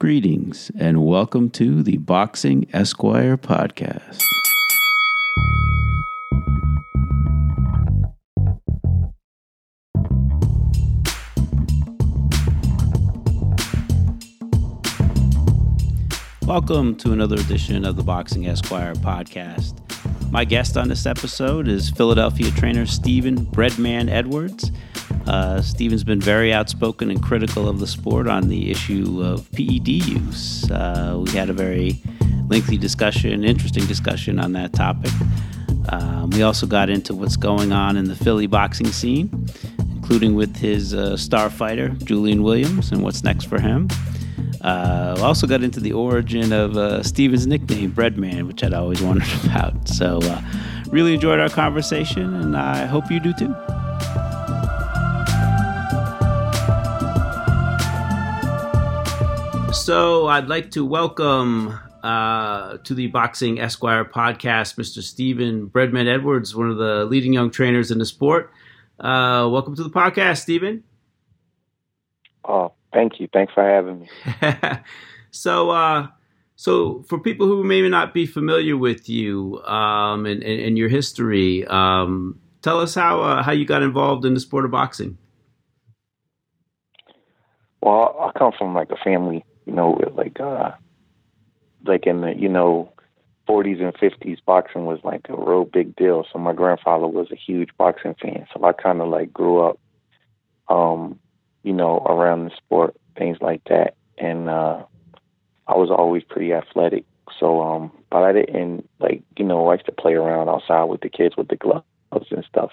Greetings 0.00 0.70
and 0.78 1.04
welcome 1.04 1.50
to 1.50 1.82
the 1.82 1.96
Boxing 1.96 2.68
Esquire 2.72 3.36
podcast. 3.36 4.22
Welcome 16.46 16.94
to 16.98 17.10
another 17.10 17.34
edition 17.34 17.84
of 17.84 17.96
the 17.96 18.04
Boxing 18.04 18.46
Esquire 18.46 18.94
podcast. 18.94 19.74
My 20.30 20.44
guest 20.44 20.76
on 20.76 20.86
this 20.86 21.06
episode 21.06 21.66
is 21.66 21.90
Philadelphia 21.90 22.52
trainer 22.52 22.86
Stephen 22.86 23.46
Breadman 23.46 24.08
Edwards. 24.08 24.70
Uh, 25.28 25.60
Stephen's 25.60 26.04
been 26.04 26.22
very 26.22 26.54
outspoken 26.54 27.10
and 27.10 27.22
critical 27.22 27.68
of 27.68 27.80
the 27.80 27.86
sport 27.86 28.26
on 28.26 28.48
the 28.48 28.70
issue 28.70 29.22
of 29.22 29.50
PED 29.52 29.86
use. 29.86 30.70
Uh, 30.70 31.20
we 31.22 31.30
had 31.32 31.50
a 31.50 31.52
very 31.52 32.00
lengthy 32.48 32.78
discussion, 32.78 33.44
interesting 33.44 33.84
discussion 33.84 34.40
on 34.40 34.52
that 34.54 34.72
topic. 34.72 35.12
Um, 35.90 36.30
we 36.30 36.42
also 36.42 36.66
got 36.66 36.88
into 36.88 37.14
what's 37.14 37.36
going 37.36 37.72
on 37.72 37.98
in 37.98 38.06
the 38.06 38.14
Philly 38.16 38.46
boxing 38.46 38.86
scene, 38.86 39.46
including 39.96 40.34
with 40.34 40.56
his 40.56 40.94
uh, 40.94 41.14
star 41.18 41.50
fighter, 41.50 41.90
Julian 42.04 42.42
Williams, 42.42 42.90
and 42.90 43.02
what's 43.02 43.22
next 43.22 43.44
for 43.44 43.60
him. 43.60 43.86
Uh, 44.62 45.14
also 45.20 45.46
got 45.46 45.62
into 45.62 45.78
the 45.78 45.92
origin 45.92 46.54
of 46.54 46.78
uh, 46.78 47.02
Stephen's 47.02 47.46
nickname, 47.46 47.92
Breadman, 47.92 48.46
which 48.46 48.64
I'd 48.64 48.72
always 48.72 49.02
wondered 49.02 49.28
about. 49.44 49.88
So, 49.88 50.20
uh, 50.22 50.42
really 50.86 51.12
enjoyed 51.12 51.38
our 51.38 51.50
conversation, 51.50 52.34
and 52.34 52.56
I 52.56 52.86
hope 52.86 53.10
you 53.10 53.20
do 53.20 53.34
too. 53.34 53.54
So, 59.88 60.26
I'd 60.26 60.48
like 60.48 60.72
to 60.72 60.84
welcome 60.84 61.68
uh, 62.02 62.76
to 62.76 62.92
the 62.92 63.06
Boxing 63.06 63.58
Esquire 63.58 64.04
podcast 64.04 64.76
Mr. 64.76 65.02
Stephen 65.02 65.70
Breadman 65.70 66.06
Edwards, 66.06 66.54
one 66.54 66.68
of 66.68 66.76
the 66.76 67.06
leading 67.06 67.32
young 67.32 67.50
trainers 67.50 67.90
in 67.90 67.96
the 67.96 68.04
sport. 68.04 68.52
Uh, 69.00 69.48
welcome 69.50 69.74
to 69.76 69.82
the 69.82 69.88
podcast, 69.88 70.42
Stephen. 70.42 70.84
Oh, 72.44 72.74
Thank 72.92 73.18
you. 73.18 73.28
Thanks 73.32 73.54
for 73.54 73.64
having 73.64 74.00
me. 74.00 74.10
so, 75.30 75.70
uh, 75.70 76.08
so 76.56 77.02
for 77.08 77.18
people 77.18 77.46
who 77.46 77.64
may 77.64 77.80
not 77.88 78.12
be 78.12 78.26
familiar 78.26 78.76
with 78.76 79.08
you 79.08 79.58
um, 79.64 80.26
and, 80.26 80.42
and, 80.42 80.60
and, 80.60 80.76
your 80.76 80.90
history, 80.90 81.66
um, 81.66 82.38
tell 82.60 82.78
us 82.78 82.94
how 82.94 83.22
uh, 83.22 83.42
how 83.42 83.52
you 83.52 83.64
got 83.64 83.82
involved 83.82 84.26
in 84.26 84.34
the 84.34 84.40
sport 84.40 84.66
of 84.66 84.70
boxing. 84.70 85.16
Well, 87.80 88.14
I 88.20 88.38
come 88.38 88.52
from 88.58 88.74
like 88.74 88.90
a 88.90 88.96
family, 89.02 89.46
you 89.68 89.74
know, 89.74 90.00
like 90.14 90.40
uh, 90.40 90.72
like 91.84 92.06
in 92.06 92.22
the 92.22 92.34
you 92.34 92.48
know 92.48 92.92
40s 93.48 93.80
and 93.80 93.94
50s, 93.94 94.38
boxing 94.44 94.84
was 94.84 95.00
like 95.04 95.26
a 95.28 95.36
real 95.36 95.64
big 95.64 95.94
deal. 95.96 96.26
So 96.32 96.38
my 96.38 96.52
grandfather 96.52 97.06
was 97.06 97.30
a 97.30 97.36
huge 97.36 97.70
boxing 97.78 98.14
fan. 98.20 98.46
So 98.52 98.64
I 98.64 98.72
kind 98.72 99.00
of 99.00 99.08
like 99.08 99.32
grew 99.32 99.60
up 99.60 99.78
um, 100.68 101.18
you 101.62 101.72
know, 101.72 101.98
around 102.06 102.44
the 102.44 102.56
sport, 102.56 102.94
things 103.16 103.38
like 103.40 103.62
that. 103.64 103.94
And 104.16 104.48
uh, 104.48 104.84
I 105.66 105.76
was 105.76 105.90
always 105.90 106.22
pretty 106.24 106.52
athletic. 106.52 107.04
So, 107.38 107.62
um, 107.62 107.92
but 108.10 108.22
I 108.22 108.32
didn't 108.32 108.88
like, 108.98 109.22
you 109.36 109.44
know, 109.44 109.68
I 109.68 109.74
used 109.74 109.86
to 109.86 109.92
play 109.92 110.14
around 110.14 110.48
outside 110.48 110.84
with 110.84 111.00
the 111.00 111.08
kids 111.08 111.36
with 111.36 111.48
the 111.48 111.56
gloves 111.56 111.84
and 112.10 112.44
stuff. 112.48 112.72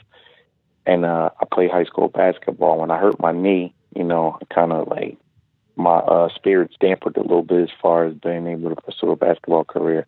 And 0.86 1.04
uh, 1.04 1.30
I 1.40 1.46
played 1.52 1.72
high 1.72 1.84
school 1.84 2.08
basketball. 2.08 2.80
When 2.80 2.92
I 2.92 3.00
hurt 3.00 3.20
my 3.20 3.32
knee, 3.32 3.74
you 3.96 4.04
know, 4.04 4.38
I 4.42 4.54
kind 4.54 4.72
of 4.72 4.88
like 4.88 5.18
my 5.76 5.98
uh, 5.98 6.30
spirits 6.34 6.76
dampened 6.80 7.18
a 7.18 7.22
little 7.22 7.44
bit 7.44 7.62
as 7.62 7.76
far 7.82 8.06
as 8.06 8.14
being 8.16 8.48
able 8.48 8.70
to 8.70 8.82
pursue 8.82 9.12
a 9.12 9.16
basketball 9.16 9.64
career. 9.64 10.08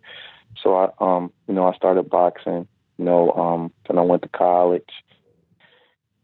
So 0.62 0.76
I, 0.76 0.90
um, 1.00 1.32
you 1.48 1.54
know, 1.54 1.68
I 1.68 1.76
started 1.76 2.10
boxing. 2.10 2.68
You 2.98 3.06
know, 3.06 3.32
um, 3.34 3.72
then 3.88 4.00
I 4.00 4.02
went 4.02 4.24
to 4.24 4.30
college 4.30 4.90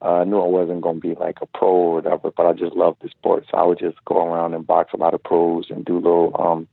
uh, 0.03 0.19
I 0.19 0.23
knew 0.25 0.41
I 0.41 0.47
wasn't 0.47 0.81
going 0.81 0.99
to 0.99 1.07
be 1.07 1.15
like 1.15 1.37
a 1.41 1.45
pro 1.45 1.69
or 1.69 1.93
whatever, 1.95 2.31
but 2.35 2.45
I 2.45 2.51
just 2.51 2.75
loved 2.75 3.01
the 3.01 3.09
sport. 3.09 3.45
So 3.49 3.57
I 3.57 3.63
would 3.63 3.79
just 3.79 4.03
go 4.03 4.25
around 4.25 4.53
and 4.53 4.67
box 4.67 4.91
a 4.93 4.97
lot 4.97 5.13
of 5.13 5.23
pros 5.23 5.67
and 5.69 5.85
do 5.85 5.95
little, 5.95 6.35
um, 6.37 6.67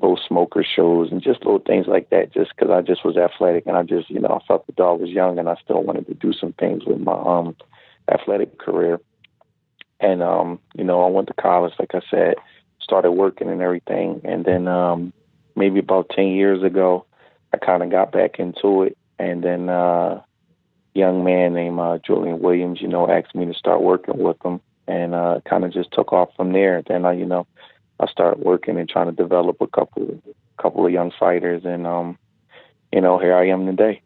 little 0.00 0.20
smoker 0.28 0.62
shows 0.62 1.10
and 1.10 1.22
just 1.22 1.40
little 1.40 1.60
things 1.60 1.86
like 1.86 2.10
that. 2.10 2.34
Just 2.34 2.50
because 2.54 2.70
I 2.70 2.82
just 2.82 3.02
was 3.02 3.16
athletic 3.16 3.66
and 3.66 3.78
I 3.78 3.82
just, 3.82 4.10
you 4.10 4.20
know, 4.20 4.38
I 4.42 4.46
felt 4.46 4.66
the 4.66 4.72
dog 4.72 5.00
was 5.00 5.08
young 5.08 5.38
and 5.38 5.48
I 5.48 5.56
still 5.64 5.82
wanted 5.82 6.06
to 6.08 6.14
do 6.14 6.34
some 6.34 6.52
things 6.52 6.84
with 6.84 7.00
my 7.00 7.14
um, 7.14 7.56
athletic 8.12 8.58
career. 8.58 9.00
And 10.00 10.22
um, 10.22 10.58
you 10.74 10.84
know, 10.84 11.04
I 11.04 11.10
went 11.10 11.28
to 11.28 11.34
college, 11.34 11.74
like 11.78 11.94
I 11.94 12.00
said, 12.10 12.34
started 12.80 13.12
working 13.12 13.48
and 13.48 13.60
everything, 13.60 14.20
and 14.24 14.44
then 14.44 14.66
um, 14.68 15.12
maybe 15.54 15.78
about 15.78 16.10
ten 16.10 16.28
years 16.28 16.62
ago, 16.62 17.06
I 17.52 17.58
kind 17.58 17.82
of 17.82 17.90
got 17.90 18.12
back 18.12 18.38
into 18.38 18.84
it, 18.84 18.96
and 19.18 19.42
then. 19.42 19.68
uh 19.68 20.22
young 20.94 21.22
man 21.24 21.54
named 21.54 21.78
uh, 21.78 21.98
Julian 22.04 22.40
Williams, 22.40 22.80
you 22.80 22.88
know, 22.88 23.08
asked 23.08 23.34
me 23.34 23.46
to 23.46 23.54
start 23.54 23.80
working 23.80 24.18
with 24.18 24.36
him, 24.44 24.60
and 24.86 25.14
uh, 25.14 25.40
kind 25.48 25.64
of 25.64 25.72
just 25.72 25.92
took 25.92 26.12
off 26.12 26.30
from 26.36 26.52
there. 26.52 26.82
Then 26.86 27.04
I, 27.04 27.12
you 27.12 27.26
know, 27.26 27.46
I 28.00 28.06
started 28.06 28.42
working 28.42 28.78
and 28.78 28.88
trying 28.88 29.06
to 29.06 29.12
develop 29.12 29.60
a 29.60 29.66
couple, 29.68 30.20
couple 30.60 30.84
of 30.84 30.92
young 30.92 31.12
fighters, 31.18 31.64
and 31.64 31.86
um, 31.86 32.18
you 32.92 33.00
know, 33.00 33.18
here 33.18 33.34
I 33.34 33.48
am 33.48 33.66
today. 33.66 34.02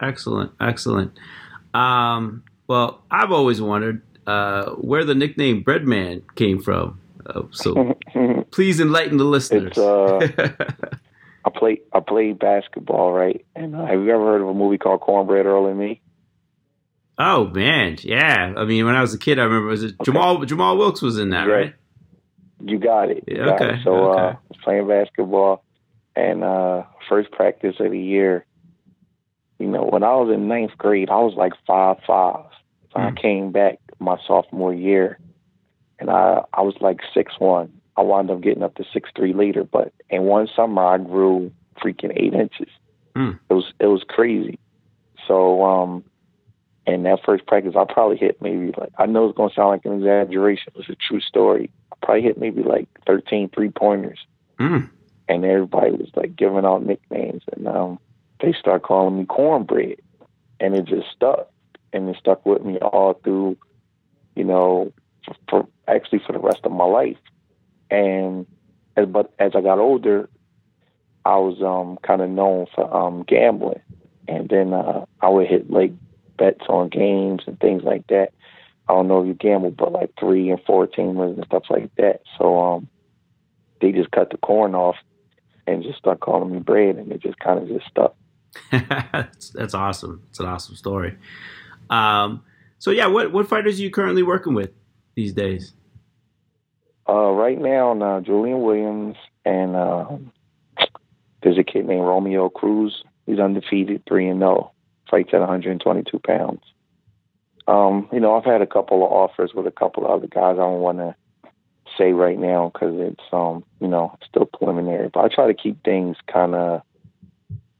Excellent, 0.00 0.52
excellent. 0.60 1.12
Um, 1.72 2.44
well, 2.68 3.02
I've 3.10 3.32
always 3.32 3.60
wondered 3.60 4.02
uh, 4.26 4.70
where 4.72 5.04
the 5.04 5.14
nickname 5.14 5.62
Breadman 5.64 6.22
came 6.34 6.60
from. 6.60 7.00
Uh, 7.26 7.42
so 7.50 7.96
please 8.50 8.80
enlighten 8.80 9.16
the 9.16 9.24
listeners. 9.24 9.76
Uh, 9.78 10.28
I 11.44 11.50
play 11.50 11.80
I 11.92 12.00
played 12.00 12.38
basketball, 12.38 13.12
right? 13.12 13.44
And 13.54 13.76
uh, 13.76 13.84
have 13.84 14.00
you 14.00 14.10
ever 14.10 14.24
heard 14.24 14.40
of 14.40 14.48
a 14.48 14.54
movie 14.54 14.78
called 14.78 15.00
Cornbread 15.00 15.46
Earl 15.46 15.66
and 15.66 15.78
Me? 15.78 16.00
Oh 17.18 17.46
man, 17.48 17.98
yeah. 18.02 18.54
I 18.56 18.64
mean, 18.64 18.86
when 18.86 18.94
I 18.94 19.00
was 19.00 19.14
a 19.14 19.18
kid, 19.18 19.38
I 19.38 19.44
remember 19.44 19.68
was 19.68 19.84
it 19.84 19.94
okay. 20.00 20.04
Jamal 20.04 20.44
Jamal 20.44 20.76
Wilkes 20.76 21.02
was 21.02 21.18
in 21.18 21.30
that, 21.30 21.44
right? 21.44 21.74
You 22.60 22.78
got 22.78 23.10
it. 23.10 23.24
You 23.26 23.36
got 23.36 23.60
okay. 23.60 23.74
It. 23.74 23.80
So 23.84 24.10
okay. 24.10 24.20
uh, 24.20 24.26
I 24.26 24.36
was 24.48 24.58
playing 24.62 24.88
basketball, 24.88 25.64
and 26.16 26.42
uh, 26.42 26.84
first 27.08 27.30
practice 27.30 27.76
of 27.78 27.90
the 27.90 28.00
year. 28.00 28.46
You 29.58 29.68
know, 29.68 29.84
when 29.84 30.02
I 30.02 30.16
was 30.16 30.34
in 30.34 30.48
ninth 30.48 30.76
grade, 30.76 31.10
I 31.10 31.16
was 31.16 31.34
like 31.36 31.52
five 31.66 31.98
five. 32.06 32.46
So 32.92 32.98
mm. 32.98 33.12
I 33.12 33.20
came 33.20 33.52
back 33.52 33.78
my 34.04 34.18
sophomore 34.26 34.74
year, 34.74 35.18
and 35.98 36.10
I 36.10 36.42
I 36.52 36.62
was 36.62 36.74
like 36.80 37.00
six 37.12 37.34
one. 37.38 37.72
I 37.96 38.02
wound 38.02 38.30
up 38.30 38.40
getting 38.40 38.62
up 38.62 38.74
to 38.76 38.84
six 38.92 39.10
three 39.16 39.32
later, 39.32 39.64
but 39.64 39.92
in 40.10 40.24
one 40.24 40.48
summer 40.54 40.84
I 40.84 40.98
grew 40.98 41.52
freaking 41.82 42.12
eight 42.16 42.34
inches. 42.34 42.68
Mm. 43.16 43.38
It 43.48 43.54
was 43.54 43.72
it 43.80 43.86
was 43.86 44.04
crazy. 44.08 44.58
So 45.26 45.64
um 45.64 46.04
and 46.86 47.06
that 47.06 47.20
first 47.24 47.46
practice, 47.46 47.74
I 47.76 47.84
probably 47.90 48.18
hit 48.18 48.42
maybe 48.42 48.72
like, 48.76 48.92
I 48.98 49.06
know 49.06 49.26
it's 49.26 49.36
going 49.36 49.48
to 49.48 49.54
sound 49.54 49.70
like 49.70 49.84
an 49.86 49.94
exaggeration. 49.94 50.72
But 50.74 50.80
it's 50.80 50.90
a 50.90 50.96
true 50.96 51.20
story. 51.20 51.70
I 51.92 51.96
probably 52.04 52.22
hit 52.22 52.38
maybe 52.38 52.62
like 52.62 52.88
13 53.06 53.50
three 53.54 53.70
pointers. 53.70 54.18
Mm. 54.60 54.90
And 55.28 55.44
everybody 55.44 55.92
was 55.92 56.10
like 56.14 56.36
giving 56.36 56.66
out 56.66 56.84
nicknames. 56.84 57.42
And 57.52 57.66
um, 57.66 57.98
they 58.40 58.52
start 58.52 58.82
calling 58.82 59.18
me 59.18 59.24
cornbread. 59.24 60.00
And 60.60 60.74
it 60.74 60.84
just 60.84 61.06
stuck. 61.14 61.50
And 61.94 62.08
it 62.08 62.16
stuck 62.18 62.44
with 62.44 62.62
me 62.62 62.76
all 62.78 63.14
through, 63.24 63.56
you 64.34 64.44
know, 64.44 64.92
for, 65.48 65.66
actually 65.88 66.20
for 66.26 66.32
the 66.32 66.38
rest 66.38 66.60
of 66.64 66.72
my 66.72 66.84
life. 66.84 67.18
And 67.90 68.46
but 68.94 69.32
as 69.38 69.52
I 69.54 69.60
got 69.60 69.78
older, 69.78 70.28
I 71.24 71.36
was 71.36 71.60
um, 71.62 71.98
kind 72.02 72.20
of 72.20 72.30
known 72.30 72.66
for 72.74 72.94
um, 72.94 73.24
gambling. 73.26 73.80
And 74.28 74.48
then 74.48 74.72
uh, 74.72 75.04
I 75.20 75.28
would 75.28 75.46
hit 75.46 75.70
like 75.70 75.92
bets 76.36 76.64
on 76.68 76.88
games 76.88 77.42
and 77.46 77.58
things 77.60 77.82
like 77.82 78.06
that. 78.08 78.30
I 78.88 78.92
don't 78.92 79.08
know 79.08 79.22
if 79.22 79.26
you 79.26 79.34
gamble, 79.34 79.70
but 79.70 79.92
like 79.92 80.12
three 80.18 80.50
and 80.50 80.60
four 80.66 80.86
teamers 80.86 81.34
and 81.34 81.44
stuff 81.46 81.64
like 81.70 81.94
that. 81.96 82.20
So 82.38 82.58
um, 82.60 82.88
they 83.80 83.92
just 83.92 84.10
cut 84.10 84.30
the 84.30 84.36
corn 84.36 84.74
off 84.74 84.96
and 85.66 85.82
just 85.82 85.98
start 85.98 86.20
calling 86.20 86.52
me 86.52 86.58
bread, 86.58 86.96
and 86.96 87.10
it 87.10 87.22
just 87.22 87.38
kind 87.38 87.58
of 87.58 87.68
just 87.68 87.86
stuck. 87.86 88.14
that's, 88.70 89.50
that's 89.50 89.74
awesome. 89.74 90.22
It's 90.28 90.38
an 90.40 90.46
awesome 90.46 90.76
story. 90.76 91.16
Um, 91.88 92.42
so 92.78 92.90
yeah, 92.90 93.06
what 93.06 93.32
what 93.32 93.48
fighters 93.48 93.78
are 93.78 93.82
you 93.82 93.90
currently 93.90 94.22
working 94.22 94.54
with 94.54 94.70
these 95.14 95.32
days? 95.32 95.74
Uh, 97.08 97.30
right 97.30 97.60
now, 97.60 98.00
uh, 98.00 98.20
Julian 98.20 98.62
Williams 98.62 99.16
and 99.44 99.76
uh, 99.76 100.06
there's 101.42 101.58
a 101.58 101.64
kid 101.64 101.86
named 101.86 102.06
Romeo 102.06 102.48
Cruz. 102.48 103.04
He's 103.26 103.38
undefeated, 103.38 104.02
three 104.06 104.28
and 104.28 104.40
zero. 104.40 104.70
Oh 104.70 104.74
fights 105.10 105.30
at 105.32 105.40
122 105.40 106.18
pounds. 106.20 106.62
Um, 107.66 108.08
you 108.12 108.20
know, 108.20 108.34
I've 108.36 108.44
had 108.44 108.62
a 108.62 108.66
couple 108.66 109.04
of 109.04 109.12
offers 109.12 109.52
with 109.54 109.66
a 109.66 109.70
couple 109.70 110.04
of 110.04 110.10
other 110.10 110.26
guys. 110.26 110.54
I 110.54 110.56
don't 110.56 110.80
want 110.80 110.98
to 110.98 111.14
say 111.96 112.12
right 112.12 112.38
now 112.38 112.70
because 112.72 112.94
it's 112.98 113.22
um, 113.32 113.64
you 113.80 113.88
know, 113.88 114.16
still 114.28 114.46
preliminary. 114.46 115.08
But 115.12 115.20
I 115.20 115.34
try 115.34 115.46
to 115.46 115.54
keep 115.54 115.82
things 115.84 116.16
kind 116.32 116.54
of 116.54 116.82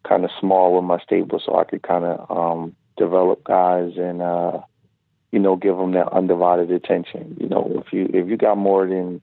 kind 0.09 0.25
of 0.25 0.31
small 0.39 0.75
with 0.75 0.85
my 0.85 0.99
stable 1.01 1.41
so 1.45 1.57
I 1.57 1.65
could 1.65 1.83
kind 1.83 2.05
of 2.05 2.31
um, 2.31 2.77
develop 2.97 3.45
guys 3.45 3.93
and 3.97 4.23
uh, 4.23 4.61
you 5.35 5.41
know 5.41 5.57
give 5.57 5.77
them 5.77 5.93
that 5.93 6.13
undivided 6.13 6.71
attention. 6.71 7.37
You 7.41 7.49
know, 7.49 7.83
if 7.85 7.93
you 7.93 8.09
if 8.15 8.29
you 8.29 8.37
got 8.37 8.57
more 8.57 8.87
than 8.87 9.21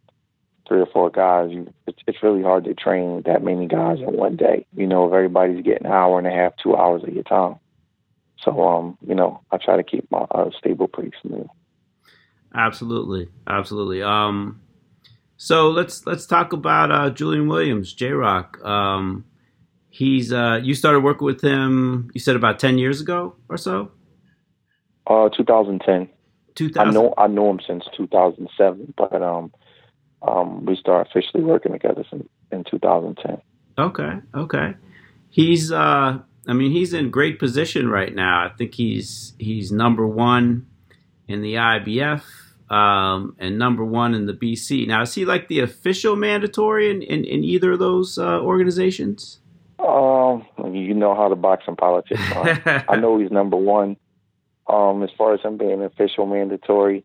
three 0.67 0.81
or 0.81 0.85
four 0.85 1.09
guys, 1.09 1.51
you, 1.51 1.73
it's, 1.87 1.99
it's 2.05 2.21
really 2.21 2.43
hard 2.43 2.65
to 2.65 2.73
train 2.73 3.23
that 3.25 3.41
many 3.41 3.65
guys 3.65 3.99
in 3.99 4.17
one 4.17 4.35
day. 4.35 4.65
You 4.75 4.87
know, 4.87 5.07
if 5.07 5.13
everybody's 5.13 5.63
getting 5.63 5.87
an 5.87 5.93
hour 5.93 6.17
and 6.17 6.27
a 6.27 6.31
half, 6.31 6.51
two 6.61 6.75
hours 6.75 7.03
of 7.03 7.13
your 7.13 7.23
time. 7.23 7.55
So, 8.43 8.61
um, 8.61 8.97
you 9.07 9.15
know, 9.15 9.39
I 9.51 9.57
try 9.57 9.77
to 9.77 9.83
keep 9.83 10.11
my 10.11 10.25
uh, 10.31 10.49
stable 10.57 10.89
pretty 10.89 11.11
smooth. 11.21 11.47
Absolutely, 12.53 13.29
absolutely. 13.47 14.03
Um, 14.03 14.59
so 15.37 15.69
let's 15.69 16.05
let's 16.05 16.25
talk 16.25 16.51
about 16.51 16.91
uh, 16.91 17.09
Julian 17.09 17.47
Williams, 17.47 17.93
J 17.93 18.11
Rock. 18.11 18.61
Um, 18.65 19.23
he's 19.89 20.33
uh, 20.33 20.59
you 20.61 20.73
started 20.73 20.99
working 20.99 21.25
with 21.25 21.41
him. 21.41 22.11
You 22.13 22.19
said 22.19 22.35
about 22.35 22.59
ten 22.59 22.77
years 22.77 22.99
ago 22.99 23.35
or 23.47 23.55
so. 23.55 23.91
Uh, 25.07 25.29
2010. 25.29 26.09
2000. 26.55 26.87
I 26.87 26.91
know 26.91 27.13
I 27.17 27.27
know 27.27 27.49
him 27.49 27.59
since 27.65 27.85
2007, 27.95 28.93
but 28.97 29.21
um, 29.21 29.51
um, 30.21 30.65
we 30.65 30.75
started 30.75 31.09
officially 31.09 31.43
working 31.43 31.71
together 31.71 32.03
in, 32.11 32.27
in 32.51 32.63
2010. 32.65 33.41
Okay, 33.77 34.11
okay. 34.35 34.73
He's 35.29 35.71
uh, 35.71 36.19
I 36.47 36.53
mean, 36.53 36.71
he's 36.71 36.93
in 36.93 37.09
great 37.09 37.39
position 37.39 37.89
right 37.89 38.13
now. 38.13 38.45
I 38.45 38.49
think 38.49 38.73
he's 38.75 39.33
he's 39.37 39.71
number 39.71 40.05
one 40.05 40.67
in 41.27 41.41
the 41.41 41.55
IBF 41.55 42.23
um, 42.71 43.35
and 43.37 43.59
number 43.59 43.85
one 43.85 44.15
in 44.15 44.25
the 44.25 44.33
BC. 44.33 44.87
Now, 44.87 45.01
is 45.03 45.13
he 45.13 45.25
like 45.25 45.47
the 45.49 45.59
official 45.59 46.15
mandatory 46.15 46.89
in, 46.89 47.01
in, 47.01 47.25
in 47.25 47.43
either 47.43 47.73
of 47.73 47.79
those 47.79 48.17
uh, 48.17 48.39
organizations? 48.39 49.39
Um, 49.77 50.45
you 50.73 50.93
know 50.93 51.15
how 51.15 51.29
the 51.29 51.35
boxing 51.35 51.75
politics 51.75 52.21
are. 52.33 52.85
I 52.89 52.95
know 52.95 53.19
he's 53.19 53.31
number 53.31 53.57
one. 53.57 53.97
Um, 54.67 55.03
as 55.03 55.09
far 55.17 55.33
as 55.33 55.41
him 55.41 55.57
being 55.57 55.81
official 55.83 56.25
mandatory, 56.25 57.03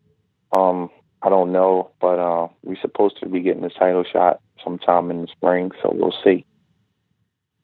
um, 0.55 0.89
I 1.21 1.29
don't 1.29 1.51
know, 1.51 1.91
but 1.99 2.19
uh, 2.19 2.47
we're 2.63 2.79
supposed 2.79 3.19
to 3.21 3.27
be 3.27 3.41
getting 3.41 3.63
the 3.63 3.69
title 3.69 4.03
shot 4.11 4.39
sometime 4.63 5.11
in 5.11 5.23
the 5.23 5.27
spring, 5.27 5.71
so 5.81 5.91
we'll 5.93 6.13
see. 6.23 6.45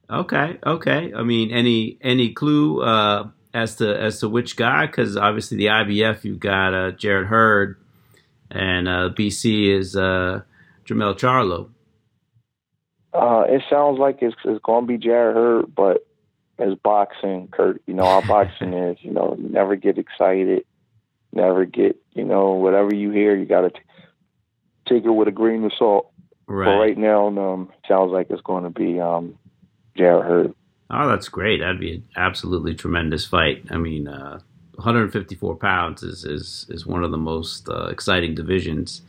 Okay, 0.10 0.58
okay. 0.66 1.14
I 1.16 1.24
mean, 1.24 1.52
any 1.52 1.98
any 2.02 2.34
clue 2.34 2.82
uh, 2.82 3.30
as 3.54 3.78
to 3.78 3.98
as 3.98 4.20
to 4.20 4.30
which 4.30 4.56
guy? 4.56 4.86
Because 4.86 5.16
obviously 5.16 5.58
the 5.58 5.68
IBF, 5.68 6.24
you've 6.24 6.40
got 6.40 6.74
uh, 6.74 6.92
Jarrett 6.92 7.28
Hurd, 7.28 7.78
and 8.52 8.88
uh, 8.88 9.10
BC 9.18 9.78
is 9.78 9.96
uh, 9.96 10.42
Jermell 10.86 11.18
Charlo. 11.18 11.70
Uh, 13.14 13.44
it 13.48 13.62
sounds 13.70 14.00
like 14.00 14.18
it's, 14.22 14.36
it's 14.44 14.62
going 14.64 14.86
to 14.86 14.88
be 14.88 14.98
Jarrett 14.98 15.36
Hurd, 15.36 15.76
but 15.76 16.06
as 16.60 16.76
boxing, 16.76 17.50
Kurt, 17.52 17.82
you 17.86 17.94
know 17.94 18.06
how 18.06 18.22
boxing 18.28 18.74
is. 18.74 18.98
You 19.02 19.12
know, 19.12 19.36
you 19.38 19.50
never 19.50 19.76
get 19.76 19.98
excited, 19.98 20.66
never 21.32 21.66
get, 21.66 21.98
you 22.14 22.24
know, 22.24 22.52
whatever 22.52 22.94
you 22.94 23.12
hear, 23.12 23.36
you 23.36 23.46
got 23.46 23.62
to 23.62 23.72
take 24.88 25.06
it 25.06 25.12
with 25.12 25.28
a 25.28 25.32
grain 25.32 25.64
of 25.64 25.72
salt. 25.78 26.12
Right. 26.46 26.66
But 26.66 26.80
right 26.80 26.98
now, 26.98 27.28
um, 27.28 27.72
sounds 27.88 28.12
like 28.12 28.28
it's 28.30 28.42
going 28.42 28.64
to 28.64 28.70
be 28.70 29.00
um, 29.00 29.38
Jarrett 29.98 30.26
Hurd. 30.26 30.56
Oh, 30.90 31.10
that's 31.10 31.30
great. 31.30 31.62
That'd 31.62 31.80
be 31.80 31.96
an 31.96 32.04
absolutely 32.16 32.76
tremendous 32.76 33.26
fight. 33.26 33.66
I 33.72 33.78
mean, 33.78 34.08
uh, 34.08 34.40
154 34.76 35.56
pounds 35.56 36.04
is, 36.04 36.26
is, 36.26 36.66
is 36.70 36.86
one 36.86 37.04
of 37.04 37.12
the 37.12 37.18
most 37.18 37.70
uh, 37.70 37.88
exciting 37.88 38.36
divisions. 38.36 39.02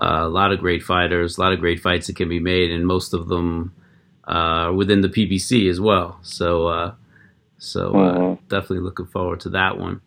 Uh, 0.00 0.20
a 0.22 0.28
lot 0.28 0.52
of 0.52 0.60
great 0.60 0.82
fighters, 0.82 1.36
a 1.36 1.40
lot 1.40 1.52
of 1.52 1.58
great 1.58 1.80
fights 1.80 2.06
that 2.06 2.16
can 2.16 2.28
be 2.28 2.38
made, 2.38 2.70
and 2.70 2.86
most 2.86 3.12
of 3.12 3.28
them 3.28 3.74
uh, 4.28 4.72
within 4.76 5.00
the 5.00 5.08
PBC 5.08 5.68
as 5.70 5.80
well. 5.80 6.18
So, 6.22 6.66
uh, 6.68 6.94
so 7.58 7.90
uh, 7.94 8.18
Mhm. 8.18 8.38
definitely 8.48 8.80
looking 8.80 9.06
forward 9.06 9.40
to 9.40 9.48
that 9.50 9.78
one. 9.78 10.00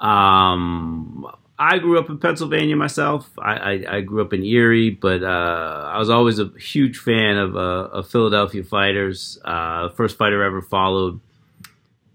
Um, 0.00 1.26
I 1.58 1.78
grew 1.78 1.98
up 1.98 2.08
in 2.08 2.18
Pennsylvania 2.18 2.74
myself. 2.74 3.28
I, 3.38 3.52
I, 3.54 3.96
I 3.96 4.00
grew 4.00 4.22
up 4.22 4.32
in 4.32 4.42
Erie, 4.42 4.90
but 4.90 5.22
uh, 5.22 5.90
I 5.94 5.98
was 5.98 6.08
always 6.08 6.38
a 6.38 6.50
huge 6.58 6.96
fan 6.98 7.36
of, 7.36 7.54
uh, 7.54 7.88
of 7.92 8.08
Philadelphia 8.08 8.64
fighters. 8.64 9.38
Uh, 9.44 9.88
the 9.88 9.94
first 9.94 10.16
fighter 10.16 10.42
I 10.42 10.46
ever 10.46 10.62
followed 10.62 11.20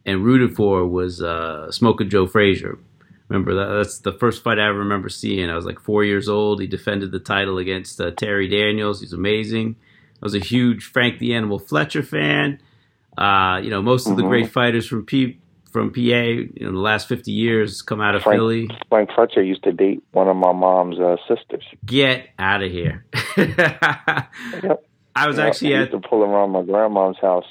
and 0.04 0.24
rooted 0.26 0.56
for 0.56 0.86
was 0.88 1.22
uh, 1.22 1.72
Smoking 1.72 2.10
Joe 2.10 2.26
Frazier. 2.26 2.80
Remember 3.28 3.54
that? 3.56 3.74
That's 3.76 4.00
the 4.00 4.14
first 4.14 4.44
fight 4.44 4.58
I 4.60 4.68
ever 4.68 4.80
remember 4.80 5.10
seeing. 5.10 5.50
I 5.50 5.56
was 5.56 5.66
like 5.66 5.80
four 5.80 6.04
years 6.04 6.28
old. 6.28 6.60
He 6.60 6.68
defended 6.68 7.12
the 7.12 7.20
title 7.20 7.58
against 7.60 8.02
uh, 8.02 8.12
Terry 8.12 8.48
Daniels. 8.48 9.00
He's 9.02 9.14
amazing. 9.14 9.76
I 10.22 10.26
was 10.26 10.36
a 10.36 10.40
huge 10.40 10.86
Frank 10.86 11.20
the 11.20 11.34
Animal 11.36 11.60
Fletcher 11.60 12.04
fan. 12.04 12.60
Uh, 13.18 13.60
you 13.64 13.70
know, 13.70 13.82
most 13.82 14.08
of 14.08 14.18
the 14.18 14.24
Mhm. 14.24 14.28
great 14.30 14.48
fighters 14.50 14.88
from 14.88 15.06
P 15.06 15.40
from 15.72 15.92
PA, 15.92 16.00
you 16.00 16.50
know, 16.62 16.72
the 16.72 16.78
last 16.80 17.08
fifty 17.08 17.32
years 17.34 17.82
come 17.82 18.00
out 18.00 18.16
of 18.16 18.24
Frank- 18.24 18.38
Philly. 18.40 18.70
Frank 18.90 19.10
Fletcher 19.14 19.44
used 19.44 19.64
to 19.64 19.74
date 19.74 20.02
one 20.14 20.28
of 20.30 20.38
my 20.38 20.54
mom's 20.54 20.98
uh, 21.00 21.18
sisters. 21.28 21.64
Get 21.86 22.30
out 22.40 22.62
of 22.64 22.72
here! 22.72 23.06
Yep. 23.38 24.84
I 25.18 25.28
was 25.28 25.38
Yeah, 25.38 25.46
actually 25.46 25.76
I 25.76 25.78
at 25.78 25.92
used 25.92 26.04
to 26.04 26.08
pull 26.10 26.24
around 26.24 26.52
my 26.52 26.62
grandma's 26.64 27.18
house 27.22 27.46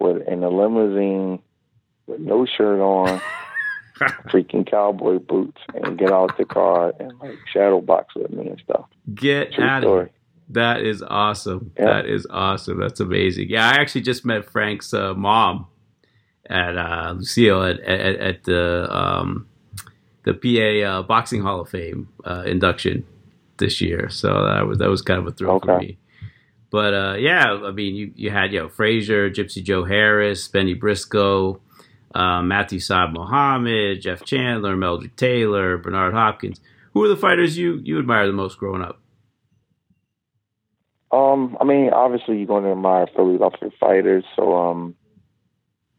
with 0.00 0.26
in 0.28 0.42
a 0.42 0.48
limousine 0.48 1.40
with 2.06 2.20
no 2.20 2.46
shirt 2.46 2.80
on, 2.80 3.20
freaking 4.28 4.68
cowboy 4.68 5.18
boots, 5.18 5.60
and 5.74 5.98
get 5.98 6.10
out 6.12 6.36
the 6.36 6.44
car 6.44 6.92
and 7.00 7.12
like 7.20 7.36
shadow 7.52 7.80
box 7.80 8.14
with 8.14 8.30
me 8.30 8.46
and 8.48 8.60
stuff. 8.64 8.86
get 9.14 9.52
True 9.52 9.64
out 9.64 9.84
of 9.84 9.90
here. 9.90 10.10
That 10.50 10.82
is 10.82 11.02
awesome. 11.02 11.72
Yeah. 11.76 11.86
That 11.86 12.06
is 12.06 12.26
awesome. 12.30 12.78
That's 12.78 13.00
amazing. 13.00 13.48
Yeah, 13.50 13.68
I 13.68 13.80
actually 13.80 14.02
just 14.02 14.24
met 14.24 14.44
Frank's 14.44 14.94
uh, 14.94 15.14
mom 15.14 15.66
at 16.48 16.78
uh, 16.78 17.14
Lucille 17.16 17.62
at, 17.62 17.80
at, 17.80 18.16
at 18.16 18.44
the 18.44 18.96
um, 18.96 19.48
the 20.24 20.34
PA 20.34 20.88
uh, 20.88 21.02
Boxing 21.02 21.42
Hall 21.42 21.60
of 21.60 21.68
Fame 21.68 22.08
uh, 22.24 22.42
induction 22.46 23.04
this 23.58 23.80
year. 23.80 24.08
So 24.08 24.28
that 24.28 24.66
was 24.66 24.78
that 24.78 24.88
was 24.88 25.02
kind 25.02 25.20
of 25.20 25.26
a 25.26 25.32
thrill 25.32 25.60
for 25.60 25.78
me. 25.78 25.98
But 26.70 26.94
uh, 26.94 27.14
yeah, 27.18 27.58
I 27.64 27.70
mean, 27.70 27.94
you, 27.94 28.12
you 28.14 28.30
had 28.30 28.52
you 28.52 28.60
know 28.60 28.68
Frazier, 28.68 29.30
Gypsy 29.30 29.62
Joe 29.62 29.84
Harris, 29.84 30.46
Bennie 30.48 30.74
Briscoe, 30.74 31.60
uh, 32.14 32.42
Matthew 32.42 32.80
Saad 32.80 33.12
Muhammad, 33.12 34.02
Jeff 34.02 34.24
Chandler, 34.24 34.76
Meldrick 34.76 35.16
Taylor, 35.16 35.76
Bernard 35.78 36.14
Hopkins. 36.14 36.60
Who 36.92 37.04
are 37.04 37.08
the 37.08 37.16
fighters 37.16 37.56
you 37.56 37.80
you 37.82 37.98
admire 37.98 38.26
the 38.26 38.32
most 38.32 38.58
growing 38.58 38.82
up? 38.82 39.00
Um, 41.10 41.56
I 41.60 41.64
mean, 41.64 41.90
obviously 41.92 42.38
you're 42.38 42.46
going 42.46 42.64
to 42.64 42.72
admire 42.72 43.06
Philadelphia 43.14 43.70
fighters, 43.78 44.24
so 44.34 44.56
um, 44.56 44.94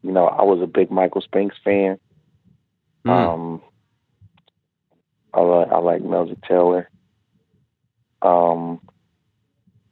you 0.02 0.12
know, 0.12 0.26
I 0.26 0.42
was 0.42 0.60
a 0.62 0.66
big 0.66 0.90
Michael 0.90 1.22
Spinks 1.22 1.56
fan. 1.64 1.98
Mm. 3.06 3.10
Um, 3.10 3.62
I 5.32 5.40
like 5.40 5.68
I 5.72 5.78
like 5.78 6.02
Meldrick 6.02 6.42
Taylor. 6.46 6.90
Um, 8.22 8.80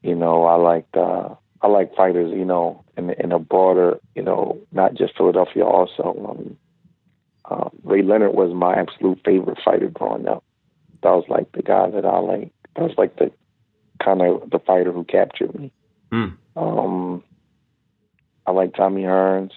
you 0.03 0.15
know, 0.15 0.45
I 0.45 0.57
like 0.57 0.87
uh, 0.95 1.35
I 1.63 1.69
like 1.69 1.95
fighters. 1.95 2.33
You 2.33 2.45
know, 2.45 2.85
in 2.97 3.11
in 3.11 3.33
a 3.33 3.39
broader, 3.39 3.99
you 4.15 4.23
know, 4.23 4.61
not 4.73 4.95
just 4.95 5.17
Philadelphia. 5.17 5.65
Also, 5.65 6.27
um, 6.29 6.57
uh, 7.45 7.71
Ray 7.83 8.03
Leonard 8.03 8.35
was 8.35 8.53
my 8.53 8.75
absolute 8.75 9.21
favorite 9.25 9.59
fighter 9.65 9.89
growing 9.89 10.29
up. 10.29 10.45
That 11.03 11.11
was 11.11 11.25
like 11.29 11.53
the 11.53 11.63
guy 11.63 11.91
that 11.91 12.05
I 12.05 12.19
like. 12.19 12.53
That 12.75 12.83
was 12.83 12.95
like 12.99 13.17
the 13.17 13.31
kind 14.03 14.23
of 14.23 14.51
the 14.51 14.59
fighter 14.59 14.93
who 14.93 15.05
captured 15.05 15.55
me. 15.59 15.73
Hmm. 16.11 16.27
Um, 16.57 17.25
I 18.47 18.53
like 18.53 18.75
Tommy 18.75 19.03
Hearns. 19.03 19.53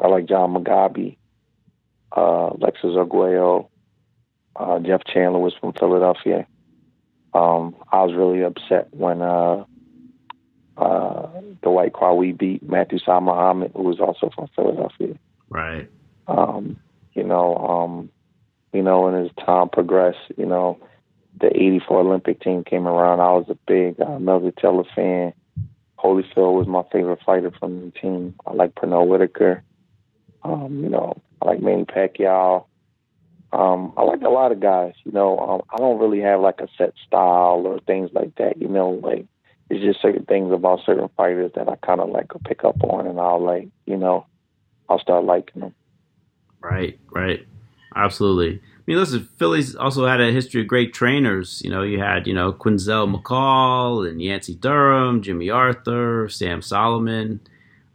I 0.00 0.06
like 0.06 0.26
John 0.26 0.54
Mugabi, 0.54 1.16
uh, 2.16 2.50
Alexis 2.60 2.96
Arguello. 2.96 3.70
Uh, 4.54 4.78
Jeff 4.80 5.02
Chandler 5.04 5.38
was 5.38 5.54
from 5.60 5.72
Philadelphia. 5.72 6.46
Um, 7.32 7.76
I 7.90 8.02
was 8.04 8.14
really 8.14 8.42
upset 8.42 8.88
when 8.92 9.22
uh, 9.22 9.64
uh, 10.76 11.28
the 11.32 11.56
Dwight 11.62 11.92
Qawi 11.92 12.36
beat 12.36 12.62
Matthew 12.62 12.98
Saad 12.98 13.22
Muhammad, 13.22 13.72
who 13.74 13.82
was 13.82 14.00
also 14.00 14.30
from 14.34 14.48
Philadelphia. 14.56 15.14
Right. 15.48 15.88
Um, 16.26 16.78
you 17.14 17.22
know, 17.22 17.56
um, 17.56 18.10
you 18.72 18.82
know, 18.82 19.06
and 19.06 19.26
as 19.26 19.32
time 19.44 19.68
progressed, 19.68 20.18
you 20.36 20.46
know, 20.46 20.78
the 21.40 21.48
'84 21.48 22.00
Olympic 22.00 22.40
team 22.40 22.64
came 22.64 22.86
around. 22.86 23.20
I 23.20 23.32
was 23.32 23.46
a 23.48 23.58
big 23.66 24.00
uh, 24.00 24.18
Meldrick 24.18 24.56
Taylor 24.56 24.84
fan. 24.94 25.32
Holyfield 25.98 26.54
was 26.54 26.66
my 26.66 26.82
favorite 26.90 27.20
fighter 27.24 27.50
from 27.58 27.80
the 27.80 27.90
team. 27.90 28.34
I 28.46 28.52
like 28.52 28.74
Pernell 28.74 29.06
Whitaker. 29.06 29.62
Um, 30.42 30.82
you 30.82 30.88
know, 30.88 31.20
I 31.42 31.46
like 31.46 31.60
Manny 31.60 31.84
Pacquiao. 31.84 32.64
Um, 33.52 33.92
I 33.96 34.02
like 34.02 34.22
a 34.22 34.28
lot 34.28 34.52
of 34.52 34.60
guys. 34.60 34.94
You 35.04 35.12
know, 35.12 35.38
um, 35.38 35.62
I 35.70 35.76
don't 35.76 35.98
really 35.98 36.20
have 36.20 36.40
like 36.40 36.60
a 36.60 36.68
set 36.78 36.94
style 37.06 37.66
or 37.66 37.80
things 37.80 38.10
like 38.12 38.34
that. 38.36 38.60
You 38.60 38.68
know, 38.68 38.90
like 38.90 39.26
it's 39.68 39.84
just 39.84 40.00
certain 40.00 40.24
things 40.24 40.52
about 40.52 40.80
certain 40.86 41.08
fighters 41.16 41.52
that 41.54 41.68
I 41.68 41.76
kind 41.76 42.00
of 42.00 42.08
like 42.10 42.30
pick 42.44 42.64
up 42.64 42.82
on, 42.84 43.06
and 43.06 43.20
I'll 43.20 43.42
like, 43.42 43.68
you 43.86 43.96
know, 43.96 44.26
I'll 44.88 45.00
start 45.00 45.24
liking 45.24 45.60
them. 45.60 45.74
Right, 46.60 46.98
right. 47.10 47.46
Absolutely. 47.94 48.60
I 48.90 48.92
mean, 48.92 48.98
listen, 49.02 49.28
Philly's 49.36 49.76
also 49.76 50.04
had 50.04 50.20
a 50.20 50.32
history 50.32 50.62
of 50.62 50.66
great 50.66 50.92
trainers. 50.92 51.62
You 51.64 51.70
know, 51.70 51.82
you 51.82 52.00
had, 52.00 52.26
you 52.26 52.34
know, 52.34 52.52
Quenzell 52.52 53.06
McCall 53.08 54.04
and 54.04 54.20
Yancey 54.20 54.56
Durham, 54.56 55.22
Jimmy 55.22 55.48
Arthur, 55.48 56.28
Sam 56.28 56.60
Solomon, 56.60 57.38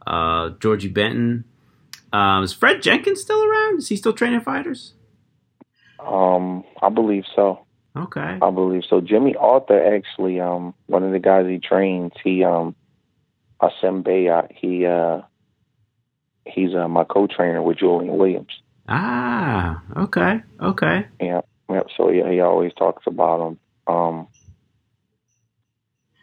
uh, 0.06 0.52
Georgie 0.58 0.88
Benton. 0.88 1.44
Um, 2.14 2.44
is 2.44 2.54
Fred 2.54 2.80
Jenkins 2.80 3.20
still 3.20 3.44
around? 3.44 3.80
Is 3.80 3.88
he 3.88 3.96
still 3.96 4.14
training 4.14 4.40
fighters? 4.40 4.94
Um, 6.00 6.64
I 6.80 6.88
believe 6.88 7.24
so. 7.34 7.66
Okay. 7.94 8.38
I 8.40 8.50
believe 8.50 8.84
so. 8.88 9.02
Jimmy 9.02 9.36
Arthur 9.36 9.94
actually, 9.94 10.40
um, 10.40 10.72
one 10.86 11.02
of 11.02 11.12
the 11.12 11.18
guys 11.18 11.44
he 11.46 11.58
trains, 11.58 12.12
he 12.24 12.42
um, 12.42 12.74
Asembe, 13.60 14.48
he 14.50 14.86
uh, 14.86 15.20
he's 16.46 16.74
uh, 16.74 16.88
my 16.88 17.04
co-trainer 17.04 17.60
with 17.60 17.80
Julian 17.80 18.16
Williams. 18.16 18.62
Ah, 18.88 19.82
okay, 19.96 20.42
okay. 20.60 21.06
Yeah, 21.20 21.40
yeah. 21.68 21.82
So 21.96 22.10
yeah, 22.10 22.30
he 22.30 22.40
always 22.40 22.72
talks 22.74 23.04
about 23.06 23.46
him. 23.46 23.58
Um, 23.86 24.28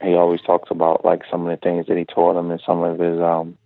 he 0.02 0.14
always 0.14 0.42
talks 0.42 0.70
about 0.72 1.06
like 1.06 1.22
some 1.30 1.46
of 1.46 1.48
the 1.48 1.58
things 1.58 1.88
that 1.88 1.98
he 1.98 2.06
taught 2.06 2.38
him 2.38 2.52
and 2.52 2.62
some 2.66 2.84
of 2.84 3.00
his 3.00 3.20
um 3.20 3.58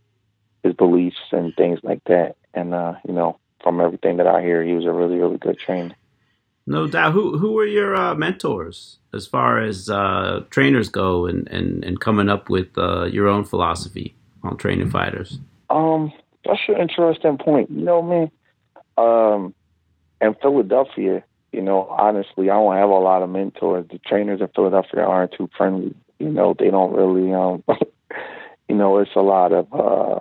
his 0.64 0.74
beliefs 0.74 1.18
and 1.32 1.56
things 1.56 1.80
like 1.84 2.04
that. 2.06 2.36
And 2.54 2.74
uh, 2.74 2.96
you 3.08 3.14
know, 3.14 3.40
from 3.64 3.82
everything 3.82 4.18
that 4.18 4.28
I 4.28 4.42
hear, 4.42 4.64
he 4.64 4.74
was 4.74 4.86
a 4.86 4.92
really, 4.92 5.18
really 5.18 5.38
good 5.38 5.60
trainer. 5.60 5.96
No 6.66 6.88
doubt. 6.88 7.14
Who 7.14 7.38
who 7.38 7.54
were 7.54 7.66
your 7.66 7.96
uh, 7.96 8.16
mentors 8.16 8.98
as 9.14 9.26
far 9.26 9.62
as 9.62 9.90
uh, 9.90 10.44
trainers 10.50 10.90
go, 10.90 11.26
and, 11.26 11.48
and, 11.50 11.84
and 11.84 12.00
coming 12.00 12.30
up 12.30 12.50
with 12.50 12.78
uh, 12.78 13.06
your 13.06 13.28
own 13.28 13.46
philosophy 13.46 14.16
on 14.44 14.58
training 14.58 14.90
fighters? 14.90 15.40
Um, 15.70 16.12
that's 16.46 16.60
an 16.68 16.78
interesting 16.82 17.38
point. 17.38 17.72
You 17.72 17.84
know, 17.84 18.02
man. 18.02 18.32
Um, 18.98 19.54
in 20.20 20.36
Philadelphia, 20.42 21.24
you 21.52 21.62
know, 21.62 21.88
honestly, 21.88 22.50
I 22.50 22.56
don't 22.56 22.76
have 22.76 22.90
a 22.90 22.94
lot 22.94 23.24
of 23.24 23.30
mentors. 23.30 23.86
The 23.90 24.00
trainers 24.00 24.42
in 24.42 24.48
Philadelphia 24.50 25.02
aren't 25.02 25.34
too 25.34 25.50
friendly. 25.56 25.96
You 26.20 26.30
know, 26.30 26.56
they 26.58 26.70
don't 26.70 26.94
really. 26.94 27.34
Um, 27.34 27.64
you 28.70 28.76
know, 28.76 28.98
it's 29.00 29.16
a 29.16 29.22
lot 29.22 29.54
of 29.54 29.74
uh, 29.74 30.20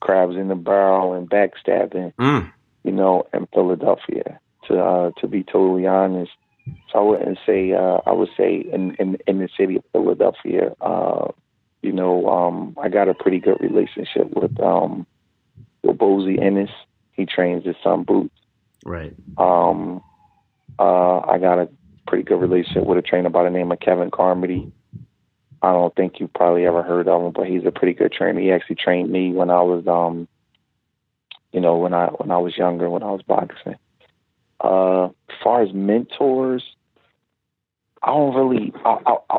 crabs 0.00 0.36
in 0.36 0.48
the 0.48 0.54
barrel 0.54 1.14
and 1.14 1.28
backstabbing. 1.28 2.14
Mm. 2.14 2.52
You 2.84 2.92
know, 2.92 3.26
in 3.32 3.46
Philadelphia. 3.52 4.40
To 4.66 4.78
uh, 4.78 5.10
to 5.20 5.28
be 5.28 5.44
totally 5.44 5.86
honest, 5.86 6.32
so 6.92 6.98
I 6.98 7.02
wouldn't 7.02 7.38
say. 7.46 7.72
Uh, 7.72 8.00
I 8.04 8.12
would 8.12 8.28
say 8.36 8.56
in 8.56 8.94
in 8.96 9.16
in 9.26 9.38
the 9.38 9.48
city 9.56 9.76
of 9.76 9.84
Philadelphia. 9.92 10.74
Uh, 10.80 11.28
you 11.80 11.92
know, 11.92 12.28
um, 12.28 12.76
I 12.80 12.88
got 12.88 13.08
a 13.08 13.14
pretty 13.14 13.38
good 13.38 13.60
relationship 13.60 14.30
with 14.34 14.60
um, 14.60 15.06
with 15.82 15.96
Bozy 15.96 16.40
Ennis. 16.40 16.70
He 17.18 17.26
trains 17.26 17.66
his 17.66 17.74
son 17.82 18.04
Boots. 18.04 18.34
Right. 18.86 19.12
Um, 19.36 20.00
uh, 20.78 21.18
I 21.18 21.38
got 21.38 21.58
a 21.58 21.68
pretty 22.06 22.22
good 22.22 22.40
relationship 22.40 22.84
with 22.84 22.96
a 22.96 23.02
trainer 23.02 23.28
by 23.28 23.42
the 23.42 23.50
name 23.50 23.72
of 23.72 23.80
Kevin 23.80 24.12
Carmody. 24.12 24.72
I 25.60 25.72
don't 25.72 25.94
think 25.96 26.20
you 26.20 26.28
probably 26.28 26.64
ever 26.64 26.84
heard 26.84 27.08
of 27.08 27.20
him, 27.20 27.32
but 27.34 27.48
he's 27.48 27.66
a 27.66 27.72
pretty 27.72 27.92
good 27.92 28.12
trainer. 28.12 28.40
He 28.40 28.52
actually 28.52 28.76
trained 28.76 29.10
me 29.10 29.32
when 29.32 29.50
I 29.50 29.60
was, 29.62 29.84
um, 29.88 30.28
you 31.52 31.60
know, 31.60 31.76
when 31.76 31.92
I 31.92 32.06
when 32.06 32.30
I 32.30 32.38
was 32.38 32.56
younger, 32.56 32.88
when 32.88 33.02
I 33.02 33.10
was 33.10 33.22
boxing. 33.22 33.74
Uh, 34.60 35.06
as 35.06 35.36
far 35.42 35.62
as 35.62 35.72
mentors, 35.72 36.62
I 38.00 38.08
don't 38.08 38.36
really. 38.36 38.72
I, 38.84 38.98
I, 39.04 39.16
I, 39.28 39.38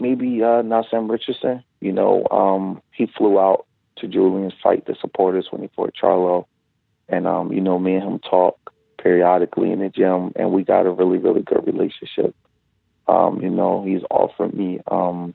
maybe 0.00 0.42
uh, 0.42 0.62
Naazim 0.62 1.10
Richardson. 1.10 1.62
You 1.80 1.92
know, 1.92 2.26
um, 2.30 2.80
he 2.90 3.06
flew 3.06 3.38
out 3.38 3.66
to 3.98 4.08
Julian's 4.08 4.54
fight 4.62 4.86
to 4.86 4.94
support 4.98 5.34
us 5.34 5.52
when 5.52 5.60
he 5.60 5.68
fought 5.76 5.92
Charlo, 5.94 6.46
and 7.08 7.26
um, 7.26 7.52
you 7.52 7.60
know, 7.60 7.78
me 7.78 7.94
and 7.94 8.04
him 8.04 8.18
talk 8.18 8.58
periodically 9.02 9.72
in 9.72 9.80
the 9.80 9.88
gym, 9.88 10.32
and 10.36 10.52
we 10.52 10.64
got 10.64 10.86
a 10.86 10.90
really, 10.90 11.18
really 11.18 11.42
good 11.42 11.66
relationship. 11.66 12.34
Um, 13.06 13.40
you 13.40 13.50
know, 13.50 13.84
he's 13.84 14.02
offered 14.10 14.52
me 14.52 14.80
um, 14.90 15.34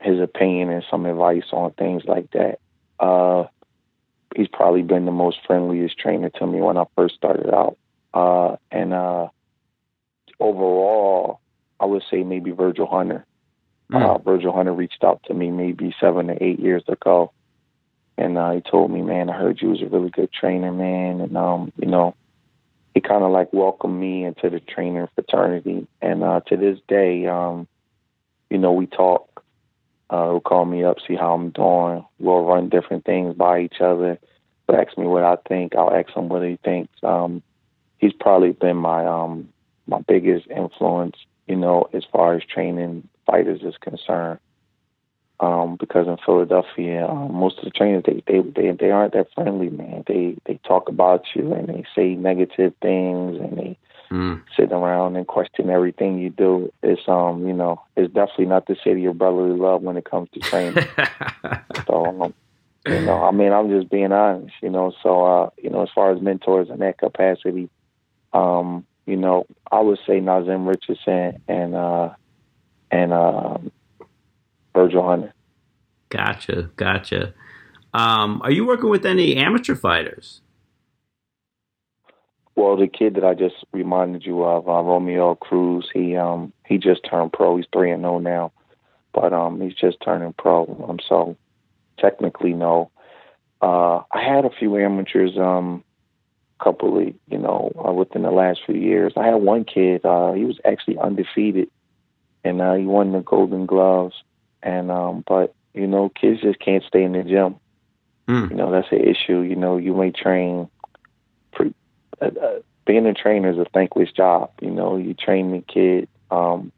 his 0.00 0.20
opinion 0.20 0.70
and 0.70 0.84
some 0.90 1.04
advice 1.06 1.44
on 1.52 1.72
things 1.72 2.04
like 2.06 2.30
that. 2.30 2.58
Uh, 2.98 3.44
he's 4.34 4.48
probably 4.48 4.82
been 4.82 5.04
the 5.04 5.12
most 5.12 5.38
friendliest 5.46 5.98
trainer 5.98 6.30
to 6.30 6.46
me 6.46 6.60
when 6.60 6.78
I 6.78 6.84
first 6.96 7.16
started 7.16 7.52
out. 7.52 7.76
Uh, 8.14 8.56
and 8.70 8.94
uh, 8.94 9.28
overall, 10.40 11.40
I 11.78 11.84
would 11.84 12.02
say 12.10 12.22
maybe 12.22 12.52
Virgil 12.52 12.86
Hunter. 12.86 13.26
Mm. 13.92 14.02
Uh, 14.02 14.18
Virgil 14.18 14.52
Hunter 14.52 14.72
reached 14.72 15.04
out 15.04 15.20
to 15.26 15.34
me 15.34 15.50
maybe 15.50 15.94
seven 16.00 16.28
to 16.28 16.42
eight 16.42 16.58
years 16.58 16.82
ago, 16.88 17.32
and 18.18 18.38
uh, 18.38 18.52
he 18.52 18.60
told 18.60 18.90
me, 18.90 19.02
"Man, 19.02 19.30
I 19.30 19.38
heard 19.38 19.60
you 19.60 19.70
was 19.70 19.82
a 19.82 19.86
really 19.86 20.10
good 20.10 20.32
trainer, 20.32 20.72
man." 20.72 21.20
And 21.20 21.36
um, 21.36 21.72
you 21.78 21.86
know, 21.86 22.14
he 22.94 23.00
kind 23.00 23.22
of 23.22 23.30
like 23.30 23.52
welcomed 23.52 23.98
me 23.98 24.24
into 24.24 24.48
the 24.48 24.60
trainer 24.60 25.08
fraternity. 25.14 25.86
And 26.00 26.22
uh, 26.22 26.40
to 26.48 26.56
this 26.56 26.78
day, 26.88 27.26
um, 27.26 27.68
you 28.50 28.58
know, 28.58 28.72
we 28.72 28.86
talk. 28.86 29.44
Uh, 30.08 30.30
he'll 30.30 30.40
call 30.40 30.64
me 30.64 30.84
up, 30.84 30.98
see 31.06 31.16
how 31.16 31.34
I'm 31.34 31.50
doing. 31.50 32.04
We'll 32.20 32.44
run 32.44 32.68
different 32.68 33.04
things 33.04 33.34
by 33.34 33.60
each 33.60 33.80
other. 33.80 34.18
He'll 34.66 34.76
ask 34.76 34.96
me 34.96 35.04
what 35.04 35.24
I 35.24 35.36
think. 35.48 35.74
I'll 35.74 35.92
ask 35.92 36.16
him 36.16 36.28
what 36.28 36.44
he 36.44 36.58
thinks. 36.62 36.92
Um, 37.02 37.42
he's 37.98 38.12
probably 38.12 38.52
been 38.52 38.76
my 38.76 39.04
um, 39.04 39.48
my 39.86 40.00
biggest 40.06 40.46
influence, 40.48 41.16
you 41.46 41.56
know, 41.56 41.88
as 41.92 42.04
far 42.12 42.34
as 42.34 42.42
training 42.44 43.08
fighters 43.26 43.62
is 43.62 43.76
concerned. 43.80 44.38
Um, 45.38 45.76
because 45.78 46.06
in 46.06 46.16
Philadelphia, 46.24 47.06
um, 47.06 47.34
most 47.34 47.58
of 47.58 47.64
the 47.64 47.70
trainers 47.70 48.04
they, 48.06 48.22
they 48.26 48.40
they 48.40 48.70
they 48.70 48.90
aren't 48.90 49.12
that 49.12 49.28
friendly, 49.34 49.68
man. 49.68 50.02
They 50.06 50.36
they 50.46 50.58
talk 50.66 50.88
about 50.88 51.24
you 51.34 51.52
and 51.52 51.68
they 51.68 51.84
say 51.94 52.14
negative 52.14 52.72
things 52.80 53.38
and 53.40 53.58
they 53.58 53.78
Mm. 54.10 54.42
sit 54.56 54.72
around 54.72 55.16
and 55.16 55.26
question 55.26 55.68
everything 55.70 56.18
you 56.18 56.30
do. 56.30 56.70
It's 56.82 57.02
um 57.08 57.46
you 57.46 57.52
know 57.52 57.82
it's 57.96 58.12
definitely 58.14 58.46
not 58.46 58.66
the 58.66 58.76
city 58.84 59.04
of 59.06 59.18
brotherly 59.18 59.58
love 59.58 59.82
when 59.82 59.96
it 59.96 60.08
comes 60.08 60.28
to 60.34 60.40
training. 60.42 60.86
so 61.88 62.22
um, 62.22 62.34
you 62.86 63.00
know 63.00 63.22
I 63.22 63.32
mean 63.32 63.52
I'm 63.52 63.68
just 63.68 63.90
being 63.90 64.12
honest, 64.12 64.54
you 64.62 64.70
know. 64.70 64.92
So 65.02 65.24
uh 65.24 65.50
you 65.62 65.70
know 65.70 65.82
as 65.82 65.88
far 65.94 66.12
as 66.12 66.22
mentors 66.22 66.68
in 66.70 66.78
that 66.78 66.98
capacity, 66.98 67.68
um 68.32 68.86
you 69.06 69.16
know 69.16 69.46
I 69.72 69.80
would 69.80 69.98
say 70.06 70.20
Naazim 70.20 70.66
Richardson 70.68 71.42
and 71.48 71.74
uh 71.74 72.10
and 72.90 73.12
um 73.12 73.72
Virgil 74.76 75.02
Hunter. 75.04 75.32
Gotcha, 76.10 76.70
gotcha. 76.76 77.34
Um, 77.94 78.40
are 78.44 78.50
you 78.50 78.66
working 78.66 78.90
with 78.90 79.06
any 79.06 79.36
amateur 79.36 79.74
fighters? 79.74 80.42
Well, 82.54 82.76
the 82.76 82.86
kid 82.86 83.14
that 83.14 83.24
I 83.24 83.34
just 83.34 83.56
reminded 83.72 84.24
you 84.24 84.44
of, 84.44 84.68
uh, 84.68 84.82
Romeo 84.82 85.34
Cruz, 85.34 85.88
he 85.92 86.16
um 86.16 86.52
he 86.66 86.78
just 86.78 87.00
turned 87.08 87.32
pro. 87.32 87.56
He's 87.56 87.66
three 87.72 87.90
and 87.90 88.02
zero 88.02 88.18
now, 88.18 88.52
but 89.12 89.32
um 89.32 89.60
he's 89.60 89.74
just 89.74 89.96
turning 90.04 90.34
pro. 90.34 90.64
Um, 90.88 90.98
so 91.06 91.36
technically 91.98 92.52
no. 92.52 92.90
Uh, 93.62 94.02
I 94.12 94.22
had 94.22 94.44
a 94.44 94.50
few 94.50 94.76
amateurs, 94.76 95.36
um, 95.38 95.82
couple 96.62 96.98
of 96.98 97.14
you 97.28 97.38
know 97.38 97.72
uh, 97.86 97.92
within 97.92 98.22
the 98.22 98.30
last 98.30 98.60
few 98.66 98.74
years. 98.74 99.12
I 99.16 99.26
had 99.26 99.36
one 99.36 99.64
kid. 99.64 100.04
Uh, 100.04 100.32
he 100.32 100.44
was 100.44 100.58
actually 100.64 100.98
undefeated, 100.98 101.68
and 102.44 102.60
uh, 102.60 102.74
he 102.74 102.84
won 102.84 103.12
the 103.12 103.20
Golden 103.20 103.66
Gloves. 103.66 104.16
And 104.62 104.90
um, 104.90 105.24
but 105.26 105.54
you 105.74 105.86
know, 105.86 106.08
kids 106.08 106.40
just 106.40 106.58
can't 106.58 106.84
stay 106.84 107.04
in 107.04 107.12
the 107.12 107.22
gym. 107.22 107.56
Mm. 108.28 108.50
You 108.50 108.56
know, 108.56 108.72
that's 108.72 108.90
an 108.90 109.00
issue. 109.00 109.40
You 109.40 109.56
know, 109.56 109.76
you 109.76 109.94
may 109.94 110.10
train. 110.10 110.68
For, 111.54 111.66
uh, 112.20 112.26
uh, 112.26 112.58
being 112.86 113.06
a 113.06 113.14
trainer 113.14 113.50
is 113.50 113.58
a 113.58 113.66
thankless 113.72 114.10
job. 114.12 114.50
You 114.60 114.70
know, 114.70 114.96
you 114.96 115.14
train 115.14 115.52
the 115.52 115.60
kid. 115.60 116.08
Um, 116.30 116.72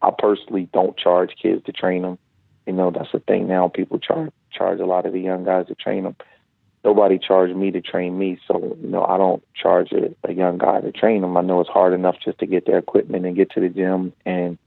I 0.00 0.10
personally 0.16 0.68
don't 0.72 0.96
charge 0.96 1.34
kids 1.40 1.64
to 1.64 1.72
train 1.72 2.02
them. 2.02 2.18
You 2.66 2.72
know, 2.72 2.90
that's 2.90 3.12
the 3.12 3.20
thing 3.20 3.48
now. 3.48 3.68
People 3.68 3.98
charge 3.98 4.30
charge 4.52 4.80
a 4.80 4.86
lot 4.86 5.04
of 5.04 5.12
the 5.12 5.20
young 5.20 5.44
guys 5.44 5.66
to 5.66 5.74
train 5.74 6.04
them. 6.04 6.16
Nobody 6.84 7.18
charged 7.18 7.56
me 7.56 7.70
to 7.70 7.80
train 7.80 8.18
me, 8.18 8.38
so 8.46 8.76
you 8.80 8.88
know 8.88 9.04
I 9.04 9.16
don't 9.16 9.42
charge 9.54 9.90
a, 9.92 10.14
a 10.28 10.32
young 10.32 10.58
guy 10.58 10.80
to 10.80 10.92
train 10.92 11.22
them. 11.22 11.36
I 11.36 11.40
know 11.40 11.60
it's 11.60 11.70
hard 11.70 11.94
enough 11.94 12.16
just 12.24 12.38
to 12.38 12.46
get 12.46 12.66
their 12.66 12.78
equipment 12.78 13.24
and 13.26 13.34
get 13.34 13.50
to 13.52 13.60
the 13.60 13.70
gym 13.70 14.12
and 14.24 14.58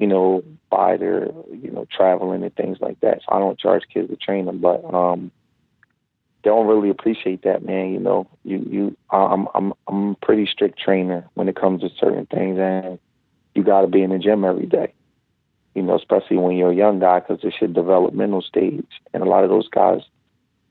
you 0.00 0.06
know 0.06 0.42
buy 0.70 0.96
their 0.96 1.26
you 1.52 1.70
know 1.70 1.86
traveling 1.94 2.42
and 2.42 2.56
things 2.56 2.78
like 2.80 2.98
that. 3.00 3.20
So 3.20 3.36
I 3.36 3.38
don't 3.38 3.58
charge 3.58 3.82
kids 3.92 4.08
to 4.08 4.16
train 4.16 4.46
them, 4.46 4.58
but 4.58 4.82
um, 4.92 5.30
they 6.42 6.48
don't 6.48 6.66
really 6.66 6.88
appreciate 6.88 7.42
that, 7.42 7.62
man. 7.62 7.92
You 7.92 8.00
know, 8.00 8.26
you 8.42 8.66
you 8.70 8.96
I'm 9.10 9.46
I'm 9.54 9.74
I'm 9.86 10.10
a 10.12 10.14
pretty 10.24 10.46
strict 10.46 10.80
trainer 10.80 11.28
when 11.34 11.50
it 11.50 11.56
comes 11.56 11.82
to 11.82 11.90
certain 12.00 12.24
things, 12.26 12.58
and 12.58 12.98
you 13.54 13.62
got 13.62 13.82
to 13.82 13.88
be 13.88 14.02
in 14.02 14.10
the 14.10 14.18
gym 14.18 14.42
every 14.42 14.66
day. 14.66 14.94
You 15.74 15.82
know, 15.82 15.96
especially 15.96 16.38
when 16.38 16.56
you're 16.56 16.72
a 16.72 16.74
young 16.74 16.98
guy, 16.98 17.20
because 17.20 17.40
it's 17.42 17.60
your 17.60 17.68
developmental 17.68 18.40
stage, 18.40 18.88
and 19.12 19.22
a 19.22 19.26
lot 19.26 19.44
of 19.44 19.50
those 19.50 19.68
guys 19.68 20.00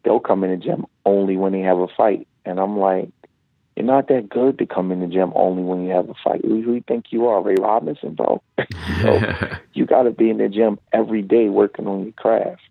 they'll 0.03 0.19
come 0.19 0.43
in 0.43 0.49
the 0.49 0.57
gym 0.57 0.87
only 1.05 1.37
when 1.37 1.51
they 1.51 1.61
have 1.61 1.77
a 1.77 1.87
fight, 1.87 2.27
and 2.45 2.59
I'm 2.59 2.79
like. 2.79 3.09
You're 3.79 3.87
not 3.87 4.09
that 4.09 4.27
good 4.27 4.59
to 4.59 4.65
come 4.65 4.91
in 4.91 4.99
the 4.99 5.07
gym 5.07 5.31
only 5.35 5.63
when 5.63 5.85
you 5.85 5.91
have 5.91 6.09
a 6.09 6.13
fight. 6.21 6.43
Who 6.43 6.61
do 6.61 6.73
you 6.73 6.83
think 6.85 7.05
you 7.11 7.27
are, 7.27 7.41
Ray 7.41 7.55
Robinson, 7.55 8.13
bro? 8.13 8.43
so 9.01 9.21
you 9.73 9.85
got 9.85 10.03
to 10.03 10.11
be 10.11 10.29
in 10.29 10.37
the 10.37 10.49
gym 10.49 10.79
every 10.91 11.21
day 11.21 11.47
working 11.47 11.87
on 11.87 12.03
your 12.03 12.11
craft. 12.11 12.61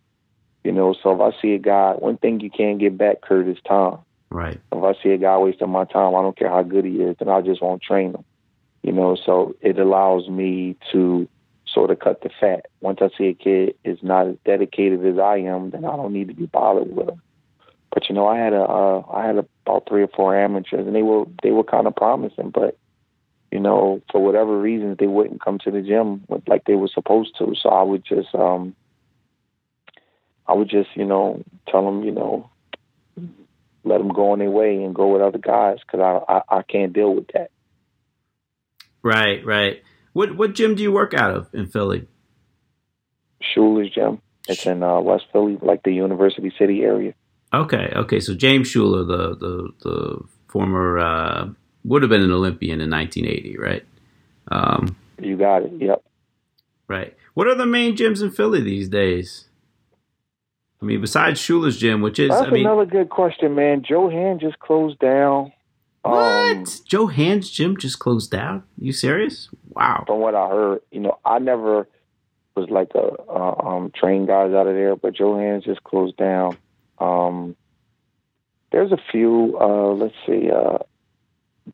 You 0.65 0.73
know, 0.73 0.95
so 1.03 1.15
if 1.15 1.21
I 1.35 1.41
see 1.41 1.55
a 1.55 1.59
guy, 1.59 1.93
one 1.93 2.19
thing 2.19 2.41
you 2.41 2.51
can't 2.51 2.79
get 2.79 2.99
back, 2.99 3.23
Kurt, 3.23 3.49
is 3.49 3.57
time. 3.67 4.01
right. 4.29 4.61
If 4.71 4.85
I 4.85 5.03
see 5.03 5.09
a 5.09 5.17
guy 5.17 5.39
wasting 5.39 5.71
my 5.71 5.87
time, 5.87 6.15
I 6.15 6.21
don't 6.21 6.37
care 6.37 6.51
how 6.51 6.63
good 6.63 6.85
he 6.85 6.97
is, 6.97 7.17
then 7.19 7.31
I 7.31 7.41
just 7.41 7.63
won't 7.63 7.81
train 7.81 8.11
him. 8.11 8.25
You 8.83 8.93
know, 8.93 9.17
so 9.17 9.57
it 9.63 9.79
allows 9.79 10.29
me 10.29 10.77
to 10.93 11.27
sort 11.67 11.91
of 11.91 12.01
cut 12.01 12.21
the 12.21 12.29
fat. 12.39 12.67
Once 12.83 12.99
I 13.01 13.09
see 13.17 13.29
a 13.29 13.35
kid 13.35 13.77
is 13.83 13.99
not 14.03 14.27
as 14.27 14.37
dedicated 14.45 15.07
as 15.07 15.19
I 15.19 15.39
am, 15.39 15.71
then 15.71 15.87
I 15.87 15.97
don't 15.97 16.13
need 16.13 16.29
to 16.29 16.35
be 16.35 16.45
bothered 16.45 16.95
with 16.95 17.09
him. 17.09 17.23
But 17.93 18.09
you 18.09 18.15
know, 18.15 18.27
I 18.27 18.39
had 18.39 18.53
a 18.53 18.63
uh, 18.63 19.03
I 19.13 19.27
had 19.27 19.39
about 19.39 19.89
three 19.89 20.03
or 20.03 20.09
four 20.09 20.39
amateurs, 20.39 20.87
and 20.87 20.95
they 20.95 21.03
were 21.03 21.25
they 21.43 21.51
were 21.51 21.65
kind 21.65 21.87
of 21.87 21.97
promising, 21.97 22.51
but 22.51 22.77
you 23.51 23.61
know, 23.61 24.03
for 24.13 24.23
whatever 24.23 24.59
reasons, 24.61 24.99
they 24.99 25.07
wouldn't 25.07 25.43
come 25.43 25.59
to 25.65 25.71
the 25.71 25.81
gym 25.81 26.25
like 26.47 26.65
they 26.65 26.75
were 26.75 26.89
supposed 26.93 27.35
to. 27.39 27.55
So 27.61 27.71
I 27.71 27.83
would 27.83 28.05
just, 28.05 28.35
um, 28.35 28.77
I 30.47 30.53
would 30.53 30.69
just, 30.69 30.91
you 30.95 31.07
know, 31.07 31.43
tell 31.67 31.85
them, 31.85 32.03
you 32.03 32.13
know, 32.13 32.51
let 33.85 33.99
them 33.99 34.09
go 34.09 34.33
on 34.33 34.41
their 34.41 34.51
way 34.51 34.83
and 34.83 34.95
go 34.95 35.13
with 35.13 35.23
other 35.23 35.39
guys 35.39 35.79
because 35.81 36.01
I, 36.01 36.33
I 36.33 36.59
I 36.59 36.63
can't 36.63 36.93
deal 36.93 37.15
with 37.15 37.29
that. 37.33 37.51
Right, 39.03 39.45
right. 39.45 39.83
What 40.13 40.37
what 40.37 40.55
gym 40.55 40.75
do 40.75 40.83
you 40.83 40.93
work 40.93 41.15
out 41.15 41.35
of 41.35 41.49
in 41.55 41.69
Philly? 41.69 42.07
Shuler's 43.43 43.91
gym. 43.95 44.21
It's 44.47 44.67
in 44.67 44.83
uh, 44.83 45.01
West 45.01 45.25
Philly, 45.33 45.59
like 45.61 45.83
the 45.83 45.93
University 45.93 46.53
City 46.59 46.83
area. 46.83 47.15
Okay, 47.53 47.93
okay. 47.97 48.21
So 48.21 48.35
James 48.35 48.69
Shuler, 48.69 49.07
the 49.07 49.37
the 49.37 49.73
the 49.83 50.21
former 50.49 50.99
uh, 50.99 51.49
would 51.85 52.03
have 52.03 52.11
been 52.11 52.23
an 52.23 52.33
Olympian 52.33 52.81
in 52.81 52.91
1980, 52.91 53.59
right? 53.59 53.85
Um, 54.51 54.97
you 55.21 55.37
got 55.37 55.63
it. 55.63 55.73
Yep. 55.79 56.03
Right. 56.89 57.17
What 57.35 57.47
are 57.47 57.55
the 57.55 57.67
main 57.67 57.97
gyms 57.97 58.23
in 58.23 58.31
Philly 58.31 58.61
these 58.63 58.89
days? 58.89 59.49
I 60.81 60.85
mean, 60.85 61.01
besides 61.01 61.41
Shuler's 61.41 61.77
gym, 61.77 62.03
which 62.03 62.19
is 62.19 62.31
that's 62.31 62.47
I 62.47 62.51
mean, 62.51 62.67
another 62.67 62.87
good 62.87 63.11
question, 63.11 63.55
man. 63.55 63.83
Joe 63.87 64.09
Hand 64.09 64.41
just 64.41 64.59
closed 64.61 64.99
down. 64.99 65.53
What? 66.03 66.57
Um, 66.57 66.65
Joe 66.87 67.07
Hand's 67.07 67.51
gym 67.51 67.77
just 67.77 67.99
closed 67.99 68.31
down? 68.31 68.63
You 68.79 68.93
serious? 68.93 69.49
Wow. 69.71 70.05
From 70.07 70.21
what 70.21 70.35
I 70.35 70.49
heard, 70.49 70.81
you 70.91 71.01
know, 71.01 71.19
I 71.25 71.39
never 71.39 71.89
was 72.57 72.71
like 72.71 72.93
a 72.95 73.31
uh, 73.31 73.69
um, 73.69 73.93
train 73.95 74.27
guys 74.27 74.53
out 74.53 74.67
of 74.67 74.75
there, 74.75 74.97
but 74.97 75.15
Joe 75.15 75.37
Hands 75.37 75.65
just 75.65 75.83
closed 75.85 76.17
down. 76.17 76.57
Um, 77.01 77.57
there's 78.73 78.93
a 78.93 78.99
few. 79.11 79.57
Uh, 79.61 79.93
let's 79.93 80.15
see. 80.27 80.51
Uh, 80.51 80.79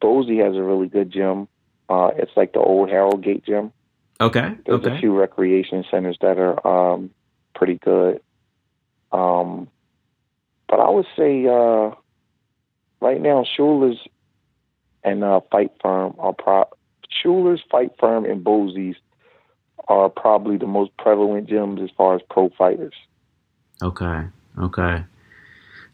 has 0.00 0.56
a 0.56 0.62
really 0.62 0.88
good 0.88 1.10
gym. 1.10 1.48
Uh, 1.88 2.10
it's 2.16 2.32
like 2.36 2.52
the 2.52 2.60
old 2.60 2.88
Harold 2.88 3.22
Gate 3.22 3.44
gym. 3.44 3.72
Okay. 4.20 4.54
There's 4.66 4.80
okay. 4.80 4.96
a 4.96 5.00
few 5.00 5.16
recreation 5.18 5.84
centers 5.90 6.16
that 6.20 6.38
are 6.38 6.66
um, 6.66 7.10
pretty 7.54 7.74
good. 7.74 8.20
Um, 9.12 9.68
but 10.68 10.80
I 10.80 10.88
would 10.88 11.06
say 11.16 11.46
uh, 11.46 11.94
right 13.00 13.20
now, 13.20 13.44
Shuler's 13.44 13.98
and 15.02 15.22
uh, 15.22 15.40
Fight 15.50 15.72
Firm 15.82 16.14
are 16.18 16.32
pro- 16.32 16.70
Shuler's, 17.22 17.62
Fight 17.70 17.92
Firm, 18.00 18.24
and 18.24 18.42
Bozy's 18.42 18.96
are 19.86 20.08
probably 20.08 20.56
the 20.56 20.66
most 20.66 20.96
prevalent 20.96 21.48
gyms 21.48 21.82
as 21.82 21.90
far 21.96 22.14
as 22.14 22.22
pro 22.30 22.48
fighters. 22.50 22.94
Okay. 23.82 24.22
Okay. 24.58 25.04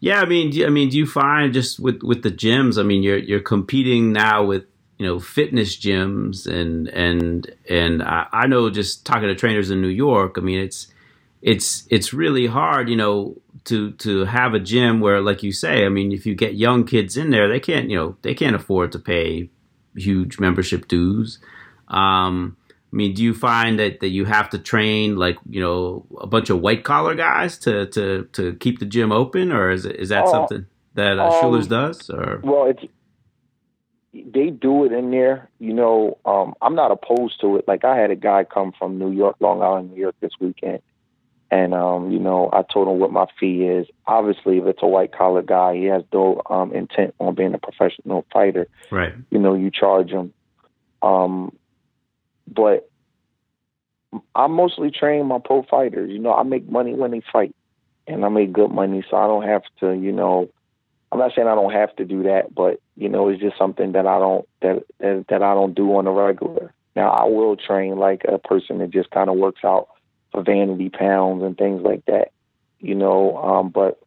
Yeah, 0.00 0.20
I 0.20 0.24
mean, 0.24 0.64
I 0.64 0.70
mean, 0.70 0.88
do 0.88 0.96
you 0.96 1.06
find 1.06 1.52
just 1.52 1.78
with 1.78 2.02
with 2.02 2.22
the 2.22 2.30
gyms? 2.30 2.78
I 2.78 2.82
mean, 2.82 3.02
you're 3.02 3.18
you're 3.18 3.40
competing 3.40 4.12
now 4.12 4.44
with 4.44 4.64
you 4.98 5.06
know 5.06 5.20
fitness 5.20 5.76
gyms 5.76 6.46
and 6.46 6.88
and 6.88 7.54
and 7.68 8.02
I, 8.02 8.26
I 8.32 8.46
know 8.46 8.70
just 8.70 9.04
talking 9.04 9.28
to 9.28 9.34
trainers 9.34 9.70
in 9.70 9.82
New 9.82 9.88
York. 9.88 10.36
I 10.38 10.40
mean, 10.40 10.58
it's 10.58 10.86
it's 11.42 11.86
it's 11.90 12.14
really 12.14 12.46
hard, 12.46 12.88
you 12.88 12.96
know, 12.96 13.36
to 13.64 13.92
to 13.92 14.24
have 14.24 14.54
a 14.54 14.60
gym 14.60 15.00
where, 15.00 15.20
like 15.20 15.42
you 15.42 15.52
say, 15.52 15.84
I 15.84 15.90
mean, 15.90 16.12
if 16.12 16.24
you 16.24 16.34
get 16.34 16.54
young 16.54 16.84
kids 16.84 17.16
in 17.18 17.30
there, 17.30 17.48
they 17.48 17.60
can't, 17.60 17.90
you 17.90 17.96
know, 17.96 18.16
they 18.22 18.34
can't 18.34 18.56
afford 18.56 18.92
to 18.92 18.98
pay 18.98 19.50
huge 19.94 20.38
membership 20.38 20.88
dues. 20.88 21.38
Um, 21.88 22.56
I 22.92 22.96
mean, 22.96 23.14
do 23.14 23.22
you 23.22 23.34
find 23.34 23.78
that, 23.78 24.00
that 24.00 24.08
you 24.08 24.24
have 24.24 24.50
to 24.50 24.58
train 24.58 25.16
like 25.16 25.38
you 25.48 25.60
know 25.60 26.06
a 26.20 26.26
bunch 26.26 26.50
of 26.50 26.60
white 26.60 26.82
collar 26.82 27.14
guys 27.14 27.56
to, 27.58 27.86
to, 27.86 28.28
to 28.32 28.54
keep 28.56 28.80
the 28.80 28.86
gym 28.86 29.12
open, 29.12 29.52
or 29.52 29.70
is 29.70 29.86
is 29.86 30.08
that 30.08 30.24
uh, 30.24 30.30
something 30.30 30.66
that 30.94 31.18
uh, 31.18 31.28
um, 31.28 31.32
Shuler's 31.34 31.68
does? 31.68 32.10
Or 32.10 32.40
well, 32.42 32.66
it's 32.66 32.84
they 34.12 34.50
do 34.50 34.84
it 34.84 34.92
in 34.92 35.12
there. 35.12 35.48
You 35.60 35.72
know, 35.72 36.18
um, 36.24 36.54
I'm 36.60 36.74
not 36.74 36.90
opposed 36.90 37.40
to 37.42 37.56
it. 37.56 37.68
Like 37.68 37.84
I 37.84 37.96
had 37.96 38.10
a 38.10 38.16
guy 38.16 38.42
come 38.42 38.72
from 38.76 38.98
New 38.98 39.12
York, 39.12 39.36
Long 39.38 39.62
Island, 39.62 39.92
New 39.92 40.00
York 40.00 40.16
this 40.20 40.32
weekend, 40.40 40.82
and 41.48 41.72
um, 41.72 42.10
you 42.10 42.18
know, 42.18 42.50
I 42.52 42.62
told 42.62 42.88
him 42.88 42.98
what 42.98 43.12
my 43.12 43.26
fee 43.38 43.62
is. 43.62 43.86
Obviously, 44.04 44.58
if 44.58 44.66
it's 44.66 44.82
a 44.82 44.88
white 44.88 45.12
collar 45.12 45.42
guy, 45.42 45.76
he 45.76 45.84
has 45.84 46.02
no 46.12 46.42
um, 46.50 46.72
intent 46.72 47.14
on 47.20 47.36
being 47.36 47.54
a 47.54 47.58
professional 47.58 48.26
fighter. 48.32 48.66
Right. 48.90 49.14
You 49.30 49.38
know, 49.38 49.54
you 49.54 49.70
charge 49.70 50.10
him. 50.10 50.34
Um, 51.02 51.56
but 52.52 52.89
I 54.34 54.46
mostly 54.46 54.90
train 54.90 55.26
my 55.26 55.38
pro 55.38 55.62
fighters. 55.62 56.10
You 56.10 56.18
know, 56.18 56.34
I 56.34 56.42
make 56.42 56.68
money 56.68 56.94
when 56.94 57.12
they 57.12 57.22
fight, 57.32 57.54
and 58.06 58.24
I 58.24 58.28
make 58.28 58.52
good 58.52 58.70
money, 58.70 59.04
so 59.08 59.16
I 59.16 59.26
don't 59.26 59.46
have 59.46 59.62
to. 59.80 59.92
You 59.92 60.12
know, 60.12 60.50
I'm 61.12 61.18
not 61.18 61.32
saying 61.34 61.48
I 61.48 61.54
don't 61.54 61.72
have 61.72 61.94
to 61.96 62.04
do 62.04 62.24
that, 62.24 62.54
but 62.54 62.80
you 62.96 63.08
know, 63.08 63.28
it's 63.28 63.40
just 63.40 63.58
something 63.58 63.92
that 63.92 64.06
I 64.06 64.18
don't 64.18 64.48
that 64.62 64.84
that, 64.98 65.26
that 65.28 65.42
I 65.42 65.54
don't 65.54 65.74
do 65.74 65.94
on 65.96 66.06
a 66.06 66.12
regular. 66.12 66.72
Now, 66.96 67.10
I 67.10 67.24
will 67.24 67.56
train 67.56 67.98
like 67.98 68.22
a 68.28 68.38
person 68.38 68.78
that 68.78 68.90
just 68.90 69.10
kind 69.10 69.30
of 69.30 69.36
works 69.36 69.60
out 69.64 69.88
for 70.32 70.42
vanity 70.42 70.88
pounds 70.88 71.42
and 71.42 71.56
things 71.56 71.82
like 71.82 72.04
that. 72.06 72.32
You 72.80 72.94
know, 72.94 73.36
um, 73.38 73.68
but 73.70 74.00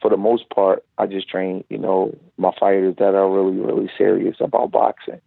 for 0.00 0.10
the 0.10 0.16
most 0.16 0.48
part, 0.50 0.84
I 0.98 1.06
just 1.06 1.28
train. 1.28 1.64
You 1.68 1.78
know, 1.78 2.16
my 2.36 2.52
fighters 2.58 2.96
that 2.98 3.14
are 3.14 3.30
really 3.30 3.58
really 3.58 3.90
serious 3.98 4.36
about 4.40 4.70
boxing. 4.70 5.20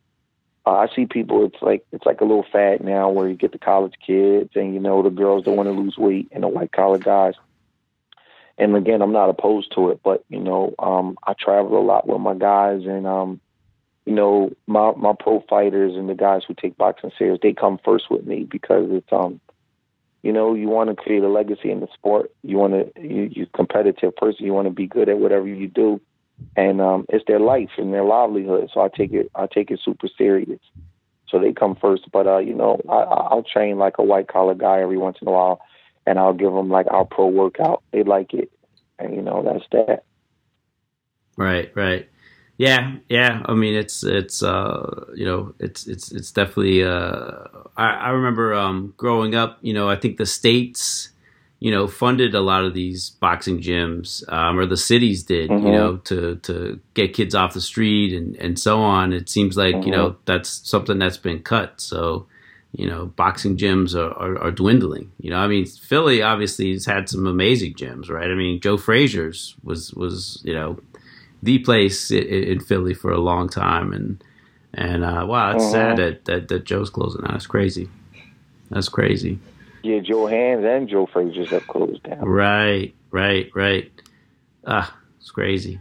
Uh, 0.65 0.71
I 0.71 0.87
see 0.95 1.05
people. 1.05 1.45
It's 1.45 1.61
like 1.61 1.85
it's 1.91 2.05
like 2.05 2.21
a 2.21 2.25
little 2.25 2.45
fad 2.51 2.83
now 2.83 3.09
where 3.09 3.27
you 3.27 3.35
get 3.35 3.51
the 3.51 3.57
college 3.57 3.95
kids 4.05 4.51
and 4.55 4.73
you 4.73 4.79
know 4.79 5.01
the 5.01 5.09
girls 5.09 5.45
that 5.45 5.51
want 5.51 5.67
to 5.67 5.73
lose 5.73 5.97
weight 5.97 6.27
and 6.31 6.43
the 6.43 6.47
white 6.47 6.71
collar 6.71 6.99
guys. 6.99 7.33
And 8.57 8.75
again, 8.75 9.01
I'm 9.01 9.13
not 9.13 9.29
opposed 9.29 9.73
to 9.75 9.89
it, 9.89 10.01
but 10.03 10.23
you 10.29 10.39
know, 10.39 10.75
um, 10.77 11.17
I 11.25 11.33
travel 11.33 11.79
a 11.79 11.81
lot 11.81 12.07
with 12.07 12.21
my 12.21 12.35
guys, 12.35 12.83
and 12.85 13.07
um, 13.07 13.41
you 14.05 14.13
know, 14.13 14.51
my 14.67 14.91
my 14.95 15.13
pro 15.19 15.43
fighters 15.49 15.95
and 15.95 16.07
the 16.07 16.13
guys 16.13 16.43
who 16.47 16.53
take 16.53 16.77
boxing 16.77 17.11
serious, 17.17 17.39
they 17.41 17.53
come 17.53 17.79
first 17.83 18.11
with 18.11 18.25
me 18.27 18.43
because 18.43 18.87
it's 18.91 19.11
um, 19.11 19.41
you 20.21 20.31
know, 20.31 20.53
you 20.53 20.67
want 20.67 20.91
to 20.91 20.95
create 20.95 21.23
a 21.23 21.27
legacy 21.27 21.71
in 21.71 21.79
the 21.79 21.87
sport. 21.95 22.31
You 22.43 22.57
want 22.57 22.73
to 22.73 23.01
you 23.01 23.29
you 23.31 23.47
competitive 23.47 24.15
person. 24.15 24.45
You 24.45 24.53
want 24.53 24.67
to 24.67 24.73
be 24.73 24.85
good 24.85 25.09
at 25.09 25.17
whatever 25.17 25.47
you 25.47 25.67
do 25.67 25.99
and 26.55 26.81
um, 26.81 27.05
it's 27.09 27.25
their 27.27 27.39
life 27.39 27.69
and 27.77 27.93
their 27.93 28.03
livelihood. 28.03 28.69
So 28.73 28.81
I 28.81 28.89
take 28.89 29.13
it 29.13 29.31
I 29.35 29.47
take 29.47 29.71
it 29.71 29.79
super 29.83 30.07
serious. 30.17 30.59
So 31.29 31.39
they 31.39 31.53
come 31.53 31.77
first, 31.79 32.11
but 32.11 32.27
uh, 32.27 32.39
you 32.39 32.53
know 32.53 32.81
I, 32.89 32.93
I'll 32.93 33.43
train 33.43 33.77
like 33.77 33.95
a 33.97 34.03
white 34.03 34.27
collar 34.27 34.55
guy 34.55 34.81
every 34.81 34.97
once 34.97 35.17
in 35.21 35.27
a 35.27 35.31
while, 35.31 35.61
and 36.05 36.19
I'll 36.19 36.33
give 36.33 36.53
them 36.53 36.69
like 36.69 36.87
our 36.91 37.05
pro 37.05 37.27
workout. 37.27 37.83
They 37.91 38.03
like 38.03 38.33
it, 38.33 38.51
and 38.99 39.15
you 39.15 39.21
know 39.21 39.43
that's 39.43 39.65
that. 39.71 40.03
Right, 41.37 41.71
right. 41.75 42.09
Yeah, 42.57 42.97
yeah. 43.09 43.41
I 43.45 43.53
mean, 43.55 43.73
it's 43.73 44.03
it's 44.03 44.43
uh, 44.43 45.05
you 45.15 45.25
know, 45.25 45.55
it's 45.59 45.87
it's 45.87 46.11
it's 46.11 46.31
definitely. 46.31 46.83
Uh, 46.83 47.47
I, 47.75 47.87
I 47.87 48.09
remember 48.09 48.53
um, 48.53 48.93
growing 48.97 49.33
up. 49.33 49.57
You 49.61 49.73
know, 49.73 49.89
I 49.89 49.95
think 49.95 50.17
the 50.17 50.27
states 50.27 51.10
you 51.61 51.69
know, 51.69 51.87
funded 51.87 52.33
a 52.33 52.41
lot 52.41 52.65
of 52.65 52.73
these 52.73 53.11
boxing 53.11 53.61
gyms, 53.61 54.27
um, 54.33 54.57
or 54.57 54.65
the 54.65 54.75
cities 54.75 55.21
did, 55.21 55.51
mm-hmm. 55.51 55.67
you 55.67 55.71
know, 55.71 55.97
to 55.97 56.35
to 56.37 56.79
get 56.95 57.13
kids 57.13 57.35
off 57.35 57.53
the 57.53 57.61
street 57.61 58.13
and 58.13 58.35
and 58.37 58.57
so 58.57 58.81
on. 58.81 59.13
It 59.13 59.29
seems 59.29 59.55
like 59.55 59.75
mm-hmm. 59.75 59.87
you 59.87 59.91
know 59.91 60.09
mm-hmm. 60.09 60.21
that's 60.25 60.67
something 60.67 60.97
that's 60.97 61.17
been 61.17 61.43
cut. 61.43 61.79
So, 61.79 62.25
you 62.71 62.87
know, 62.87 63.05
boxing 63.15 63.57
gyms 63.57 63.93
are, 63.93 64.11
are, 64.11 64.39
are, 64.39 64.51
dwindling. 64.51 65.11
You 65.19 65.29
know, 65.29 65.37
I 65.37 65.45
mean, 65.45 65.67
Philly 65.67 66.23
obviously 66.23 66.71
has 66.71 66.87
had 66.87 67.07
some 67.07 67.27
amazing 67.27 67.75
gyms, 67.75 68.09
right? 68.09 68.31
I 68.31 68.33
mean, 68.33 68.59
Joe 68.59 68.77
Frazier's 68.77 69.55
was 69.63 69.93
was 69.93 70.41
you 70.43 70.55
know 70.55 70.79
the 71.43 71.59
place 71.59 72.09
in, 72.09 72.23
in 72.23 72.59
Philly 72.59 72.95
for 72.95 73.11
a 73.11 73.19
long 73.19 73.47
time, 73.47 73.93
and 73.93 74.23
and 74.73 75.03
uh, 75.03 75.25
wow, 75.27 75.51
it's 75.51 75.63
mm-hmm. 75.65 75.71
sad 75.71 75.97
that, 75.97 76.25
that 76.25 76.47
that 76.47 76.65
Joe's 76.65 76.89
closing 76.89 77.21
down. 77.21 77.33
That's 77.33 77.45
crazy. 77.45 77.87
That's 78.71 78.89
crazy. 78.89 79.37
Yeah, 79.83 79.99
Joe 79.99 80.27
Hands 80.27 80.63
and 80.65 80.87
Joe 80.87 81.07
Frazier's 81.11 81.49
have 81.49 81.67
closed 81.67 82.03
down. 82.03 82.19
Right, 82.19 82.93
right, 83.09 83.49
right. 83.55 83.91
Ah, 84.65 84.95
it's 85.19 85.31
crazy. 85.31 85.79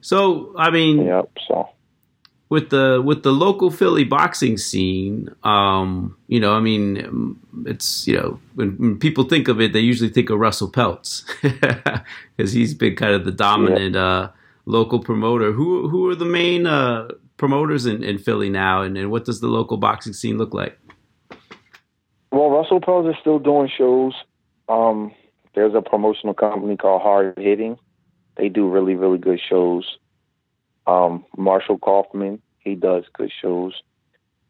So, 0.00 0.54
I 0.56 0.70
mean, 0.70 1.06
yep. 1.06 1.30
So 1.46 1.68
with 2.48 2.70
the 2.70 3.02
with 3.04 3.22
the 3.22 3.32
local 3.32 3.70
Philly 3.70 4.04
boxing 4.04 4.56
scene, 4.56 5.34
um, 5.42 6.16
you 6.28 6.40
know, 6.40 6.54
I 6.54 6.60
mean, 6.60 7.38
it's 7.66 8.06
you 8.06 8.16
know, 8.16 8.40
when, 8.54 8.76
when, 8.78 8.98
people 8.98 9.24
think 9.24 9.48
of 9.48 9.60
it, 9.60 9.72
they 9.72 9.80
usually 9.80 10.08
think 10.08 10.30
of 10.30 10.38
Russell 10.38 10.70
Peltz 10.70 11.24
because 12.36 12.52
he's 12.52 12.74
been 12.74 12.96
kind 12.96 13.14
of 13.14 13.24
the 13.24 13.32
dominant 13.32 13.96
uh, 13.96 14.30
local 14.64 14.98
promoter. 15.00 15.52
Who 15.52 15.88
who 15.88 16.08
are 16.08 16.14
the 16.14 16.24
main 16.24 16.66
uh, 16.66 17.08
promoters 17.36 17.84
in, 17.84 18.02
in 18.02 18.18
Philly 18.18 18.48
now, 18.48 18.82
and, 18.82 18.96
and 18.96 19.10
what 19.10 19.26
does 19.26 19.40
the 19.40 19.48
local 19.48 19.76
boxing 19.76 20.14
scene 20.14 20.38
look 20.38 20.54
like? 20.54 20.78
Well, 22.38 22.50
Russell 22.50 22.80
Peltz 22.80 23.10
is 23.10 23.16
still 23.20 23.40
doing 23.40 23.68
shows. 23.76 24.14
Um, 24.68 25.12
there's 25.56 25.74
a 25.74 25.82
promotional 25.82 26.34
company 26.34 26.76
called 26.76 27.02
Hard 27.02 27.36
Hitting. 27.36 27.78
They 28.36 28.48
do 28.48 28.68
really, 28.68 28.94
really 28.94 29.18
good 29.18 29.40
shows. 29.40 29.98
Um, 30.86 31.24
Marshall 31.36 31.78
Kauffman, 31.78 32.40
he 32.60 32.76
does 32.76 33.02
good 33.12 33.32
shows. 33.42 33.82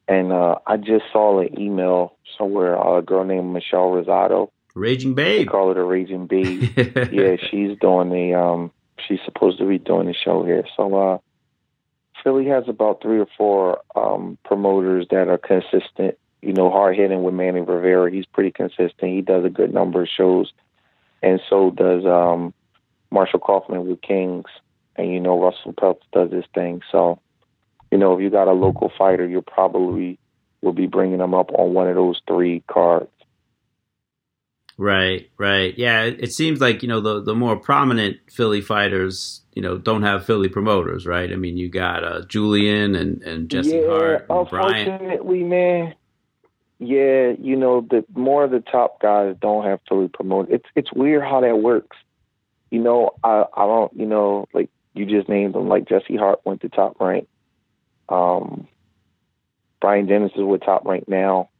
And 0.06 0.32
uh, 0.32 0.56
I 0.66 0.76
just 0.76 1.06
saw 1.10 1.40
an 1.40 1.58
email 1.58 2.18
somewhere, 2.36 2.78
uh, 2.78 2.98
a 2.98 3.02
girl 3.02 3.24
named 3.24 3.54
Michelle 3.54 3.90
Rosado. 3.90 4.50
Raging 4.74 5.14
Babe. 5.14 5.46
They 5.46 5.50
call 5.50 5.70
it 5.70 5.78
a 5.78 5.82
Raging 5.82 6.26
Babe. 6.26 6.64
yeah, 7.10 7.36
she's 7.50 7.78
doing 7.78 8.10
the, 8.10 8.34
um, 8.38 8.70
she's 8.98 9.20
supposed 9.24 9.60
to 9.60 9.66
be 9.66 9.78
doing 9.78 10.08
the 10.08 10.14
show 10.14 10.44
here. 10.44 10.64
So, 10.76 10.94
uh, 10.94 11.18
Philly 12.22 12.48
has 12.48 12.64
about 12.68 13.00
three 13.00 13.18
or 13.18 13.28
four 13.38 13.80
um, 13.96 14.36
promoters 14.44 15.06
that 15.10 15.28
are 15.28 15.38
consistent. 15.38 16.18
You 16.40 16.52
know, 16.52 16.70
hard 16.70 16.96
hitting 16.96 17.22
with 17.22 17.34
Manny 17.34 17.60
Rivera. 17.60 18.10
He's 18.10 18.26
pretty 18.26 18.52
consistent. 18.52 19.12
He 19.12 19.22
does 19.22 19.44
a 19.44 19.50
good 19.50 19.74
number 19.74 20.02
of 20.02 20.08
shows, 20.08 20.52
and 21.22 21.40
so 21.50 21.70
does 21.70 22.04
um, 22.06 22.54
Marshall 23.10 23.40
Kauffman 23.40 23.86
with 23.86 24.00
Kings. 24.02 24.46
And 24.96 25.12
you 25.12 25.20
know, 25.20 25.40
Russell 25.40 25.72
Peltz 25.72 26.02
does 26.12 26.32
his 26.32 26.44
thing. 26.54 26.82
So, 26.90 27.20
you 27.90 27.98
know, 27.98 28.14
if 28.14 28.20
you 28.20 28.30
got 28.30 28.48
a 28.48 28.52
local 28.52 28.90
fighter, 28.96 29.26
you 29.26 29.42
probably 29.42 30.18
will 30.60 30.72
be 30.72 30.86
bringing 30.86 31.18
them 31.18 31.34
up 31.34 31.50
on 31.52 31.74
one 31.74 31.88
of 31.88 31.94
those 31.94 32.20
three 32.26 32.62
cards. 32.68 33.10
Right, 34.76 35.28
right. 35.38 35.76
Yeah, 35.76 36.04
it, 36.04 36.22
it, 36.22 36.32
seems 36.32 36.60
like 36.60 36.82
you 36.82 36.88
know 36.88 37.00
the 37.00 37.20
the 37.20 37.34
more 37.34 37.56
prominent 37.56 38.18
Philly 38.30 38.60
fighters, 38.60 39.40
you 39.52 39.60
know, 39.60 39.76
don't 39.76 40.04
have 40.04 40.24
Philly 40.24 40.48
promoters, 40.48 41.04
right? 41.04 41.32
I 41.32 41.34
mean, 41.34 41.56
you 41.56 41.68
got 41.68 42.04
uh, 42.04 42.24
Julian 42.26 42.94
and 42.94 43.20
and 43.24 43.50
Jesse 43.50 43.70
yeah, 43.70 43.88
Hart, 43.88 44.26
and 44.30 44.38
unfortunately, 44.38 45.42
man. 45.42 45.94
Yeah, 46.80 47.32
you 47.40 47.56
know, 47.56 47.80
the 47.80 48.04
more 48.14 48.44
of 48.44 48.52
the 48.52 48.60
top 48.60 49.00
guys 49.00 49.34
don't 49.40 49.64
have 49.64 49.80
Philly 49.88 50.08
promoters. 50.08 50.54
It's 50.54 50.68
it's 50.76 50.92
weird 50.92 51.22
how 51.22 51.40
that 51.40 51.58
works. 51.58 51.96
You 52.70 52.78
know, 52.80 53.10
I 53.24 53.44
I 53.52 53.66
don't, 53.66 53.92
you 53.94 54.06
know, 54.06 54.46
like 54.52 54.70
you 54.94 55.06
just 55.06 55.28
named 55.28 55.54
them. 55.54 55.68
Like 55.68 55.88
Jesse 55.88 56.16
Hart 56.16 56.40
went 56.44 56.60
to 56.60 56.68
top 56.68 57.00
rank. 57.00 57.28
Um, 58.08 58.68
Bryant 59.80 60.08
Jennings 60.08 60.32
is 60.36 60.42
with 60.42 60.62
top 60.62 60.84
rank 60.84 61.08
now. 61.08 61.50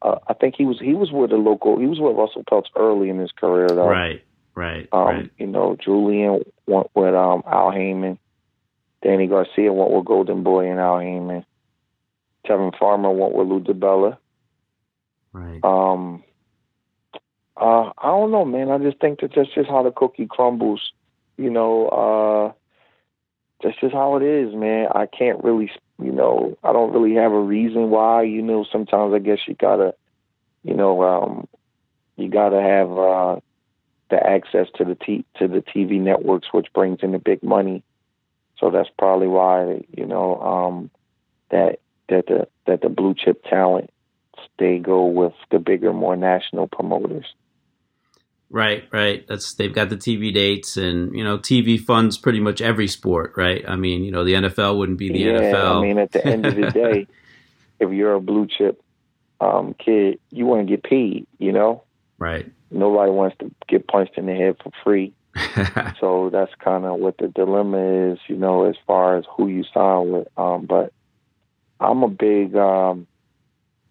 Uh, 0.00 0.18
I 0.26 0.34
think 0.34 0.54
he 0.56 0.64
was 0.64 0.78
he 0.80 0.94
was 0.94 1.10
with 1.10 1.32
a 1.32 1.36
local. 1.36 1.78
He 1.78 1.86
was 1.86 1.98
with 2.00 2.16
Russell 2.16 2.44
Peltz 2.44 2.68
early 2.76 3.10
in 3.10 3.18
his 3.18 3.32
career, 3.32 3.68
though. 3.68 3.88
Right, 3.88 4.22
right, 4.54 4.88
um, 4.92 5.04
right. 5.04 5.30
You 5.38 5.46
know, 5.48 5.76
Julian 5.82 6.44
went 6.66 6.88
with 6.94 7.14
um, 7.14 7.42
Al 7.46 7.70
Haymon. 7.70 8.18
Danny 9.02 9.26
Garcia 9.26 9.72
went 9.72 9.90
with 9.90 10.04
Golden 10.04 10.42
Boy 10.42 10.70
and 10.70 10.78
Al 10.80 11.00
Haymon. 11.00 11.44
Tevin 12.46 12.76
Farmer 12.78 13.10
went 13.10 13.34
with 13.34 13.48
Lou 13.48 13.60
DiBella. 13.60 14.18
Right. 15.32 15.60
Um. 15.62 16.24
Uh, 17.56 17.90
I 17.98 18.06
don't 18.06 18.30
know, 18.30 18.44
man. 18.44 18.70
I 18.70 18.78
just 18.78 19.00
think 19.00 19.20
that 19.20 19.32
that's 19.34 19.52
just 19.52 19.68
how 19.68 19.82
the 19.82 19.90
cookie 19.90 20.28
crumbles. 20.30 20.92
You 21.36 21.50
know, 21.50 21.88
uh, 21.88 22.52
that's 23.62 23.78
just 23.80 23.94
how 23.94 24.16
it 24.16 24.22
is, 24.22 24.54
man. 24.54 24.88
I 24.94 25.06
can't 25.06 25.42
really 25.42 25.70
you 26.00 26.12
know, 26.12 26.56
I 26.62 26.72
don't 26.72 26.92
really 26.92 27.14
have 27.14 27.32
a 27.32 27.40
reason 27.40 27.90
why. 27.90 28.22
You 28.22 28.42
know, 28.42 28.64
sometimes 28.70 29.14
I 29.14 29.18
guess 29.18 29.40
you 29.46 29.54
gotta, 29.54 29.94
you 30.62 30.74
know, 30.74 31.02
um, 31.02 31.48
you 32.16 32.28
gotta 32.28 32.60
have 32.60 32.90
uh, 32.92 33.40
the 34.10 34.24
access 34.24 34.68
to 34.76 34.84
the 34.84 34.94
t- 34.94 35.24
to 35.38 35.48
the 35.48 35.60
TV 35.60 36.00
networks, 36.00 36.52
which 36.52 36.72
brings 36.72 37.00
in 37.02 37.12
the 37.12 37.18
big 37.18 37.42
money. 37.42 37.82
So 38.58 38.70
that's 38.70 38.90
probably 38.96 39.28
why 39.28 39.84
you 39.96 40.06
know 40.06 40.40
um, 40.40 40.90
that 41.50 41.80
that 42.08 42.26
the 42.26 42.48
that 42.66 42.80
the 42.82 42.88
blue 42.88 43.14
chip 43.14 43.44
talent 43.44 43.90
they 44.58 44.78
go 44.78 45.06
with 45.06 45.34
the 45.50 45.58
bigger, 45.58 45.92
more 45.92 46.16
national 46.16 46.68
promoters. 46.68 47.26
Right, 48.50 48.84
right. 48.92 49.26
That's 49.28 49.54
they've 49.54 49.74
got 49.74 49.90
the 49.90 49.96
TV 49.96 50.32
dates, 50.32 50.76
and 50.76 51.14
you 51.14 51.22
know, 51.22 51.38
TV 51.38 51.78
funds 51.78 52.16
pretty 52.16 52.40
much 52.40 52.62
every 52.62 52.88
sport, 52.88 53.34
right? 53.36 53.62
I 53.68 53.76
mean, 53.76 54.04
you 54.04 54.10
know, 54.10 54.24
the 54.24 54.34
NFL 54.34 54.78
wouldn't 54.78 54.98
be 54.98 55.10
the 55.10 55.18
yeah, 55.18 55.40
NFL. 55.40 55.78
I 55.78 55.82
mean, 55.82 55.98
at 55.98 56.12
the 56.12 56.24
end 56.26 56.46
of 56.46 56.56
the 56.56 56.70
day, 56.70 57.06
if 57.80 57.92
you're 57.92 58.14
a 58.14 58.20
blue 58.20 58.46
chip 58.46 58.80
um, 59.40 59.74
kid, 59.74 60.18
you 60.30 60.46
want 60.46 60.66
to 60.66 60.70
get 60.70 60.82
paid. 60.82 61.26
You 61.38 61.52
know, 61.52 61.84
right? 62.16 62.50
Nobody 62.70 63.10
wants 63.10 63.36
to 63.40 63.50
get 63.68 63.86
punched 63.86 64.16
in 64.16 64.26
the 64.26 64.34
head 64.34 64.56
for 64.62 64.72
free. 64.82 65.12
so 66.00 66.30
that's 66.32 66.52
kind 66.58 66.84
of 66.84 66.98
what 66.98 67.18
the 67.18 67.28
dilemma 67.28 68.12
is, 68.12 68.18
you 68.28 68.36
know, 68.36 68.64
as 68.64 68.76
far 68.86 69.18
as 69.18 69.24
who 69.36 69.48
you 69.48 69.64
sign 69.74 70.10
with. 70.10 70.28
Um, 70.36 70.66
but 70.66 70.92
I'm 71.80 72.02
a 72.02 72.08
big 72.08 72.56
um, 72.56 73.06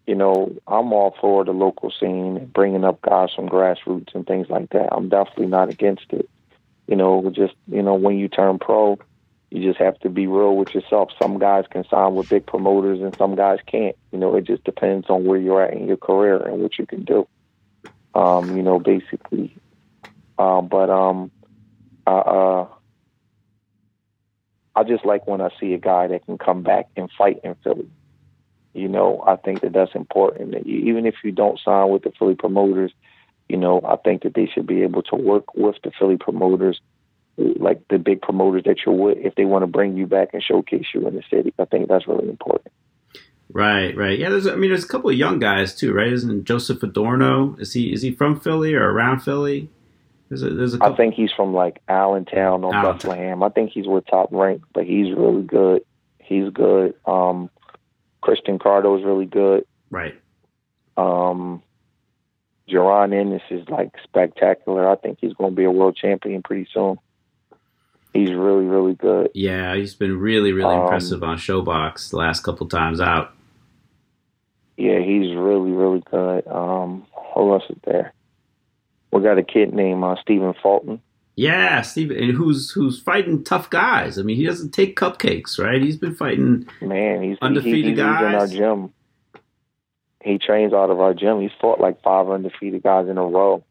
you 0.08 0.14
know, 0.14 0.56
I'm 0.66 0.90
all 0.94 1.14
for 1.20 1.44
the 1.44 1.52
local 1.52 1.90
scene 1.90 2.38
and 2.38 2.50
bringing 2.50 2.82
up 2.82 3.02
guys 3.02 3.28
from 3.36 3.46
grassroots 3.46 4.14
and 4.14 4.26
things 4.26 4.48
like 4.48 4.70
that. 4.70 4.88
I'm 4.90 5.10
definitely 5.10 5.48
not 5.48 5.68
against 5.68 6.06
it. 6.10 6.30
You 6.86 6.96
know, 6.96 7.30
just 7.30 7.52
you 7.70 7.82
know, 7.82 7.94
when 7.94 8.18
you 8.18 8.26
turn 8.28 8.58
pro, 8.58 8.98
you 9.50 9.62
just 9.62 9.78
have 9.78 9.98
to 10.00 10.08
be 10.08 10.26
real 10.26 10.56
with 10.56 10.70
yourself. 10.74 11.10
Some 11.18 11.38
guys 11.38 11.66
can 11.70 11.84
sign 11.90 12.14
with 12.14 12.30
big 12.30 12.46
promoters 12.46 13.00
and 13.02 13.14
some 13.18 13.34
guys 13.34 13.58
can't. 13.66 13.96
You 14.10 14.18
know, 14.18 14.34
it 14.36 14.44
just 14.44 14.64
depends 14.64 15.10
on 15.10 15.26
where 15.26 15.38
you're 15.38 15.62
at 15.62 15.74
in 15.74 15.86
your 15.86 15.98
career 15.98 16.38
and 16.38 16.62
what 16.62 16.78
you 16.78 16.86
can 16.86 17.04
do. 17.04 17.28
Um, 18.14 18.56
you 18.56 18.62
know, 18.62 18.78
basically. 18.78 19.54
Um, 20.38 20.68
but 20.68 20.88
um, 20.88 21.30
uh, 22.06 22.10
uh, 22.10 22.68
I 24.74 24.84
just 24.84 25.04
like 25.04 25.26
when 25.26 25.42
I 25.42 25.50
see 25.60 25.74
a 25.74 25.78
guy 25.78 26.06
that 26.06 26.24
can 26.24 26.38
come 26.38 26.62
back 26.62 26.88
and 26.96 27.10
fight 27.18 27.40
in 27.44 27.56
Philly. 27.62 27.90
You 28.74 28.88
know, 28.88 29.22
I 29.26 29.36
think 29.36 29.62
that 29.62 29.72
that's 29.72 29.94
important. 29.94 30.52
That 30.52 30.66
you, 30.66 30.90
even 30.90 31.06
if 31.06 31.14
you 31.24 31.32
don't 31.32 31.58
sign 31.58 31.90
with 31.90 32.02
the 32.02 32.12
Philly 32.18 32.34
promoters, 32.34 32.92
you 33.48 33.56
know, 33.56 33.80
I 33.84 33.96
think 33.96 34.22
that 34.22 34.34
they 34.34 34.46
should 34.46 34.66
be 34.66 34.82
able 34.82 35.02
to 35.04 35.16
work 35.16 35.54
with 35.54 35.76
the 35.82 35.90
Philly 35.98 36.16
promoters, 36.16 36.80
like 37.36 37.80
the 37.88 37.98
big 37.98 38.20
promoters 38.20 38.64
that 38.66 38.78
you're 38.84 38.94
with, 38.94 39.18
if 39.18 39.34
they 39.34 39.44
want 39.44 39.62
to 39.62 39.66
bring 39.66 39.96
you 39.96 40.06
back 40.06 40.30
and 40.32 40.42
showcase 40.42 40.86
you 40.94 41.06
in 41.08 41.14
the 41.14 41.22
city. 41.30 41.52
I 41.58 41.64
think 41.64 41.88
that's 41.88 42.06
really 42.06 42.28
important. 42.28 42.72
Right, 43.50 43.96
right. 43.96 44.18
Yeah, 44.18 44.28
there's. 44.28 44.46
I 44.46 44.56
mean, 44.56 44.70
there's 44.70 44.84
a 44.84 44.88
couple 44.88 45.08
of 45.08 45.16
young 45.16 45.38
guys 45.38 45.74
too, 45.74 45.94
right? 45.94 46.12
Isn't 46.12 46.44
Joseph 46.44 46.82
Adorno? 46.82 47.56
Is 47.58 47.72
he 47.72 47.92
is 47.92 48.02
he 48.02 48.12
from 48.12 48.38
Philly 48.38 48.74
or 48.74 48.90
around 48.90 49.20
Philly? 49.20 49.70
There's 50.28 50.42
a, 50.42 50.50
there's 50.50 50.74
a 50.74 50.84
I 50.84 50.94
think 50.94 51.14
he's 51.14 51.32
from 51.32 51.54
like 51.54 51.80
Allentown 51.88 52.62
or 52.64 52.74
Allentown. 52.74 52.98
Bethlehem. 52.98 53.42
I 53.42 53.48
think 53.48 53.70
he's 53.70 53.86
with 53.86 54.06
top 54.06 54.28
rank, 54.32 54.62
but 54.74 54.84
he's 54.84 55.14
really 55.16 55.42
good. 55.42 55.82
He's 56.18 56.50
good. 56.50 56.94
Um, 57.06 57.48
Christian 58.20 58.58
Carto 58.58 58.98
is 58.98 59.04
really 59.04 59.26
good. 59.26 59.64
Right. 59.90 60.20
Um, 60.96 61.62
Jaron 62.68 63.18
Ennis 63.18 63.42
is 63.50 63.68
like 63.68 63.92
spectacular. 64.02 64.88
I 64.88 64.96
think 64.96 65.18
he's 65.20 65.32
going 65.32 65.52
to 65.52 65.56
be 65.56 65.64
a 65.64 65.70
world 65.70 65.96
champion 65.96 66.42
pretty 66.42 66.68
soon. 66.72 66.98
He's 68.12 68.30
really, 68.30 68.64
really 68.64 68.94
good. 68.94 69.30
Yeah, 69.34 69.76
he's 69.76 69.94
been 69.94 70.18
really, 70.18 70.52
really 70.52 70.74
um, 70.74 70.82
impressive 70.82 71.22
on 71.22 71.36
ShoBox 71.36 72.10
the 72.10 72.16
last 72.16 72.42
couple 72.42 72.66
times 72.66 73.00
out. 73.00 73.32
Yeah, 74.76 75.00
he's 75.00 75.34
really, 75.36 75.72
really 75.72 76.02
good. 76.10 76.46
Um, 76.46 77.06
who 77.34 77.52
else 77.52 77.64
is 77.68 77.76
there? 77.84 78.12
We 79.12 79.22
got 79.22 79.38
a 79.38 79.42
kid 79.42 79.72
named 79.72 80.04
uh, 80.04 80.16
Stephen 80.20 80.54
Fulton. 80.62 81.00
Yeah, 81.38 81.82
Steve, 81.82 82.10
and 82.10 82.32
who's 82.32 82.72
who's 82.72 82.98
fighting 83.00 83.44
tough 83.44 83.70
guys. 83.70 84.18
I 84.18 84.22
mean, 84.22 84.34
he 84.34 84.44
doesn't 84.44 84.72
take 84.72 84.98
cupcakes, 84.98 85.56
right? 85.56 85.80
He's 85.80 85.96
been 85.96 86.16
fighting 86.16 86.68
man, 86.80 87.22
he's 87.22 87.38
undefeated 87.40 87.84
he, 87.84 87.90
he's 87.90 87.96
guys 87.96 88.24
in 88.24 88.34
our 88.34 88.46
gym. 88.48 88.92
He 90.24 90.38
trains 90.38 90.72
out 90.72 90.90
of 90.90 90.98
our 90.98 91.14
gym. 91.14 91.40
He's 91.40 91.52
fought 91.60 91.80
like 91.80 92.02
five 92.02 92.28
undefeated 92.28 92.82
guys 92.82 93.08
in 93.08 93.18
a 93.18 93.24
row. 93.24 93.62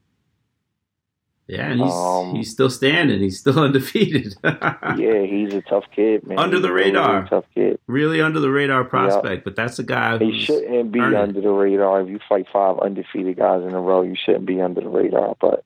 Yeah, 1.48 1.72
and 1.72 1.82
he's 1.82 1.92
um, 1.92 2.36
he's 2.36 2.50
still 2.50 2.70
standing. 2.70 3.20
He's 3.20 3.38
still 3.38 3.60
undefeated. 3.64 4.36
yeah, 4.46 5.24
he's 5.24 5.54
a 5.54 5.62
tough 5.62 5.84
kid, 5.94 6.26
man. 6.26 6.40
Under 6.40 6.62
the 6.62 6.72
radar, 6.72 7.16
really 7.16 7.30
tough 7.30 7.46
kid. 7.54 7.80
Really 7.88 8.22
under 8.22 8.40
the 8.40 8.50
radar 8.50 8.86
prospect, 8.86 9.26
yep. 9.26 9.44
but 9.44 9.58
that's 9.58 9.78
a 9.78 9.84
guy. 9.84 10.18
He 10.20 10.42
shouldn't 10.46 10.94
be 10.94 11.02
under 11.02 11.42
the 11.42 11.50
radar. 11.50 12.00
If 12.00 12.08
you 12.08 12.20
fight 12.30 12.46
five 12.54 12.80
undefeated 12.80 13.36
guys 13.36 13.64
in 13.64 13.74
a 13.74 13.82
row, 13.82 14.04
you 14.04 14.16
shouldn't 14.16 14.46
be 14.46 14.62
under 14.62 14.80
the 14.80 14.88
radar. 14.88 15.36
But 15.42 15.66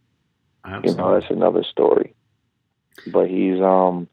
Absolutely. 0.63 0.91
You 0.91 0.97
know, 0.97 1.19
that's 1.19 1.31
another 1.31 1.63
story. 1.63 2.13
But 3.07 3.29
he's 3.29 3.59
um 3.61 4.07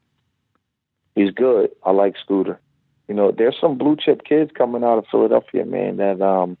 he's 1.15 1.31
good. 1.31 1.71
I 1.83 1.91
like 1.91 2.15
Scooter. 2.23 2.59
You 3.07 3.15
know, 3.15 3.31
there's 3.31 3.57
some 3.59 3.77
blue 3.77 3.97
chip 3.97 4.23
kids 4.23 4.51
coming 4.55 4.83
out 4.83 4.97
of 4.97 5.05
Philadelphia, 5.11 5.65
man, 5.65 5.97
that 5.97 6.21
um 6.21 6.57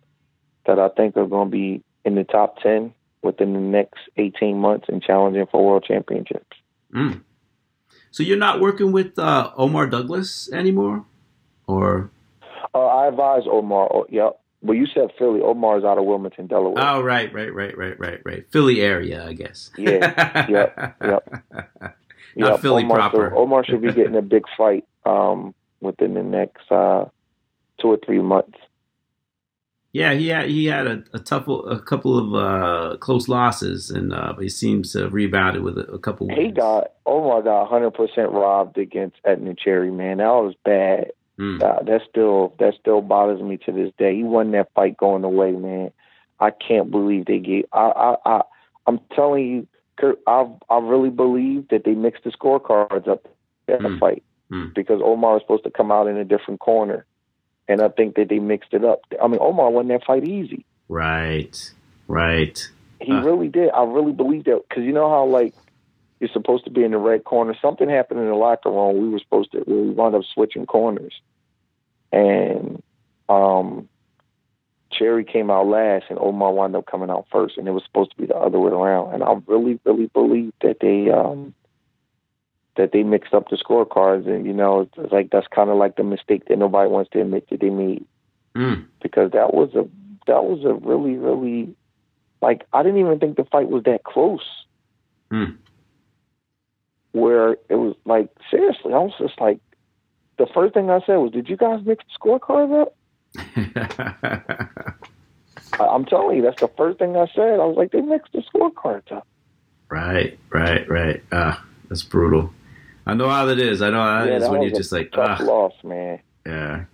that 0.65 0.79
I 0.79 0.89
think 0.89 1.17
are 1.17 1.27
gonna 1.27 1.49
be 1.49 1.83
in 2.05 2.15
the 2.15 2.23
top 2.23 2.61
ten 2.61 2.93
within 3.21 3.53
the 3.53 3.59
next 3.59 3.99
eighteen 4.17 4.57
months 4.57 4.87
and 4.89 5.01
challenging 5.01 5.45
for 5.51 5.65
world 5.65 5.85
championships. 5.87 6.57
Mm. 6.93 7.21
So 8.11 8.23
you're 8.23 8.37
not 8.37 8.59
working 8.59 8.91
with 8.91 9.19
uh, 9.19 9.51
Omar 9.55 9.87
Douglas 9.87 10.51
anymore, 10.51 11.05
or? 11.67 12.09
Uh, 12.73 12.85
I 12.85 13.07
advise 13.07 13.43
Omar. 13.45 13.87
Oh, 13.93 14.07
yep. 14.09 14.39
Well, 14.61 14.75
you 14.75 14.87
said 14.93 15.11
Philly. 15.17 15.41
Omar's 15.41 15.85
out 15.85 15.97
of 15.97 16.05
Wilmington, 16.05 16.47
Delaware. 16.47 16.83
Oh, 16.83 17.01
right, 17.01 17.33
right, 17.33 17.53
right, 17.53 17.77
right, 17.77 17.97
right, 17.97 18.19
right. 18.25 18.45
Philly 18.51 18.81
area, 18.81 19.25
I 19.25 19.33
guess. 19.33 19.71
Yeah. 19.77 20.47
yep. 20.49 20.95
Yep. 21.01 21.43
Not 22.35 22.51
yep. 22.51 22.59
Philly 22.59 22.83
Omar 22.83 22.97
proper. 22.97 23.29
Should, 23.29 23.37
Omar 23.37 23.65
should 23.65 23.81
be 23.81 23.93
getting 23.93 24.15
a 24.15 24.21
big 24.35 24.43
fight 24.57 24.85
um, 25.05 25.55
within 25.79 26.13
the 26.13 26.23
next 26.23 26.69
uh, 26.71 27.05
two 27.81 27.87
or 27.87 27.97
three 28.05 28.21
months. 28.21 28.57
Yeah, 29.91 30.13
he 30.13 30.27
had 30.27 30.49
he 30.49 30.65
had 30.65 30.85
a, 30.85 31.03
a 31.13 31.19
tough 31.19 31.47
a 31.47 31.79
couple 31.79 32.17
of 32.17 32.35
uh, 32.35 32.97
close 32.97 33.27
losses, 33.27 33.89
and 33.89 34.13
uh, 34.13 34.35
he 34.35 34.47
seems 34.47 34.91
to 34.91 34.99
have 34.99 35.13
rebounded 35.13 35.63
with 35.63 35.79
a, 35.79 35.91
a 35.93 35.97
couple. 35.97 36.27
Wins. 36.27 36.39
He 36.39 36.51
got 36.51 36.91
Omar 37.07 37.41
got 37.41 37.71
100 37.71 37.91
percent 37.91 38.31
robbed 38.31 38.77
against 38.77 39.17
Edner 39.25 39.57
Cherry. 39.57 39.89
Man, 39.89 40.17
that 40.17 40.27
was 40.27 40.53
bad. 40.63 41.11
Mm. 41.39 41.63
Uh, 41.63 41.81
that 41.83 42.01
still 42.09 42.53
that 42.59 42.73
still 42.79 43.01
bothers 43.01 43.41
me 43.41 43.57
to 43.65 43.71
this 43.71 43.93
day. 43.97 44.13
He 44.15 44.23
won 44.23 44.51
that 44.51 44.73
fight 44.73 44.97
going 44.97 45.23
away, 45.23 45.51
man. 45.53 45.91
I 46.39 46.51
can't 46.51 46.91
believe 46.91 47.25
they 47.25 47.39
gave. 47.39 47.65
I 47.71 47.79
I, 47.79 48.15
I 48.25 48.41
I'm 48.85 48.99
telling 49.15 49.47
you, 49.47 49.67
Kurt. 49.97 50.19
I 50.27 50.47
I 50.69 50.79
really 50.79 51.09
believe 51.09 51.69
that 51.69 51.85
they 51.85 51.93
mixed 51.93 52.25
the 52.25 52.31
scorecards 52.31 53.07
up 53.07 53.27
that 53.67 53.79
mm. 53.79 53.99
fight. 53.99 54.23
mm. 54.51 54.73
because 54.73 55.01
Omar 55.01 55.33
was 55.33 55.41
supposed 55.43 55.63
to 55.63 55.71
come 55.71 55.91
out 55.91 56.07
in 56.07 56.17
a 56.17 56.25
different 56.25 56.59
corner, 56.59 57.05
and 57.69 57.81
I 57.81 57.89
think 57.89 58.15
that 58.15 58.27
they 58.27 58.39
mixed 58.39 58.73
it 58.73 58.83
up. 58.83 59.01
I 59.21 59.27
mean, 59.27 59.39
Omar 59.41 59.71
won 59.71 59.87
that 59.89 60.03
fight 60.05 60.27
easy. 60.27 60.65
Right, 60.89 61.71
right. 62.09 62.69
He 62.99 63.13
uh. 63.13 63.21
really 63.21 63.47
did. 63.47 63.69
I 63.69 63.83
really 63.83 64.13
believe 64.13 64.43
that 64.45 64.61
because 64.67 64.83
you 64.83 64.91
know 64.91 65.09
how 65.09 65.25
like 65.25 65.53
you're 66.19 66.29
supposed 66.29 66.65
to 66.65 66.69
be 66.69 66.83
in 66.83 66.91
the 66.91 66.97
red 66.97 67.23
corner. 67.23 67.55
Something 67.61 67.89
happened 67.89 68.19
in 68.19 68.27
the 68.27 68.35
locker 68.35 68.69
room. 68.69 69.01
We 69.01 69.09
were 69.09 69.19
supposed 69.19 69.51
to. 69.53 69.63
We 69.65 69.89
wound 69.91 70.15
up 70.15 70.23
switching 70.33 70.65
corners, 70.65 71.13
and 72.11 72.81
um, 73.29 73.87
Cherry 74.91 75.23
came 75.23 75.49
out 75.49 75.67
last, 75.67 76.05
and 76.09 76.19
Omar 76.19 76.53
wound 76.53 76.75
up 76.75 76.85
coming 76.87 77.09
out 77.09 77.27
first, 77.31 77.57
and 77.57 77.67
it 77.67 77.71
was 77.71 77.83
supposed 77.85 78.11
to 78.11 78.17
be 78.17 78.25
the 78.25 78.35
other 78.35 78.59
way 78.59 78.71
around. 78.71 79.13
And 79.13 79.23
I 79.23 79.37
really, 79.47 79.79
really 79.85 80.07
believe 80.07 80.51
that 80.61 80.77
they 80.81 81.09
um, 81.09 81.53
that 82.75 82.91
they 82.91 83.03
mixed 83.03 83.33
up 83.33 83.49
the 83.49 83.55
scorecards, 83.55 84.27
and 84.27 84.45
you 84.45 84.53
know, 84.53 84.89
it's 84.97 85.13
like 85.13 85.29
that's 85.31 85.47
kind 85.47 85.69
of 85.69 85.77
like 85.77 85.95
the 85.95 86.03
mistake 86.03 86.49
that 86.49 86.57
nobody 86.57 86.89
wants 86.89 87.11
to 87.11 87.21
admit 87.21 87.49
that 87.49 87.61
they 87.61 87.69
made, 87.69 88.05
mm. 88.55 88.85
because 89.01 89.31
that 89.31 89.53
was 89.53 89.73
a 89.73 89.87
that 90.27 90.43
was 90.43 90.65
a 90.65 90.73
really, 90.73 91.15
really 91.15 91.73
like 92.41 92.65
I 92.73 92.83
didn't 92.83 92.99
even 92.99 93.19
think 93.19 93.37
the 93.37 93.45
fight 93.45 93.69
was 93.69 93.83
that 93.83 94.03
close. 94.03 94.65
Mm 95.31 95.59
where 97.11 97.53
it 97.69 97.75
was 97.75 97.95
like 98.05 98.29
seriously, 98.49 98.93
I 98.93 98.99
was 98.99 99.13
just 99.19 99.39
like, 99.39 99.59
the 100.37 100.47
first 100.53 100.73
thing 100.73 100.89
I 100.89 100.99
said 101.05 101.15
was, 101.15 101.31
"Did 101.31 101.49
you 101.49 101.57
guys 101.57 101.81
mix 101.85 102.03
the 102.05 102.39
scorecards 102.39 102.81
up?" 102.81 102.95
I'm 105.79 106.05
telling 106.05 106.37
you, 106.37 106.43
that's 106.43 106.61
the 106.61 106.69
first 106.77 106.99
thing 106.99 107.15
I 107.15 107.27
said. 107.35 107.59
I 107.59 107.65
was 107.65 107.77
like, 107.77 107.91
"They 107.91 108.01
mixed 108.01 108.33
the 108.33 108.43
scorecards 108.53 109.11
up." 109.11 109.27
Right, 109.89 110.37
right, 110.49 110.87
right. 110.89 111.23
Ah, 111.31 111.63
that's 111.87 112.03
brutal. 112.03 112.51
I 113.05 113.15
know 113.15 113.29
how 113.29 113.45
that 113.45 113.59
is. 113.59 113.81
I 113.81 113.89
know 113.89 114.01
how 114.01 114.23
yeah, 114.23 114.35
it 114.35 114.41
is 114.43 114.49
when 114.49 114.61
you're 114.61 114.71
just 114.71 114.91
like, 114.91 115.11
tough 115.11 115.39
ah. 115.41 115.43
loss, 115.43 115.73
man. 115.83 116.19
Yeah, 116.45 116.85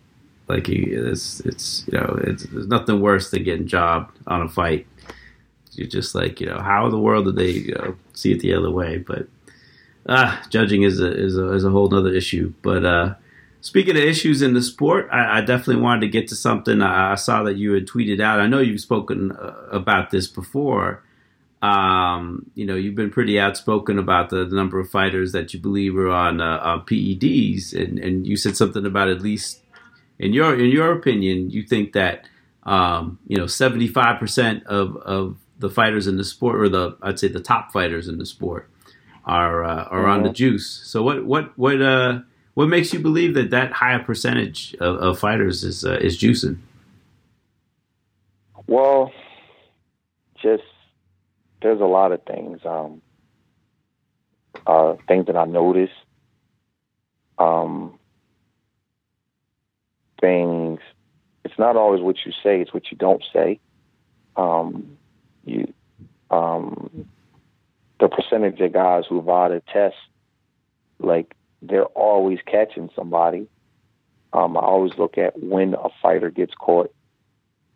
like 0.47 0.67
you, 0.67 1.10
it's 1.12 1.41
it's 1.41 1.86
you 1.91 1.97
know, 1.97 2.19
it's 2.23 2.43
there's 2.43 2.67
nothing 2.67 3.01
worse 3.01 3.32
than 3.32 3.43
getting 3.43 3.67
jobbed 3.67 4.17
on 4.28 4.41
a 4.41 4.49
fight. 4.49 4.88
You're 5.73 5.88
just 5.88 6.15
like, 6.15 6.39
you 6.39 6.47
know, 6.47 6.60
how 6.60 6.86
in 6.86 6.91
the 6.91 6.99
world 6.99 7.25
did 7.25 7.36
they 7.36 7.51
you 7.51 7.73
know, 7.73 7.95
see 8.13 8.32
it 8.32 8.39
the 8.39 8.54
other 8.54 8.71
way? 8.71 8.97
But 8.97 9.28
ah, 10.07 10.43
judging 10.49 10.83
is 10.83 10.99
a 10.99 11.11
is 11.11 11.37
a 11.37 11.51
is 11.53 11.63
a 11.63 11.69
whole 11.69 11.93
other 11.93 12.13
issue. 12.13 12.53
But 12.61 12.85
uh, 12.85 13.15
speaking 13.61 13.97
of 13.97 14.03
issues 14.03 14.41
in 14.41 14.53
the 14.53 14.61
sport, 14.61 15.07
I, 15.11 15.39
I 15.39 15.41
definitely 15.41 15.81
wanted 15.81 16.01
to 16.01 16.07
get 16.07 16.27
to 16.29 16.35
something. 16.35 16.81
I, 16.81 17.13
I, 17.13 17.15
saw 17.15 17.43
that 17.43 17.57
you 17.57 17.73
had 17.73 17.87
tweeted 17.87 18.21
out. 18.21 18.39
I 18.39 18.47
know 18.47 18.59
you've 18.59 18.81
spoken 18.81 19.31
uh, 19.31 19.53
about 19.71 20.11
this 20.11 20.27
before. 20.27 21.03
Um, 21.61 22.51
you 22.53 22.65
know, 22.65 22.75
you've 22.75 22.95
been 22.95 23.09
pretty 23.09 23.39
outspoken 23.39 23.97
about 23.97 24.29
the, 24.29 24.45
the 24.45 24.55
number 24.55 24.79
of 24.79 24.89
fighters 24.89 25.31
that 25.31 25.51
you 25.51 25.59
believe 25.59 25.97
are 25.97 26.09
on, 26.09 26.39
uh, 26.39 26.59
on 26.61 26.81
PEDs, 26.81 27.73
and, 27.73 27.97
and 27.97 28.27
you 28.27 28.37
said 28.37 28.55
something 28.55 28.85
about 28.85 29.07
at 29.07 29.21
least 29.21 29.63
in 30.19 30.33
your 30.33 30.57
in 30.57 30.69
your 30.69 30.93
opinion, 30.93 31.49
you 31.49 31.63
think 31.63 31.93
that 31.93 32.27
um, 32.63 33.19
you 33.27 33.37
know 33.37 33.47
seventy 33.47 33.87
five 33.87 34.19
percent 34.19 34.65
of 34.65 34.95
of 34.97 35.37
the 35.59 35.69
fighters 35.69 36.07
in 36.07 36.17
the 36.17 36.23
sport, 36.23 36.59
or 36.59 36.69
the 36.69 36.97
I'd 37.01 37.19
say 37.19 37.27
the 37.27 37.41
top 37.41 37.71
fighters 37.71 38.07
in 38.07 38.17
the 38.17 38.25
sport, 38.25 38.69
are 39.25 39.63
uh, 39.63 39.83
are 39.85 40.01
mm-hmm. 40.01 40.11
on 40.11 40.23
the 40.23 40.29
juice. 40.29 40.81
So 40.85 41.03
what 41.03 41.25
what 41.25 41.57
what 41.57 41.81
uh 41.81 42.19
what 42.53 42.67
makes 42.67 42.93
you 42.93 42.99
believe 42.99 43.33
that 43.33 43.49
that 43.49 43.71
higher 43.71 43.99
percentage 43.99 44.75
of, 44.79 44.97
of 44.97 45.19
fighters 45.19 45.63
is 45.63 45.83
uh, 45.83 45.97
is 46.01 46.17
juicing? 46.17 46.59
Well, 48.67 49.11
just 50.41 50.63
there's 51.61 51.81
a 51.81 51.85
lot 51.85 52.11
of 52.11 52.23
things. 52.23 52.59
Um, 52.65 53.01
uh, 54.65 54.95
things 55.07 55.27
that 55.27 55.35
I 55.35 55.45
noticed. 55.45 55.93
Um, 57.38 57.99
things. 60.21 60.79
It's 61.43 61.59
not 61.59 61.75
always 61.75 62.01
what 62.01 62.15
you 62.25 62.31
say; 62.43 62.61
it's 62.61 62.73
what 62.73 62.89
you 62.91 62.97
don't 62.97 63.23
say. 63.33 63.59
Um, 64.35 64.97
you, 65.43 65.71
um, 66.31 67.07
the 68.05 68.15
percentage 68.15 68.59
of 68.59 68.71
guys 68.71 69.03
who 69.09 69.19
VADA 69.19 69.63
test, 69.73 69.95
like 70.99 71.35
they're 71.63 71.85
always 71.85 72.37
catching 72.45 72.91
somebody. 72.95 73.47
Um, 74.31 74.55
I 74.55 74.59
always 74.59 74.95
look 74.99 75.17
at 75.17 75.41
when 75.41 75.73
a 75.73 75.89
fighter 76.03 76.29
gets 76.29 76.53
caught. 76.53 76.93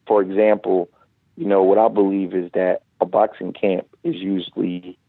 For 0.06 0.22
example, 0.22 0.88
you 1.36 1.48
know, 1.48 1.64
what 1.64 1.80
I 1.80 1.88
believe 1.88 2.36
is 2.36 2.52
that 2.54 2.84
a 3.02 3.08
boxing 3.08 3.54
camp 3.54 3.88
is 4.04 4.18
usually 4.18 5.00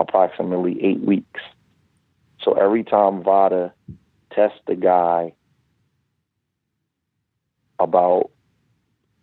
approximately 0.00 0.84
eight 0.84 1.00
weeks. 1.00 1.40
So 2.42 2.54
every 2.54 2.82
time 2.82 3.22
VADA 3.22 3.72
tests 4.32 4.58
the 4.66 4.74
guy 4.74 5.32
about 7.78 8.32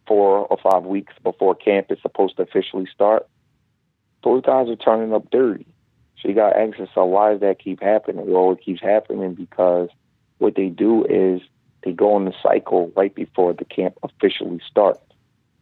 four 0.08 0.48
or 0.48 0.58
five 0.64 0.84
weeks 0.84 1.14
before 1.22 1.54
camp 1.54 1.88
is 1.92 1.98
supposed 2.02 2.38
to 2.38 2.44
officially 2.44 2.88
start, 2.94 3.28
those 4.24 4.42
guys 4.44 4.70
are 4.70 4.76
turning 4.76 5.14
up 5.14 5.30
dirty. 5.32 5.68
So 6.22 6.30
you 6.30 6.36
got 6.36 6.52
to 6.52 6.60
ask 6.60 6.78
yourself, 6.78 7.10
why 7.10 7.32
does 7.32 7.42
that 7.42 7.60
keep 7.60 7.82
happening? 7.82 8.26
Well, 8.28 8.54
it 8.54 8.64
keeps 8.64 8.82
happening 8.82 9.34
because 9.34 9.90
what 10.38 10.56
they 10.56 10.68
do 10.70 11.06
is 11.06 11.42
they 11.84 11.92
go 11.92 12.18
in 12.18 12.26
the 12.26 12.34
cycle 12.42 12.92
right 12.96 13.14
before 13.14 13.54
the 13.54 13.66
camp 13.66 13.98
officially 14.04 14.62
starts. 14.70 15.02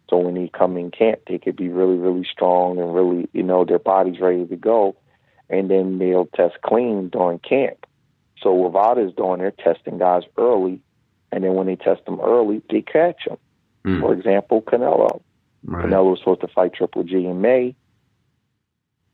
So 0.10 0.18
when 0.18 0.36
they 0.36 0.50
come 0.50 0.78
in 0.78 0.92
camp, 0.92 1.22
they 1.28 1.40
could 1.40 1.56
be 1.56 1.70
really, 1.70 1.96
really 1.96 2.28
strong 2.32 2.78
and 2.80 2.94
really, 2.94 3.30
you 3.34 3.44
know, 3.44 3.66
their 3.66 3.80
body's 3.80 4.20
ready 4.20 4.46
to 4.46 4.56
go. 4.56 4.96
And 5.50 5.70
then 5.70 5.98
they'll 6.00 6.28
test 6.28 6.56
clean 6.64 7.10
during 7.10 7.40
camp. 7.40 7.86
So 8.42 8.52
what 8.52 8.74
VADA's 8.74 9.16
doing, 9.16 9.40
they're 9.40 9.52
testing 9.52 9.98
guys 9.98 10.24
early. 10.38 10.82
And 11.32 11.44
then 11.44 11.54
when 11.54 11.68
they 11.68 11.76
test 11.76 12.06
them 12.06 12.20
early, 12.22 12.62
they 12.70 12.82
catch 12.82 13.26
them. 13.26 13.38
Mm. 13.86 14.02
For 14.02 14.14
example, 14.14 14.62
Canelo. 14.62 15.22
Right. 15.64 15.86
Canelo 15.86 16.12
was 16.12 16.20
supposed 16.20 16.42
to 16.42 16.48
fight 16.48 16.74
Triple 16.74 17.04
G 17.04 17.26
in 17.26 17.42
May. 17.42 17.76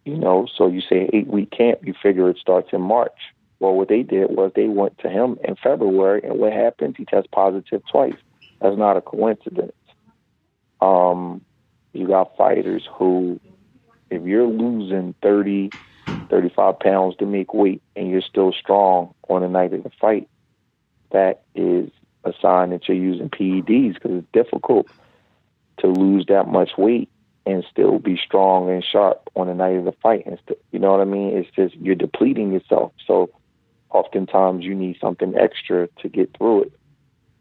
You 0.08 0.16
know, 0.16 0.48
so 0.58 0.68
you 0.68 0.80
say 0.80 1.10
eight 1.12 1.28
week 1.28 1.52
camp, 1.52 1.80
you 1.84 1.94
figure 2.02 2.30
it 2.30 2.38
starts 2.38 2.70
in 2.72 2.80
March. 2.80 3.18
Well, 3.60 3.74
what 3.74 3.90
they 3.90 4.04
did 4.04 4.30
was 4.30 4.54
they 4.56 4.68
went 4.68 4.98
to 5.00 5.10
him 5.10 5.38
in 5.44 5.58
February, 5.62 6.22
and 6.24 6.40
what 6.40 6.54
happened? 6.54 6.96
He 6.98 7.04
tested 7.04 7.30
positive 7.30 7.82
twice. 7.92 8.16
That's 8.62 8.78
not 8.78 8.96
a 8.96 9.02
coincidence. 9.02 9.74
Um, 10.80 11.42
you 11.92 12.08
got 12.08 12.38
fighters 12.38 12.88
who, 12.98 13.42
if 14.10 14.24
you're 14.24 14.48
losing 14.48 15.14
30, 15.22 15.74
35 16.30 16.80
pounds 16.80 17.18
to 17.18 17.26
make 17.26 17.54
weight 17.54 17.82
and 17.98 18.10
you're 18.10 18.22
still 18.22 18.54
strong 18.54 19.14
on 19.28 19.42
the 19.42 19.50
night 19.50 19.74
of 19.74 19.84
the 19.84 19.92
fight, 20.00 20.30
that 21.12 21.42
is 21.54 21.90
a 22.24 22.32
sign 22.42 22.70
that 22.70 22.88
you're 22.88 22.96
using 22.96 23.30
PEDs 23.30 23.96
because 23.96 24.20
it's 24.20 24.28
difficult 24.32 24.88
to 25.80 25.88
lose 25.88 26.28
that 26.30 26.48
much 26.48 26.70
weight 26.78 27.10
and 27.48 27.66
still 27.72 27.98
be 27.98 28.18
strong 28.18 28.70
and 28.70 28.84
sharp 28.84 29.30
on 29.36 29.48
the 29.48 29.54
night 29.54 29.78
of 29.78 29.86
the 29.86 29.94
fight. 30.04 30.26
And 30.26 30.38
st- 30.46 30.60
you 30.72 30.80
know 30.80 30.92
what 30.92 31.02
I 31.02 31.06
mean? 31.06 31.38
It's 31.38 31.50
just 31.56 31.76
you're 31.76 31.96
depleting 31.96 32.52
yourself. 32.52 32.92
So 33.06 33.30
oftentimes 33.90 34.66
you 34.66 34.76
need 34.76 34.98
something 35.00 35.34
extra 35.36 35.88
to 36.02 36.10
get 36.10 36.36
through 36.38 36.64
it. 36.64 36.74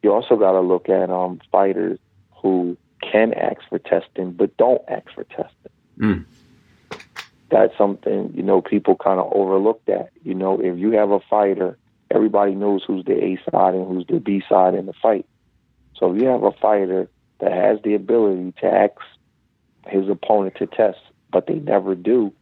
You 0.03 0.13
also 0.13 0.37
got 0.37 0.53
to 0.53 0.61
look 0.61 0.89
at 0.89 1.11
um, 1.11 1.41
fighters 1.51 1.99
who 2.41 2.77
can 3.03 3.35
ask 3.35 3.61
for 3.69 3.79
testing 3.79 4.33
but 4.33 4.57
don't 4.57 4.83
ask 4.89 5.07
for 5.13 5.25
testing. 5.25 5.73
Mm. 5.99 6.25
That's 7.51 7.77
something 7.77 8.33
you 8.35 8.43
know 8.43 8.61
people 8.61 8.97
kind 8.97 9.19
of 9.19 9.33
overlook. 9.33 9.85
That 9.87 10.11
you 10.23 10.35
know 10.35 10.61
if 10.61 10.79
you 10.79 10.93
have 10.93 11.11
a 11.11 11.21
fighter, 11.21 11.77
everybody 12.11 12.55
knows 12.55 12.85
who's 12.87 13.05
the 13.05 13.15
A 13.15 13.39
side 13.51 13.75
and 13.75 13.87
who's 13.89 14.07
the 14.09 14.21
B 14.21 14.43
side 14.49 14.75
in 14.75 14.87
the 14.87 14.93
fight. 15.01 15.27
So 15.97 16.13
if 16.13 16.21
you 16.21 16.29
have 16.29 16.43
a 16.43 16.53
fighter 16.53 17.09
that 17.41 17.53
has 17.53 17.79
the 17.83 17.95
ability 17.95 18.53
to 18.61 18.67
ask 18.67 18.95
his 19.89 20.09
opponent 20.09 20.55
to 20.57 20.67
test, 20.67 20.99
but 21.33 21.47
they 21.47 21.55
never 21.55 21.95
do. 21.95 22.33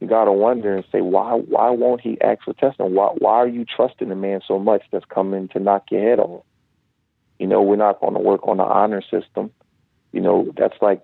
You 0.00 0.08
got 0.08 0.24
to 0.24 0.32
wonder 0.32 0.74
and 0.74 0.84
say, 0.92 1.00
why 1.00 1.32
why 1.34 1.70
won't 1.70 2.00
he 2.00 2.20
ask 2.20 2.44
for 2.44 2.52
testing? 2.52 2.94
Why 2.94 3.08
why 3.18 3.34
are 3.34 3.48
you 3.48 3.64
trusting 3.64 4.08
the 4.08 4.14
man 4.14 4.40
so 4.46 4.58
much 4.58 4.82
that's 4.92 5.04
coming 5.06 5.48
to 5.48 5.60
knock 5.60 5.84
your 5.90 6.02
head 6.02 6.18
off? 6.18 6.44
You 7.38 7.46
know, 7.46 7.62
we're 7.62 7.76
not 7.76 8.00
to 8.00 8.08
work 8.20 8.46
on 8.46 8.58
the 8.58 8.64
honor 8.64 9.02
system. 9.02 9.50
You 10.12 10.20
know, 10.20 10.52
that's 10.56 10.76
like 10.80 11.02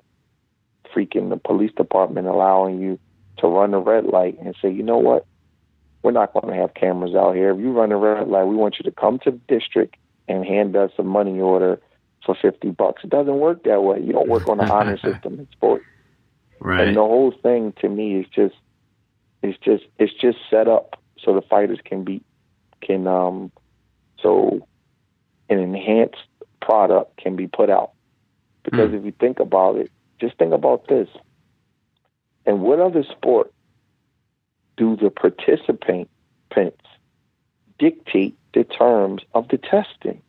freaking 0.94 1.30
the 1.30 1.36
police 1.36 1.72
department 1.76 2.26
allowing 2.26 2.80
you 2.80 2.98
to 3.38 3.46
run 3.46 3.74
a 3.74 3.80
red 3.80 4.04
light 4.04 4.38
and 4.40 4.54
say, 4.60 4.70
you 4.70 4.82
know 4.82 4.98
what? 4.98 5.26
We're 6.02 6.12
not 6.12 6.32
going 6.32 6.48
to 6.48 6.60
have 6.60 6.74
cameras 6.74 7.14
out 7.14 7.34
here. 7.34 7.50
If 7.50 7.60
you 7.60 7.72
run 7.72 7.92
a 7.92 7.96
red 7.96 8.28
light, 8.28 8.44
we 8.44 8.54
want 8.54 8.76
you 8.78 8.84
to 8.84 8.94
come 8.94 9.18
to 9.20 9.30
the 9.30 9.40
district 9.48 9.96
and 10.28 10.44
hand 10.44 10.76
us 10.76 10.90
a 10.98 11.02
money 11.02 11.40
order 11.40 11.80
for 12.24 12.36
50 12.40 12.70
bucks. 12.70 13.02
It 13.04 13.10
doesn't 13.10 13.38
work 13.38 13.64
that 13.64 13.82
way. 13.82 14.00
You 14.00 14.12
don't 14.12 14.28
work 14.28 14.48
on 14.48 14.58
the 14.58 14.64
honor 14.64 14.98
system 15.04 15.38
in 15.38 15.48
sports. 15.52 15.84
Right. 16.58 16.88
And 16.88 16.96
the 16.96 17.00
whole 17.00 17.32
thing 17.42 17.72
to 17.80 17.88
me 17.88 18.16
is 18.16 18.26
just 18.34 18.54
it's 19.42 19.58
just 19.58 19.84
it's 19.98 20.12
just 20.12 20.38
set 20.50 20.68
up 20.68 21.00
so 21.18 21.34
the 21.34 21.42
fighters 21.42 21.78
can 21.82 22.04
be 22.04 22.22
can 22.82 23.06
um 23.06 23.50
so 24.22 24.66
an 25.48 25.58
enhanced 25.58 26.16
product 26.60 27.16
can 27.16 27.36
be 27.36 27.46
put 27.46 27.70
out. 27.70 27.92
Because 28.62 28.90
mm. 28.90 28.98
if 28.98 29.04
you 29.06 29.12
think 29.18 29.40
about 29.40 29.76
it, 29.76 29.90
just 30.20 30.36
think 30.36 30.52
about 30.52 30.86
this. 30.88 31.08
And 32.44 32.60
what 32.60 32.78
other 32.78 33.04
sport 33.04 33.52
do 34.76 34.96
the 34.96 35.10
participants 35.10 36.10
dictate 37.80 38.36
the 38.54 38.64
terms 38.64 39.22
of 39.34 39.48
the 39.48 39.58
testing. 39.58 40.22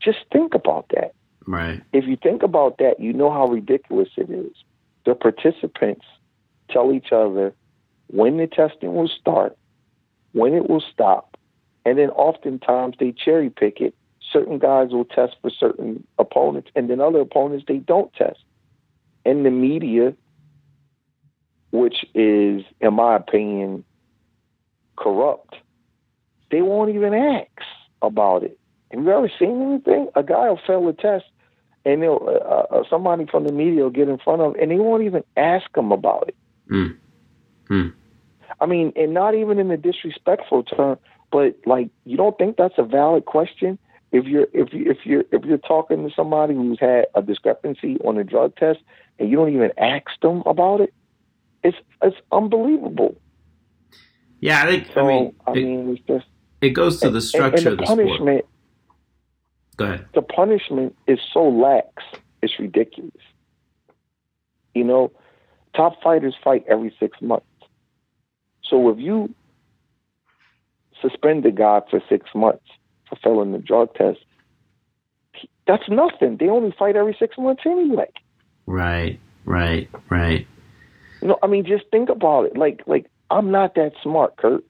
Just 0.00 0.18
think 0.32 0.54
about 0.54 0.86
that. 0.94 1.12
Right. 1.46 1.82
If 1.92 2.06
you 2.06 2.16
think 2.16 2.42
about 2.42 2.78
that, 2.78 3.00
you 3.00 3.12
know 3.12 3.30
how 3.30 3.46
ridiculous 3.46 4.08
it 4.16 4.30
is. 4.30 4.52
The 5.04 5.14
participants 5.14 6.04
tell 6.70 6.92
each 6.92 7.12
other 7.12 7.54
when 8.08 8.36
the 8.36 8.46
testing 8.46 8.94
will 8.94 9.08
start, 9.08 9.56
when 10.32 10.54
it 10.54 10.68
will 10.68 10.82
stop, 10.92 11.36
and 11.84 11.98
then 11.98 12.10
oftentimes 12.10 12.96
they 12.98 13.12
cherry 13.12 13.50
pick 13.50 13.80
it. 13.80 13.94
Certain 14.32 14.58
guys 14.58 14.90
will 14.90 15.04
test 15.04 15.36
for 15.42 15.50
certain 15.50 16.06
opponents, 16.18 16.70
and 16.76 16.88
then 16.88 17.00
other 17.00 17.20
opponents 17.20 17.64
they 17.66 17.78
don't 17.78 18.12
test. 18.14 18.38
And 19.24 19.44
the 19.44 19.50
media, 19.50 20.14
which 21.72 22.04
is, 22.14 22.62
in 22.80 22.94
my 22.94 23.16
opinion, 23.16 23.84
corrupt, 24.96 25.56
they 26.50 26.62
won't 26.62 26.94
even 26.94 27.14
ask 27.14 27.48
about 28.02 28.44
it. 28.44 28.59
Have 28.90 29.02
you 29.04 29.10
ever 29.10 29.30
seen 29.38 29.62
anything? 29.62 30.08
A 30.16 30.22
guy 30.22 30.48
will 30.48 30.60
fail 30.66 30.88
a 30.88 30.92
test, 30.92 31.24
and 31.84 32.02
they'll, 32.02 32.20
uh, 32.26 32.74
uh, 32.74 32.82
somebody 32.90 33.26
from 33.26 33.44
the 33.44 33.52
media 33.52 33.82
will 33.82 33.90
get 33.90 34.08
in 34.08 34.18
front 34.18 34.42
of 34.42 34.54
him, 34.54 34.60
and 34.60 34.70
they 34.70 34.76
won't 34.76 35.04
even 35.04 35.22
ask 35.36 35.74
him 35.76 35.92
about 35.92 36.28
it. 36.28 36.36
Mm. 36.70 36.96
Mm. 37.68 37.92
I 38.60 38.66
mean, 38.66 38.92
and 38.96 39.14
not 39.14 39.34
even 39.34 39.58
in 39.58 39.70
a 39.70 39.76
disrespectful 39.76 40.64
term, 40.64 40.98
but 41.30 41.56
like, 41.66 41.90
you 42.04 42.16
don't 42.16 42.36
think 42.36 42.56
that's 42.56 42.74
a 42.78 42.82
valid 42.82 43.24
question? 43.24 43.78
If 44.12 44.24
you're 44.24 44.48
if 44.52 44.72
you 44.72 44.90
if 44.90 44.98
you're 45.04 45.24
if 45.30 45.44
you're 45.44 45.58
talking 45.58 46.08
to 46.08 46.14
somebody 46.14 46.54
who's 46.54 46.80
had 46.80 47.06
a 47.14 47.22
discrepancy 47.22 47.96
on 48.04 48.18
a 48.18 48.24
drug 48.24 48.56
test 48.56 48.80
and 49.20 49.30
you 49.30 49.36
don't 49.36 49.54
even 49.54 49.70
ask 49.78 50.06
them 50.20 50.42
about 50.46 50.80
it, 50.80 50.92
it's 51.62 51.76
it's 52.02 52.16
unbelievable. 52.32 53.16
Yeah, 54.40 54.64
I 54.64 54.66
think. 54.66 54.88
So 54.92 55.04
I 55.04 55.06
mean, 55.06 55.34
I 55.46 55.50
it, 55.52 55.54
mean, 55.54 55.90
it's 55.90 56.06
just 56.08 56.26
it 56.60 56.70
goes 56.70 56.98
to 57.00 57.10
the 57.10 57.20
structure 57.20 57.56
and, 57.56 57.66
and 57.66 57.66
of 57.68 57.78
the 57.78 57.84
the 57.84 57.86
punishment. 57.86 58.38
sport. 58.40 58.46
Go 59.80 59.86
ahead. 59.86 60.06
the 60.14 60.20
punishment 60.20 60.94
is 61.06 61.18
so 61.32 61.48
lax, 61.48 61.88
it's 62.42 62.58
ridiculous. 62.58 63.12
You 64.74 64.84
know, 64.84 65.10
top 65.74 66.02
fighters 66.02 66.34
fight 66.44 66.66
every 66.68 66.94
six 67.00 67.16
months. 67.22 67.46
So 68.62 68.90
if 68.90 68.98
you 68.98 69.34
suspend 71.00 71.46
a 71.46 71.50
guy 71.50 71.80
for 71.90 72.02
six 72.10 72.28
months 72.34 72.66
for 73.08 73.16
failing 73.24 73.52
the 73.52 73.58
drug 73.58 73.94
test, 73.94 74.18
that's 75.66 75.88
nothing. 75.88 76.36
They 76.38 76.48
only 76.48 76.74
fight 76.78 76.94
every 76.94 77.16
six 77.18 77.38
months 77.38 77.62
anyway. 77.64 78.10
Right. 78.66 79.18
Right. 79.46 79.88
Right. 80.10 80.46
You 81.22 81.28
know, 81.28 81.38
I 81.42 81.46
mean, 81.46 81.64
just 81.64 81.84
think 81.90 82.10
about 82.10 82.44
it. 82.44 82.56
Like, 82.58 82.82
like 82.86 83.06
I'm 83.30 83.50
not 83.50 83.76
that 83.76 83.92
smart, 84.02 84.36
Kurt. 84.36 84.62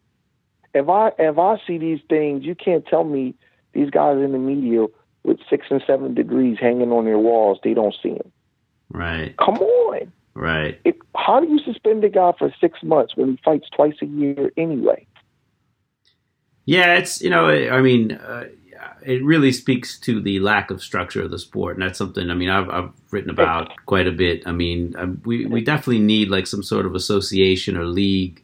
If 0.72 0.88
I 0.88 1.10
if 1.18 1.36
I 1.36 1.56
see 1.66 1.78
these 1.78 2.00
things, 2.08 2.44
you 2.44 2.54
can't 2.54 2.86
tell 2.86 3.02
me 3.02 3.34
these 3.72 3.90
guys 3.90 4.18
in 4.18 4.30
the 4.30 4.38
media 4.38 4.86
with 5.24 5.38
six 5.48 5.66
and 5.70 5.82
seven 5.86 6.14
degrees 6.14 6.58
hanging 6.60 6.92
on 6.92 7.04
their 7.04 7.18
walls, 7.18 7.58
they 7.62 7.74
don't 7.74 7.94
see 8.02 8.10
them. 8.10 8.32
Right. 8.90 9.36
Come 9.36 9.58
on. 9.58 10.12
Right. 10.34 10.80
It, 10.84 10.96
how 11.14 11.40
do 11.40 11.48
you 11.48 11.58
suspend 11.60 12.04
a 12.04 12.08
guy 12.08 12.32
for 12.38 12.52
six 12.60 12.82
months 12.82 13.16
when 13.16 13.30
he 13.32 13.38
fights 13.44 13.68
twice 13.74 13.96
a 14.02 14.06
year 14.06 14.52
anyway? 14.56 15.06
Yeah, 16.64 16.94
it's 16.94 17.20
you 17.20 17.30
know, 17.30 17.48
I 17.48 17.80
mean, 17.80 18.12
uh, 18.12 18.44
it 19.02 19.24
really 19.24 19.52
speaks 19.52 19.98
to 20.00 20.20
the 20.20 20.40
lack 20.40 20.70
of 20.70 20.82
structure 20.82 21.22
of 21.22 21.30
the 21.30 21.38
sport, 21.38 21.76
and 21.76 21.82
that's 21.82 21.98
something. 21.98 22.30
I 22.30 22.34
mean, 22.34 22.48
I've 22.50 22.68
I've 22.70 22.90
written 23.10 23.30
about 23.30 23.72
quite 23.86 24.06
a 24.06 24.12
bit. 24.12 24.42
I 24.46 24.52
mean, 24.52 24.94
um, 24.96 25.20
we 25.24 25.46
we 25.46 25.62
definitely 25.62 26.00
need 26.00 26.28
like 26.28 26.46
some 26.46 26.62
sort 26.62 26.86
of 26.86 26.94
association 26.94 27.76
or 27.76 27.84
league. 27.84 28.42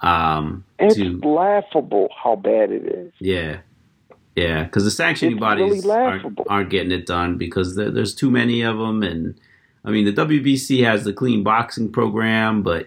Um, 0.00 0.64
It's 0.78 0.96
to 0.96 1.20
laughable 1.20 2.08
how 2.22 2.36
bad 2.36 2.72
it 2.72 2.84
is. 2.86 3.12
yeah, 3.20 3.58
yeah, 4.36 4.64
because 4.64 4.84
the 4.84 4.90
sanctioning 4.90 5.34
It's 5.34 5.40
bodies 5.40 5.84
really 5.84 5.90
aren't, 5.90 6.38
aren't 6.48 6.70
getting 6.70 6.92
it 6.92 7.06
done 7.06 7.36
because 7.36 7.74
there, 7.76 7.90
there's 7.90 8.14
too 8.14 8.30
many 8.30 8.62
of 8.62 8.78
them, 8.78 9.02
and 9.02 9.34
I 9.84 9.90
mean, 9.90 10.04
the 10.04 10.12
WBC 10.12 10.84
has 10.84 11.04
the 11.04 11.12
clean 11.12 11.42
boxing 11.42 11.90
program, 11.90 12.62
but 12.62 12.86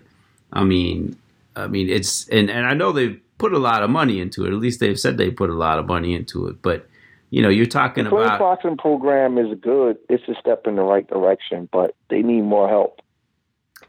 I 0.52 0.64
mean, 0.64 1.18
I 1.56 1.68
mean, 1.68 1.90
it's 1.90 2.28
and 2.30 2.50
and 2.50 2.66
I 2.66 2.74
know 2.74 2.92
they've 2.92 3.20
put 3.38 3.54
a 3.54 3.60
lot 3.60 3.84
of 3.84 3.90
money 3.90 4.20
into 4.20 4.46
it. 4.46 4.50
At 4.50 4.60
least 4.60 4.80
they've 4.80 5.00
said 5.00 5.18
they 5.18 5.32
put 5.32 5.50
a 5.50 5.56
lot 5.56 5.80
of 5.80 5.86
money 5.86 6.16
into 6.16 6.48
it, 6.48 6.62
but 6.62 6.88
you 7.30 7.42
know, 7.42 7.50
you're 7.50 7.66
talking 7.66 8.06
about 8.06 8.16
The 8.18 8.24
clean 8.24 8.36
about 8.36 8.40
boxing 8.40 8.78
program 8.78 9.38
is 9.38 9.58
good. 9.60 9.98
It's 10.08 10.24
a 10.28 10.36
step 10.40 10.68
in 10.68 10.76
the 10.76 10.84
right 10.84 11.08
direction, 11.08 11.68
but 11.72 11.96
they 12.10 12.22
need 12.22 12.44
more 12.44 12.70
help. 12.70 13.02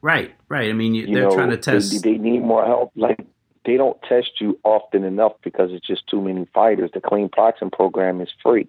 right, 0.01 0.35
right. 0.49 0.71
I 0.71 0.73
mean, 0.73 0.95
you, 0.95 1.07
You 1.07 1.15
they're 1.15 1.29
know, 1.29 1.35
trying 1.35 1.51
to 1.51 1.59
test. 1.59 2.03
They, 2.03 2.13
they 2.13 2.19
need 2.19 2.43
more 2.43 2.65
help. 2.65 2.93
Like 2.97 3.19
they 3.65 3.77
don't 3.77 4.01
test 4.03 4.41
you 4.41 4.59
often 4.63 5.05
enough 5.05 5.33
because 5.43 5.71
it's 5.73 5.87
just 5.87 6.07
too 6.07 6.21
many 6.21 6.47
fighters. 6.53 6.91
The 6.93 7.01
clean 7.01 7.31
boxing 7.35 7.71
program 7.71 8.21
is 8.21 8.29
free, 8.43 8.69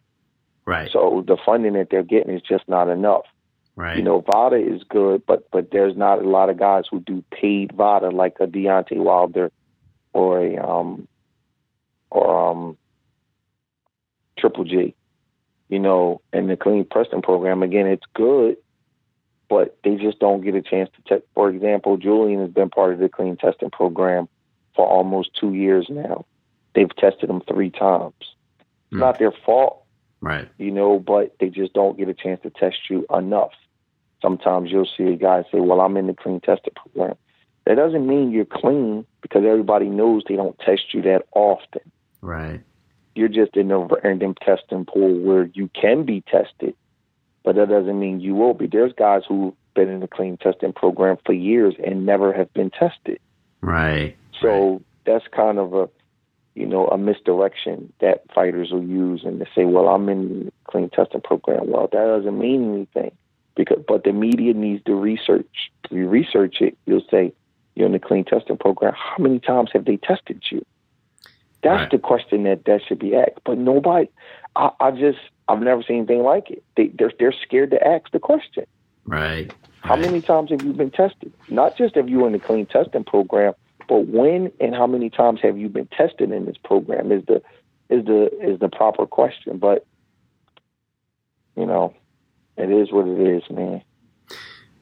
right, 0.65 0.89
so 0.91 1.23
the 1.25 1.37
funding 1.45 1.73
that 1.73 1.89
they're 1.89 2.03
getting 2.03 2.33
is 2.33 2.41
just 2.41 2.67
not 2.67 2.89
enough. 2.89 3.25
right, 3.75 3.97
You 3.97 4.03
know, 4.03 4.21
VADA 4.21 4.57
is 4.57 4.83
good, 4.83 5.25
but 5.25 5.49
but 5.51 5.71
there's 5.71 5.97
not 5.97 6.23
a 6.23 6.29
lot 6.29 6.49
of 6.49 6.57
guys 6.57 6.85
who 6.89 6.99
do 7.01 7.23
paid 7.31 7.73
VADA 7.73 8.09
like 8.09 8.37
a 8.39 8.47
Deontay 8.47 8.97
Wilder 8.97 9.51
or 10.13 10.39
a 10.39 10.57
um 10.57 11.07
or 12.09 12.51
um 12.51 12.77
Triple 14.39 14.63
G. 14.63 14.95
You 15.67 15.79
know, 15.79 16.21
and 16.31 16.49
the 16.49 16.55
clean 16.55 16.85
Preston 16.85 17.23
program 17.23 17.63
again, 17.63 17.87
it's 17.87 18.05
good, 18.13 18.57
but 19.49 19.77
they 19.83 19.95
just 19.95 20.19
don't 20.19 20.41
get 20.41 20.53
a 20.53 20.61
chance 20.61 20.89
to 20.95 21.01
test. 21.01 21.27
For 21.33 21.49
example, 21.49 21.97
Julian 21.97 22.39
has 22.41 22.51
been 22.51 22.69
part 22.69 22.93
of 22.93 22.99
the 22.99 23.09
clean 23.09 23.35
testing 23.35 23.71
program 23.71 24.29
for 24.75 24.85
almost 24.87 25.29
two 25.39 25.53
years 25.53 25.87
now. 25.89 26.25
They've 26.73 26.93
tested 26.95 27.29
them 27.29 27.41
three 27.47 27.69
times. 27.71 28.13
It's 28.19 28.67
Hmm. 28.91 28.99
not 28.99 29.19
their 29.19 29.31
fault 29.31 29.83
right, 30.21 30.47
you 30.57 30.71
know, 30.71 30.99
but 30.99 31.35
they 31.39 31.49
just 31.49 31.73
don't 31.73 31.97
get 31.97 32.09
a 32.09 32.13
chance 32.13 32.41
to 32.43 32.49
test 32.49 32.89
you 32.89 33.05
enough. 33.13 33.51
Sometimes 34.21 34.71
you'll 34.71 34.89
see 34.97 35.05
a 35.05 35.15
guy 35.15 35.43
say, 35.51 35.59
Well, 35.59 35.81
I'm 35.81 35.97
in 35.97 36.07
the 36.07 36.13
clean 36.13 36.39
testing 36.41 36.73
program. 36.75 37.15
That 37.65 37.75
doesn't 37.75 38.05
mean 38.07 38.31
you're 38.31 38.45
clean 38.45 39.05
because 39.21 39.43
everybody 39.45 39.87
knows 39.87 40.23
they 40.27 40.35
don't 40.35 40.57
test 40.59 40.93
you 40.93 41.01
that 41.03 41.25
often. 41.33 41.81
right, 42.21 42.61
You're 43.15 43.27
just 43.27 43.55
in 43.57 43.71
a 43.71 43.79
random 43.79 44.35
testing 44.35 44.85
pool 44.85 45.19
where 45.21 45.45
you 45.53 45.69
can 45.79 46.03
be 46.05 46.21
tested, 46.21 46.75
but 47.43 47.55
that 47.55 47.69
doesn't 47.69 47.99
mean 47.99 48.19
you 48.19 48.35
will 48.35 48.53
be. 48.53 48.67
There's 48.67 48.93
guys 48.93 49.23
who've 49.27 49.53
been 49.73 49.89
in 49.89 49.99
the 49.99 50.07
clean 50.07 50.37
testing 50.37 50.73
program 50.73 51.17
for 51.25 51.33
years 51.33 51.73
and 51.85 52.05
never 52.05 52.33
have 52.33 52.53
been 52.53 52.69
tested. 52.71 53.19
right. 53.61 54.15
So 54.41 54.81
that's 55.05 55.25
kind 55.27 55.59
of 55.59 55.73
a, 55.73 55.89
you 56.55 56.65
know, 56.65 56.87
a 56.87 56.97
misdirection 56.97 57.91
that 57.99 58.23
fighters 58.33 58.71
will 58.71 58.83
use 58.83 59.23
and 59.23 59.41
they 59.41 59.47
say, 59.55 59.65
well, 59.65 59.87
I'm 59.87 60.07
in 60.09 60.45
the 60.45 60.51
clean 60.65 60.89
testing 60.89 61.21
program. 61.21 61.67
Well, 61.69 61.87
that 61.91 62.05
doesn't 62.05 62.37
mean 62.37 62.73
anything 62.73 63.11
because, 63.55 63.83
but 63.87 64.03
the 64.03 64.13
media 64.13 64.53
needs 64.53 64.83
to 64.85 64.95
research. 64.95 65.71
If 65.83 65.91
you 65.91 66.07
research 66.07 66.61
it, 66.61 66.77
you'll 66.85 67.05
say 67.11 67.33
you're 67.75 67.87
in 67.87 67.91
the 67.91 67.99
clean 67.99 68.23
testing 68.23 68.57
program. 68.57 68.93
How 68.95 69.21
many 69.21 69.39
times 69.39 69.69
have 69.73 69.85
they 69.85 69.97
tested 69.97 70.43
you? 70.49 70.65
That's 71.61 71.81
Right. 71.81 71.91
the 71.91 71.97
question 71.97 72.43
that 72.43 72.65
that 72.65 72.81
should 72.87 72.99
be 72.99 73.15
asked. 73.15 73.39
But 73.43 73.57
nobody, 73.57 74.07
I, 74.55 74.69
I 74.79 74.91
just, 74.91 75.17
I've 75.47 75.61
never 75.61 75.83
seen 75.83 75.97
anything 75.97 76.21
like 76.23 76.51
it. 76.51 76.63
They, 76.77 76.87
they're, 76.87 77.11
they're 77.19 77.33
scared 77.33 77.71
to 77.71 77.87
ask 77.87 78.11
the 78.11 78.19
question. 78.19 78.65
Right. 79.05 79.51
How 79.81 79.95
right. 79.95 80.01
many 80.01 80.21
times 80.21 80.51
have 80.51 80.63
you 80.63 80.73
been 80.73 80.91
tested? 80.91 81.33
Not 81.49 81.75
just 81.75 81.95
have 81.95 82.07
you're 82.07 82.27
in 82.27 82.33
the 82.33 82.39
clean 82.39 82.65
testing 82.65 83.03
program, 83.03 83.53
but 83.87 84.07
when 84.07 84.51
and 84.59 84.73
how 84.73 84.87
many 84.87 85.09
times 85.09 85.39
have 85.43 85.57
you 85.57 85.69
been 85.69 85.87
tested 85.87 86.31
in 86.31 86.45
this 86.45 86.57
program 86.63 87.11
is 87.11 87.23
the 87.25 87.41
is 87.89 88.05
the 88.05 88.29
is 88.41 88.59
the 88.59 88.69
proper 88.69 89.05
question. 89.05 89.57
But 89.57 89.85
you 91.55 91.65
know, 91.65 91.93
it 92.57 92.71
is 92.71 92.91
what 92.91 93.07
it 93.07 93.19
is, 93.19 93.43
man. 93.49 93.81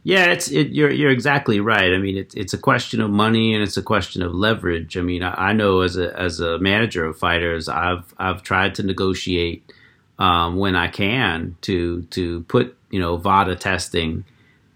Yeah, 0.06 0.26
it's 0.26 0.52
it, 0.52 0.70
you're 0.70 0.92
you're 0.92 1.12
exactly 1.12 1.60
right. 1.60 1.94
I 1.94 1.98
mean, 1.98 2.18
it's 2.18 2.36
it's 2.36 2.54
a 2.54 2.58
question 2.58 3.00
of 3.00 3.10
money 3.10 3.54
and 3.54 3.64
it's 3.64 3.78
a 3.78 3.84
question 3.84 4.22
of 4.22 4.34
leverage. 4.34 4.98
I 4.98 5.02
mean, 5.02 5.24
I, 5.24 5.50
I 5.50 5.54
know 5.54 5.82
as 5.82 5.98
a 5.98 6.18
as 6.20 6.40
a 6.40 6.60
manager 6.60 7.06
of 7.06 7.18
fighters, 7.18 7.70
I've 7.70 8.14
I've 8.18 8.44
tried 8.44 8.76
to 8.76 8.84
negotiate 8.84 9.72
um, 10.20 10.58
when 10.58 10.76
I 10.76 10.90
can 10.90 11.56
to 11.62 12.02
to 12.04 12.42
put 12.44 12.78
you 12.90 13.00
know 13.00 13.16
VADA 13.16 13.56
testing 13.56 14.26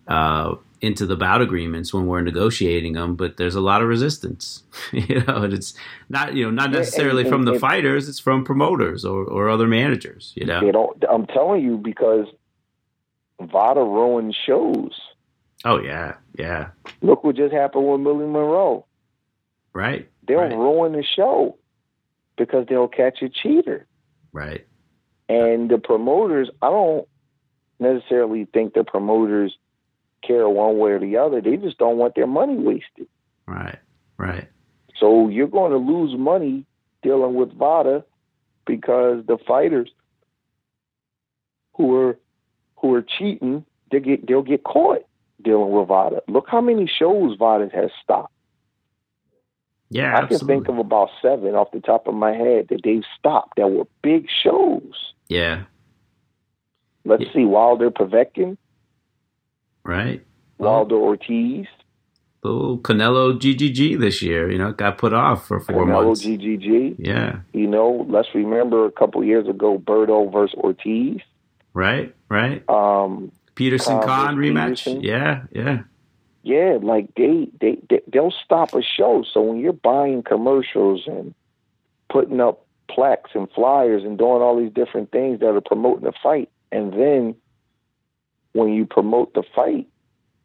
uh, 0.07 0.55
into 0.81 1.05
the 1.05 1.15
bout 1.15 1.41
agreements 1.41 1.93
when 1.93 2.05
we're 2.05 2.21
negotiating 2.21 2.93
them, 2.93 3.15
but 3.15 3.37
there's 3.37 3.55
a 3.55 3.61
lot 3.61 3.81
of 3.81 3.87
resistance. 3.87 4.63
you 4.93 5.23
know, 5.25 5.43
and 5.43 5.53
it's 5.53 5.73
not 6.09 6.33
you 6.35 6.45
know 6.45 6.51
not 6.51 6.61
Yeah, 6.63 6.65
and- 6.65 6.73
necessarily 6.75 7.21
and- 7.23 7.29
from 7.31 7.43
the 7.43 7.53
and- 7.53 7.61
fighters; 7.61 8.07
it's 8.09 8.19
from 8.19 8.43
promoters 8.43 9.03
or, 9.05 9.23
or 9.23 9.49
other 9.49 9.67
managers. 9.67 10.33
You 10.35 10.45
know. 10.45 10.61
They 10.61 10.71
don't. 10.71 11.03
I'm 11.09 11.25
telling 11.27 11.63
you 11.63 11.77
because 11.77 12.27
VADA 13.41 13.79
ruins 13.81 14.35
shows. 14.45 14.99
Oh 15.65 15.79
yeah, 15.81 16.15
yeah, 16.37 16.69
Look 17.01 17.23
what 17.23 17.35
just 17.35 17.53
happened 17.53 17.87
with 17.87 18.01
Willie 18.01 18.25
Monroe. 18.27 18.85
right, 19.73 20.07
They'll 20.27 20.37
Right. 20.39 20.51
ruin 20.55 20.91
the 20.93 21.03
show 21.03 21.57
because 22.37 22.67
they'll 22.69 22.87
catch 22.87 23.21
a 23.23 23.29
cheater. 23.29 23.87
right, 24.31 24.67
And 25.29 25.69
the 25.69 25.79
promoters, 25.79 26.49
I 26.61 26.69
don't 26.69 27.07
necessarily 27.79 28.45
think 28.53 28.75
the 28.75 28.83
promoters 28.83 29.57
care 30.27 30.47
one 30.49 30.77
way 30.77 30.91
or 30.91 30.99
the 30.99 31.17
other. 31.17 31.41
They 31.41 31.57
just 31.57 31.77
don't 31.77 31.97
want 31.97 32.15
their 32.15 32.27
money 32.27 32.55
wasted. 32.57 33.07
right, 33.47 33.79
right. 34.17 34.47
So 34.99 35.29
you're 35.29 35.47
going 35.47 35.71
to 35.71 35.77
lose 35.77 36.17
money 36.17 36.65
dealing 37.03 37.35
with 37.35 37.53
VADA 37.57 38.03
because 38.65 39.23
the 39.27 39.37
fighters 39.47 39.89
who 41.75 41.95
are 41.95 42.19
who 42.77 42.93
are 42.95 43.01
cheating, 43.03 43.63
they 43.91 43.99
get 43.99 44.27
they'll 44.27 44.41
get 44.41 44.63
caught 44.63 45.03
dealing 45.43 45.71
with 45.71 45.87
VADA. 45.87 46.23
Look 46.27 46.45
how 46.49 46.61
many 46.61 46.87
shows 46.87 47.37
VADA 47.37 47.69
has 47.73 47.91
stopped. 48.03 48.33
Yeah, 49.89 50.17
I 50.17 50.25
can 50.25 50.39
think 50.39 50.67
of 50.67 50.79
about 50.79 51.09
seven 51.21 51.55
off 51.55 51.71
the 51.71 51.79
top 51.79 52.07
of 52.07 52.13
my 52.13 52.33
head 52.33 52.67
that 52.69 52.81
they've 52.83 53.05
stopped 53.17 53.55
that 53.57 53.69
were 53.69 53.85
big 54.01 54.27
shows. 54.43 55.13
Yeah. 55.29 55.63
Let's 57.05 57.23
Yeah. 57.23 57.33
see, 57.33 57.45
Wilder 57.45 57.89
Povetkin, 57.89 58.57
Right. 59.87 60.23
Wilder 60.57 60.95
Ortiz, 60.95 61.65
Little 62.43 62.77
Canelo 62.79 63.39
GGG 63.39 63.99
this 63.99 64.21
year, 64.21 64.51
you 64.51 64.57
know, 64.57 64.71
got 64.71 64.97
put 64.97 65.13
off 65.13 65.47
for 65.47 65.59
four 65.59 65.85
Canelo 65.85 66.05
months. 66.07 66.23
GGG. 66.23 66.95
Yeah. 66.99 67.39
You 67.53 67.67
know, 67.67 68.05
let's 68.09 68.29
remember 68.35 68.85
a 68.85 68.91
couple 68.91 69.23
years 69.23 69.47
ago, 69.47 69.79
Berto 69.79 70.31
versus 70.31 70.55
Ortiz. 70.57 71.21
Right. 71.73 72.13
Right. 72.29 72.63
Um, 72.69 73.31
Peterson 73.55 73.97
Khan 73.99 74.07
Khan 74.07 74.35
rematch. 74.37 74.67
Peterson. 74.85 75.01
Yeah. 75.01 75.43
Yeah. 75.51 75.79
yeah, 76.43 76.77
like 76.81 77.13
they, 77.15 77.47
they 77.59 77.77
they 77.89 78.01
they'll 78.11 78.33
stop 78.45 78.73
a 78.73 78.81
show. 78.81 79.23
So 79.31 79.41
when 79.41 79.59
you're 79.59 79.73
buying 79.73 80.23
commercials 80.23 81.03
and 81.07 81.33
putting 82.09 82.39
up 82.39 82.65
plaques 82.89 83.31
and 83.33 83.49
flyers 83.51 84.03
and 84.03 84.17
doing 84.17 84.41
all 84.41 84.57
these 84.57 84.71
different 84.71 85.11
things 85.11 85.39
that 85.39 85.49
are 85.55 85.61
promoting 85.61 86.05
the 86.05 86.13
fight, 86.23 86.49
and 86.71 86.93
then 86.93 87.35
when 88.57 88.73
you 88.73 88.85
promote 88.85 89.33
the 89.33 89.43
fight, 89.55 89.87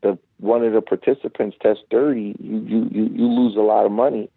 the 0.02 0.18
one 0.38 0.64
of 0.64 0.72
the 0.72 0.82
participants 0.82 1.56
tests 1.60 1.82
dirty, 1.90 2.36
you 2.38 2.58
you 2.58 2.88
you, 2.90 3.04
you 3.14 3.26
lose 3.26 3.56
a 3.56 3.60
lot 3.60 3.86
of 3.86 3.92
money. 3.92 4.30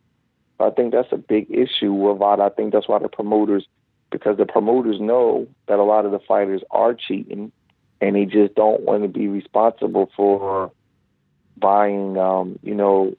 I 0.59 0.69
think 0.69 0.93
that's 0.93 1.11
a 1.11 1.17
big 1.17 1.51
issue 1.51 1.91
with 1.91 2.19
VADA. 2.19 2.43
I 2.43 2.49
think 2.49 2.71
that's 2.71 2.87
why 2.87 2.99
the 2.99 3.09
promoters, 3.09 3.67
because 4.09 4.37
the 4.37 4.45
promoters 4.45 5.01
know 5.01 5.47
that 5.67 5.79
a 5.79 5.83
lot 5.83 6.05
of 6.05 6.11
the 6.11 6.19
fighters 6.19 6.61
are 6.71 6.93
cheating, 6.93 7.51
and 7.99 8.15
they 8.15 8.25
just 8.25 8.55
don't 8.55 8.81
want 8.81 9.03
to 9.03 9.09
be 9.09 9.27
responsible 9.27 10.09
for 10.15 10.71
buying, 11.57 12.17
um, 12.17 12.57
you 12.63 12.73
know, 12.73 13.15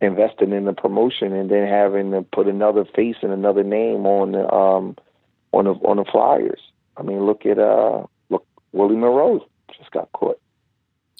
investing 0.00 0.52
in 0.52 0.64
the 0.64 0.72
promotion 0.72 1.32
and 1.32 1.50
then 1.50 1.66
having 1.66 2.12
to 2.12 2.22
put 2.22 2.46
another 2.46 2.84
face 2.84 3.16
and 3.22 3.32
another 3.32 3.64
name 3.64 4.06
on 4.06 4.32
the 4.32 4.52
um, 4.52 4.96
on 5.52 5.64
the 5.64 5.72
on 5.72 5.96
the 5.96 6.04
flyers. 6.04 6.60
I 6.96 7.02
mean, 7.02 7.26
look 7.26 7.44
at 7.46 7.58
uh, 7.58 8.06
Willie 8.76 8.96
Monroe 8.96 9.44
just 9.76 9.90
got 9.90 10.10
caught. 10.12 10.38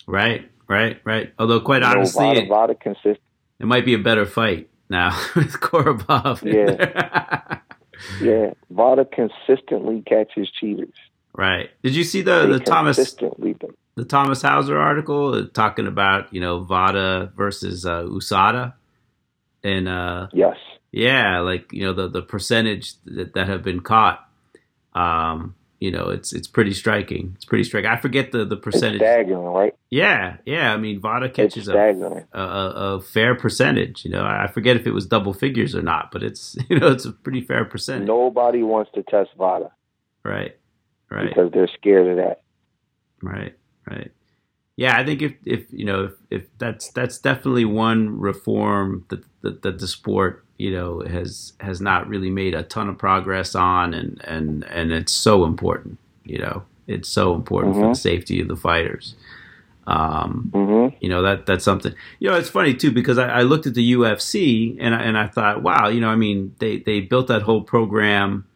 Right. 0.07 0.51
Right. 0.69 1.01
Right. 1.05 1.33
Although, 1.39 1.61
quite 1.61 1.83
You 1.83 1.89
know, 1.89 1.97
honestly, 1.97 2.25
Vada, 2.25 2.41
it, 2.43 2.49
Vada 2.49 2.75
consist. 2.75 3.21
it 3.59 3.67
might 3.67 3.85
be 3.85 3.95
a 3.95 3.99
better 3.99 4.27
fight 4.27 4.69
now 4.89 5.11
with 5.37 5.53
Korobov. 5.61 6.43
Yeah. 6.43 7.59
Yeah, 8.21 8.51
Vada 8.71 9.07
consistently 9.07 10.03
catches 10.07 10.51
cheaters. 10.51 10.93
right. 11.33 11.71
Did 11.83 11.97
you 11.97 12.05
see 12.05 12.21
the 12.21 12.43
They 12.47 12.53
the 12.53 12.61
Thomas 12.61 13.17
the 13.95 14.05
Thomas 14.05 14.43
Hauser 14.43 14.77
article 14.79 15.35
uh, 15.35 15.47
talking 15.55 15.87
about 15.87 16.33
you 16.33 16.43
know 16.43 16.61
Vada 16.63 17.33
versus 17.35 17.87
uh, 17.87 18.03
Usada, 18.03 18.75
and 19.65 19.89
uh, 19.89 20.27
Yes. 20.35 20.57
yeah, 20.93 21.39
like 21.41 21.73
you 21.73 21.85
know 21.87 21.95
the 21.95 22.07
the 22.09 22.21
percentage 22.21 22.93
that, 23.07 23.33
that 23.33 23.49
have 23.49 23.63
been 23.63 23.81
caught. 23.81 24.29
Um, 24.93 25.55
you 25.87 25.93
know, 25.93 26.09
it's 26.17 26.33
it's 26.33 26.49
pretty 26.49 26.75
striking. 26.75 27.33
It's 27.37 27.45
pretty 27.47 27.65
striking. 27.65 27.89
I 27.91 27.97
forget 27.97 28.33
the 28.33 28.45
the 28.45 28.57
It's 28.57 28.65
percentage. 28.65 29.01
staggering, 29.01 29.47
right? 29.47 29.75
Yeah, 29.91 30.39
yeah. 30.45 30.75
I 30.75 30.79
mean, 30.79 31.01
Vada 31.01 31.29
catches 31.31 31.69
a, 31.69 31.75
a, 31.77 32.41
a 32.43 32.97
a 32.97 33.01
fair 33.01 33.35
percentage. 33.37 34.05
You 34.05 34.11
know, 34.11 34.25
I 34.25 34.49
forget 34.49 34.77
if 34.77 34.87
it 34.87 34.93
was 34.93 35.07
double 35.07 35.33
figures 35.33 35.75
or 35.75 35.83
not, 35.83 36.11
but 36.13 36.23
it's 36.23 36.57
you 36.69 36.79
know 36.81 36.89
it's 36.89 37.05
a 37.07 37.13
pretty 37.13 37.41
fair 37.43 37.65
percentage. 37.65 38.09
Nobody 38.09 38.63
wants 38.63 38.91
to 38.95 39.03
test 39.05 39.31
Vada 39.39 39.71
Right, 40.25 40.57
right. 41.11 41.29
because 41.29 41.53
they're 41.53 41.71
scared 41.79 42.09
of 42.09 42.17
that. 42.17 42.43
Right, 43.23 43.55
right. 43.89 44.11
Yeah, 44.77 44.97
I 44.99 45.05
think 45.05 45.23
if 45.23 45.35
if 45.45 45.73
you 45.73 45.85
know 45.87 46.05
if, 46.05 46.13
if 46.31 46.59
that's 46.59 46.91
that's 46.93 47.19
definitely 47.19 47.65
one 47.65 48.19
reform 48.19 49.07
that, 49.11 49.25
that 49.43 49.63
that 49.63 49.79
the 49.79 49.89
sport 49.89 50.46
you 50.59 50.71
know 50.73 51.01
has 51.01 51.53
has 51.61 51.81
not 51.81 52.09
really 52.09 52.31
made 52.31 52.55
a 52.55 52.63
ton 52.63 52.89
of 52.89 52.99
progress 52.99 53.55
on, 53.55 53.95
and 53.95 54.21
and 54.25 54.65
and 54.65 54.93
it's 54.93 55.13
so 55.13 55.45
important. 55.45 55.99
You 56.25 56.39
know, 56.39 56.65
it's 56.87 57.09
so 57.09 57.35
important 57.35 57.75
for 57.77 57.83
the 57.83 57.89
Mhm. 57.89 57.97
safety 57.97 58.41
of 58.41 58.49
the 58.49 58.57
fighters. 58.57 59.15
Um, 59.87 60.51
hmm 60.53 60.89
you 61.01 61.09
know 61.09 61.23
that 61.23 61.47
that's 61.47 61.65
something. 61.65 61.95
You 62.19 62.31
know, 62.31 62.37
it's 62.37 62.49
funny 62.49 62.75
too 62.75 62.91
because 62.91 63.19
I, 63.19 63.29
I 63.29 63.43
looked 63.43 63.67
at 63.67 63.75
the 63.75 63.93
UFC 63.93 64.77
and 64.81 64.95
I, 64.95 65.03
and 65.03 65.17
I 65.19 65.27
thought, 65.29 65.63
wow, 65.63 65.89
you 65.89 66.01
know, 66.01 66.09
I 66.09 66.17
mean, 66.17 66.55
they 66.59 66.79
they 66.79 67.01
built 67.01 67.27
that 67.29 67.43
whole 67.43 67.61
program, 67.63 68.47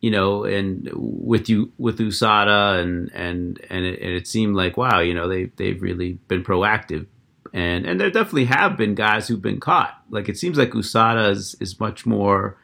you 0.00 0.10
know, 0.10 0.44
and 0.44 0.90
with 0.94 1.48
you 1.48 1.72
with 1.78 1.98
USADA 1.98 2.80
and 2.82 3.10
and 3.14 3.60
and 3.70 3.84
it, 3.84 4.00
and 4.02 4.10
it 4.12 4.26
seemed 4.26 4.56
like, 4.56 4.76
wow, 4.76 5.00
you 5.00 5.14
know, 5.14 5.28
they 5.28 5.44
they've 5.56 5.80
really 5.80 6.18
been 6.28 6.42
proactive. 6.44 7.06
And 7.52 7.84
and 7.84 8.00
there 8.00 8.10
definitely 8.10 8.46
have 8.46 8.76
been 8.76 8.94
guys 8.94 9.28
who've 9.28 9.42
been 9.42 9.60
caught. 9.60 9.94
Like 10.10 10.28
it 10.28 10.38
seems 10.38 10.56
like 10.56 10.70
USADA 10.70 11.30
is, 11.30 11.54
is 11.60 11.78
much 11.78 12.06
more, 12.06 12.56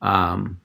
um, 0.00 0.60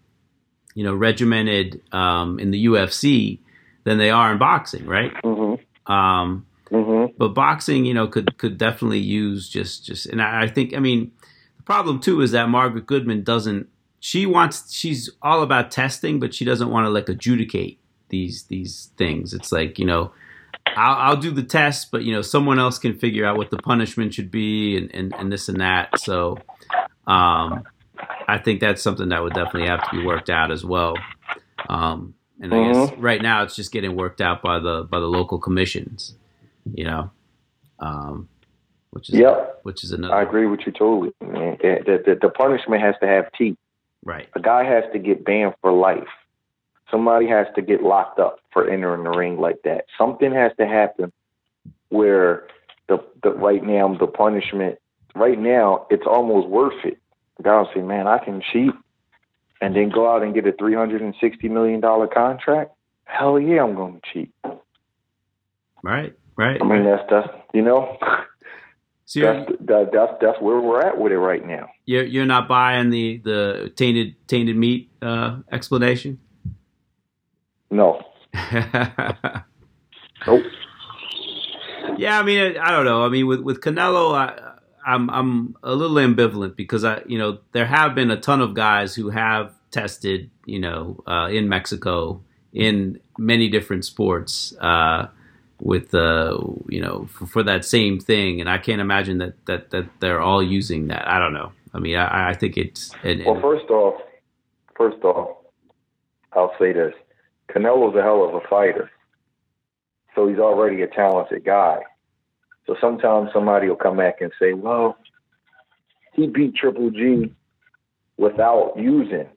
you 0.76 0.84
know, 0.84 0.94
regimented 0.94 1.82
um, 1.92 2.40
in 2.40 2.52
the 2.52 2.66
UFC 2.66 3.40
than 3.84 3.98
they 3.98 4.12
are 4.12 4.32
in 4.32 4.38
boxing, 4.38 4.86
right? 4.86 5.12
hmm 5.24 5.56
Um, 5.92 6.46
hmm 6.70 7.06
but 7.18 7.30
boxing, 7.30 7.86
you 7.86 7.94
know, 7.94 8.08
could 8.08 8.38
could 8.38 8.58
definitely 8.58 9.00
use 9.00 9.50
just 9.50 9.86
just. 9.86 10.06
And 10.06 10.22
I, 10.22 10.44
I 10.44 10.48
think, 10.48 10.76
I 10.76 10.80
mean, 10.80 11.12
the 11.58 11.64
problem 11.64 12.00
too 12.00 12.22
is 12.22 12.32
that 12.32 12.50
Margaret 12.50 12.86
Goodman 12.86 13.24
doesn't. 13.24 13.70
She 14.00 14.26
wants. 14.26 14.74
She's 14.74 15.10
all 15.22 15.42
about 15.44 15.72
testing, 15.72 16.20
but 16.20 16.34
she 16.34 16.46
doesn't 16.46 16.70
want 16.70 16.86
to 16.86 16.90
like 16.90 17.10
adjudicate 17.10 17.80
these 18.10 18.44
these 18.44 18.92
things. 18.98 19.34
It's 19.34 19.52
like 19.52 19.80
you 19.80 19.86
know, 19.86 20.12
I'll, 20.76 21.12
I'll 21.12 21.18
do 21.18 21.32
the 21.32 21.44
test, 21.44 21.92
but 21.92 22.04
you 22.04 22.14
know, 22.14 22.22
someone 22.22 22.60
else 22.60 22.80
can 22.80 22.98
figure 22.98 23.26
out 23.26 23.38
what 23.38 23.50
the 23.52 23.58
punishment 23.58 24.14
should 24.14 24.32
be 24.32 24.78
and 24.78 24.94
and, 24.94 25.14
and 25.14 25.32
this 25.32 25.50
and 25.50 25.62
that. 25.62 26.00
So, 26.00 26.38
um, 27.08 27.64
I 28.28 28.38
think 28.38 28.60
that's 28.60 28.82
something 28.82 29.10
that 29.10 29.22
would 29.24 29.34
definitely 29.34 29.68
have 29.70 29.90
to 29.90 29.98
be 29.98 30.06
worked 30.06 30.30
out 30.30 30.52
as 30.52 30.64
well. 30.66 30.96
Um, 31.70 32.16
and 32.42 32.54
I 32.54 32.72
guess 32.74 32.92
right 32.98 33.22
now 33.22 33.44
it's 33.44 33.56
just 33.56 33.72
getting 33.72 33.96
worked 33.96 34.20
out 34.20 34.42
by 34.42 34.60
the 34.60 34.84
by 34.90 35.00
the 35.00 35.06
local 35.08 35.40
commissions, 35.40 36.16
you 36.74 36.84
know, 36.84 37.12
um, 37.80 38.28
which 38.92 39.10
is 39.10 39.16
Yep. 39.16 39.60
which 39.64 39.84
is 39.84 39.92
another 39.92 40.14
I 40.14 40.24
agree 40.24 40.46
with 40.48 40.62
you 40.66 40.72
totally, 40.72 41.14
man. 41.22 41.58
The, 41.62 41.78
the, 41.86 42.04
the, 42.14 42.20
the 42.24 42.30
punishment 42.30 42.82
has 42.82 42.96
to 43.02 43.08
have 43.08 43.32
teeth. 43.38 43.58
right, 44.04 44.28
A 44.36 44.40
guy 44.42 44.64
has 44.66 44.84
to 44.94 45.00
get 45.00 45.24
banned 45.24 45.54
for 45.62 45.72
life. 45.72 46.08
Somebody 46.94 47.28
has 47.28 47.48
to 47.56 47.64
get 47.64 47.82
locked 47.82 48.20
up 48.20 48.38
for 48.52 48.70
entering 48.70 49.04
the 49.04 49.10
ring 49.10 49.40
like 49.40 49.64
that. 49.64 49.86
Something 49.98 50.32
has 50.32 50.52
to 50.60 50.68
happen 50.68 51.12
where 51.90 52.48
the, 52.88 53.04
the 53.24 53.32
right 53.32 53.64
now 53.64 53.98
the 54.00 54.06
punishment 54.06 54.78
right 55.16 55.40
now 55.40 55.88
it's 55.90 56.06
almost 56.06 56.48
worth 56.48 56.86
it. 56.86 57.00
Will 57.44 57.68
say, 57.74 57.82
"Man, 57.82 58.06
I 58.06 58.20
can 58.20 58.44
cheat 58.54 58.72
and 59.60 59.76
then 59.76 59.90
go 59.90 60.14
out 60.14 60.22
and 60.22 60.36
get 60.36 60.46
a 60.46 60.52
three 60.52 60.76
hundred 60.76 61.02
and 61.02 61.16
sixty 61.20 61.50
million 61.50 61.82
dollar 61.82 62.06
contract." 62.06 62.76
Hell 63.06 63.40
yeah, 63.40 63.64
I'm 63.64 63.74
going 63.76 64.00
to 64.00 64.02
cheat. 64.14 64.32
right, 65.82 66.14
right. 66.36 66.62
I 66.62 66.64
mean, 66.64 66.86
that's 66.86 67.04
that's 67.10 67.28
you 67.56 67.64
know 67.64 67.98
So 69.06 69.20
that's 69.20 69.50
that, 69.66 69.90
that's 69.92 70.14
that's 70.22 70.42
where 70.42 70.60
we're 70.60 70.82
at 70.82 70.98
with 70.98 71.12
it 71.12 71.18
right 71.18 71.46
now. 71.46 71.70
you're 71.86 72.04
you're 72.04 72.26
not 72.26 72.48
buying 72.48 72.90
the 72.90 73.18
the 73.18 73.74
tainted 73.76 74.16
tainted 74.28 74.56
meat 74.56 74.92
uh, 75.02 75.40
explanation. 75.52 76.20
No, 77.74 78.02
nope. 80.28 80.44
Yeah, 81.98 82.20
I 82.20 82.24
mean, 82.24 82.58
I 82.58 82.72
don't 82.72 82.86
know. 82.86 83.04
I 83.04 83.10
mean, 83.10 83.28
with 83.28 83.42
with 83.42 83.62
Canelo, 83.62 84.14
I, 84.16 84.54
I'm 84.86 85.10
I'm 85.10 85.56
a 85.64 85.74
little 85.74 85.98
ambivalent 85.98 86.56
because 86.56 86.84
I, 86.84 87.02
you 87.08 87.18
know, 87.18 87.40
there 87.52 87.66
have 87.66 87.96
been 87.96 88.12
a 88.12 88.20
ton 88.20 88.42
of 88.42 88.54
guys 88.54 88.96
who 88.96 89.10
have 89.10 89.54
tested, 89.72 90.30
you 90.46 90.60
know, 90.60 91.04
uh, 91.08 91.30
in 91.32 91.50
Mexico 91.50 92.22
in 92.54 93.00
many 93.18 93.50
different 93.50 93.84
sports 93.84 94.56
uh, 94.62 95.08
with, 95.60 95.96
uh, 95.96 96.38
you 96.70 96.82
know, 96.82 97.08
for, 97.10 97.26
for 97.26 97.44
that 97.44 97.66
same 97.66 98.00
thing, 98.00 98.40
and 98.40 98.50
I 98.50 98.58
can't 98.60 98.82
imagine 98.82 99.18
that 99.20 99.46
that 99.46 99.72
that 99.72 99.88
they're 100.00 100.22
all 100.22 100.44
using 100.44 100.88
that. 100.88 101.08
I 101.08 101.20
don't 101.20 101.34
know. 101.34 101.52
I 101.74 101.80
mean, 101.80 101.98
I, 101.98 102.30
I 102.30 102.34
think 102.34 102.58
it's 102.58 102.92
and, 103.04 103.26
Well, 103.26 103.42
first 103.42 103.70
off, 103.70 104.02
first 104.76 105.04
off, 105.04 105.38
I'll 106.34 106.54
say 106.60 106.74
this: 106.74 106.94
Canelo's 107.54 107.96
a 107.96 108.02
hell 108.02 108.24
of 108.28 108.34
a 108.36 108.48
fighter, 108.50 108.90
so 110.16 110.28
he's 110.28 110.40
already 110.40 110.82
a 110.82 110.88
talented 110.88 111.44
guy. 111.46 111.80
So 112.66 112.76
sometimes 112.80 113.30
somebody 113.34 113.68
will 113.68 113.76
come 113.76 113.98
back 113.98 114.22
and 114.22 114.32
say, 114.40 114.54
"Well, 114.54 114.98
he 116.14 116.28
beat 116.28 116.56
Triple 116.56 116.90
G 116.92 117.34
without 118.18 118.74
using." 118.78 119.28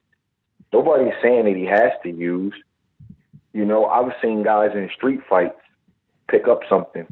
Nobody's 0.72 1.14
saying 1.22 1.44
that 1.46 1.56
he 1.56 1.64
has 1.64 1.92
to 2.02 2.10
use. 2.10 2.54
You 3.52 3.64
know, 3.64 3.86
I've 3.86 4.12
seen 4.22 4.42
guys 4.42 4.72
in 4.74 4.90
street 4.94 5.20
fights 5.28 5.58
pick 6.28 6.46
up 6.46 6.60
something 6.68 7.06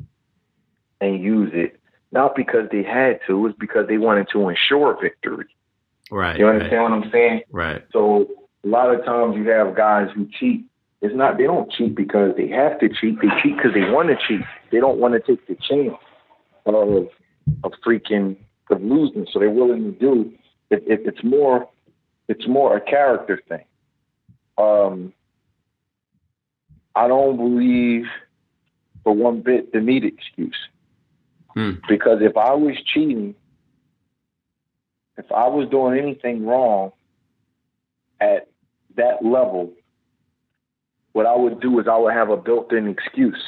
and 1.01 1.23
use 1.23 1.51
it, 1.55 1.81
not 2.13 2.35
because 2.37 2.69
they 2.71 2.83
had 2.83 3.21
to, 3.27 3.47
it's 3.47 3.59
because 3.59 3.87
they 3.89 3.99
wanted 3.99 4.29
to 4.33 4.49
ensure 4.49 4.99
victory. 5.01 5.47
right, 6.11 6.39
You 6.39 6.47
understand 6.47 6.83
what 6.83 6.93
I'm 6.93 7.11
saying? 7.11 7.43
right, 7.51 7.83
So 7.93 8.29
a 8.65 8.69
lot 8.69 8.95
of 8.95 9.05
times 9.05 9.37
you 9.37 9.49
have 9.49 9.75
guys 9.75 10.09
who 10.15 10.29
cheat. 10.39 10.65
It's 11.05 11.15
not 11.15 11.37
they 11.37 11.45
don't 11.45 11.71
cheat 11.71 11.95
because 11.95 12.35
they 12.35 12.49
have 12.49 12.81
to 12.81 12.89
cheat. 12.89 13.21
They 13.21 13.29
cheat 13.43 13.57
because 13.57 13.75
they 13.75 13.91
want 13.91 14.09
to 14.09 14.17
cheat. 14.27 14.41
They 14.73 14.81
don't 14.81 14.99
want 14.99 15.13
to 15.13 15.21
take 15.21 15.47
the 15.47 15.55
chance 15.55 15.99
of 16.65 17.09
of 17.63 17.73
freaking 17.87 18.39
of 18.71 18.81
losing, 18.81 19.27
so 19.31 19.39
they're 19.39 19.51
willing 19.51 19.85
to 19.85 19.91
do. 19.99 20.33
It, 20.71 20.83
it, 20.87 21.01
it's 21.05 21.23
more 21.23 21.69
it's 22.27 22.49
more 22.49 22.75
a 22.75 22.81
character 22.81 23.39
thing. 23.47 23.67
Um, 24.57 25.13
I 26.95 27.07
don't 27.07 27.37
believe 27.37 28.07
for 29.03 29.13
one 29.13 29.43
bit 29.43 29.75
the 29.75 29.81
meat 29.81 30.05
excuse. 30.05 30.57
Hmm. 31.49 31.73
Because 31.87 32.21
if 32.23 32.39
I 32.39 32.55
was 32.55 32.77
cheating, 32.95 33.35
if 35.19 35.31
I 35.31 35.49
was 35.49 35.69
doing 35.69 35.99
anything 35.99 36.47
wrong 36.47 36.93
at 38.23 38.49
that 38.97 39.23
level, 39.23 39.75
what 41.15 41.27
I 41.27 41.35
would 41.35 41.61
do 41.61 41.79
is 41.79 41.87
I 41.89 41.97
would 41.97 42.13
have 42.13 42.29
a 42.29 42.37
built 42.37 42.73
in 42.73 42.89
excuse. 42.89 43.41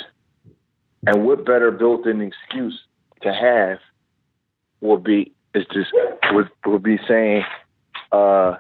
And 1.07 1.25
what 1.27 1.45
better 1.45 1.71
built 1.71 2.07
in 2.07 2.23
excuse 2.23 2.81
to 3.23 3.33
have 3.35 3.79
would 4.81 5.05
be 5.05 5.33
is 5.53 5.65
just 5.73 5.91
would 6.33 6.49
would 6.65 6.83
be 6.83 6.99
saying, 7.09 7.43
uh, 8.13 8.55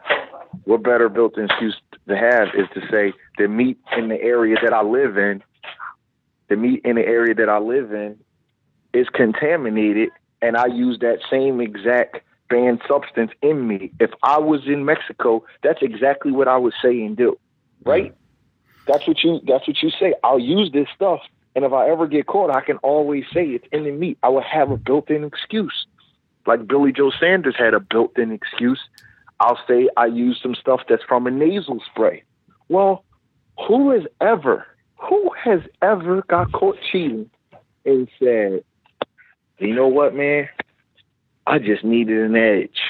what 0.65 0.83
better 0.83 1.09
built 1.09 1.39
in 1.39 1.45
excuse 1.45 1.77
to 2.09 2.17
have 2.17 2.49
is 2.57 2.67
to 2.75 2.81
say 2.91 3.13
the 3.39 3.47
meat 3.47 3.79
in 3.97 4.09
the 4.09 4.21
area 4.21 4.57
that 4.63 4.73
I 4.73 4.83
live 4.83 5.17
in, 5.17 5.43
the 6.49 6.57
meat 6.57 6.83
in 6.85 6.97
the 6.97 7.07
area 7.07 7.35
that 7.35 7.49
I 7.49 7.59
live 7.59 7.93
in 7.93 8.19
is 8.93 9.09
contaminated 9.09 10.11
and 10.43 10.57
I 10.57 10.67
use 10.67 10.99
that 11.01 11.19
same 11.31 11.61
exact 11.61 12.23
banned 12.51 12.81
substance 12.89 13.31
in 13.41 13.69
me. 13.69 13.93
If 14.01 14.11
I 14.25 14.39
was 14.39 14.63
in 14.67 14.85
Mexico, 14.85 15.45
that's 15.63 15.81
exactly 15.81 16.33
what 16.33 16.49
I 16.49 16.57
would 16.57 16.75
say 16.83 17.03
and 17.03 17.17
do. 17.17 17.39
Right? 17.85 18.15
That's 18.87 19.07
what 19.07 19.22
you 19.24 19.41
that's 19.47 19.66
what 19.66 19.82
you 19.82 19.91
say. 19.91 20.14
I'll 20.22 20.39
use 20.39 20.70
this 20.72 20.89
stuff 20.95 21.20
and 21.57 21.64
if 21.64 21.72
I 21.72 21.89
ever 21.89 22.07
get 22.07 22.26
caught, 22.26 22.55
I 22.55 22.61
can 22.61 22.76
always 22.78 23.24
say 23.32 23.47
it's 23.47 23.66
in 23.72 23.84
the 23.84 23.91
meat. 23.91 24.18
I 24.22 24.28
will 24.28 24.43
have 24.43 24.70
a 24.70 24.76
built-in 24.76 25.24
excuse. 25.24 25.87
Like 26.47 26.68
Billy 26.68 26.93
Joe 26.93 27.11
Saunders 27.18 27.57
had 27.57 27.72
a 27.72 27.80
built-in 27.80 28.30
excuse. 28.30 28.80
I'll 29.41 29.59
say 29.66 29.89
I 29.97 30.05
use 30.05 30.39
some 30.43 30.55
stuff 30.55 30.82
that's 30.87 31.03
from 31.05 31.26
a 31.26 31.30
nasal 31.30 31.80
spray. 31.91 32.22
Well, 32.68 33.05
who 33.66 33.91
has 33.91 34.03
ever, 34.20 34.66
who 34.97 35.30
has 35.43 35.61
ever 35.80 36.22
got 36.28 36.53
caught 36.53 36.76
cheating 36.93 37.30
and 37.87 38.07
said, 38.18 38.62
you 39.59 39.74
know 39.74 39.89
what, 39.89 40.14
man? 40.14 40.51
I 41.47 41.59
just 41.59 41.84
needed 41.84 42.18
an 42.18 42.37
edge. 42.37 42.86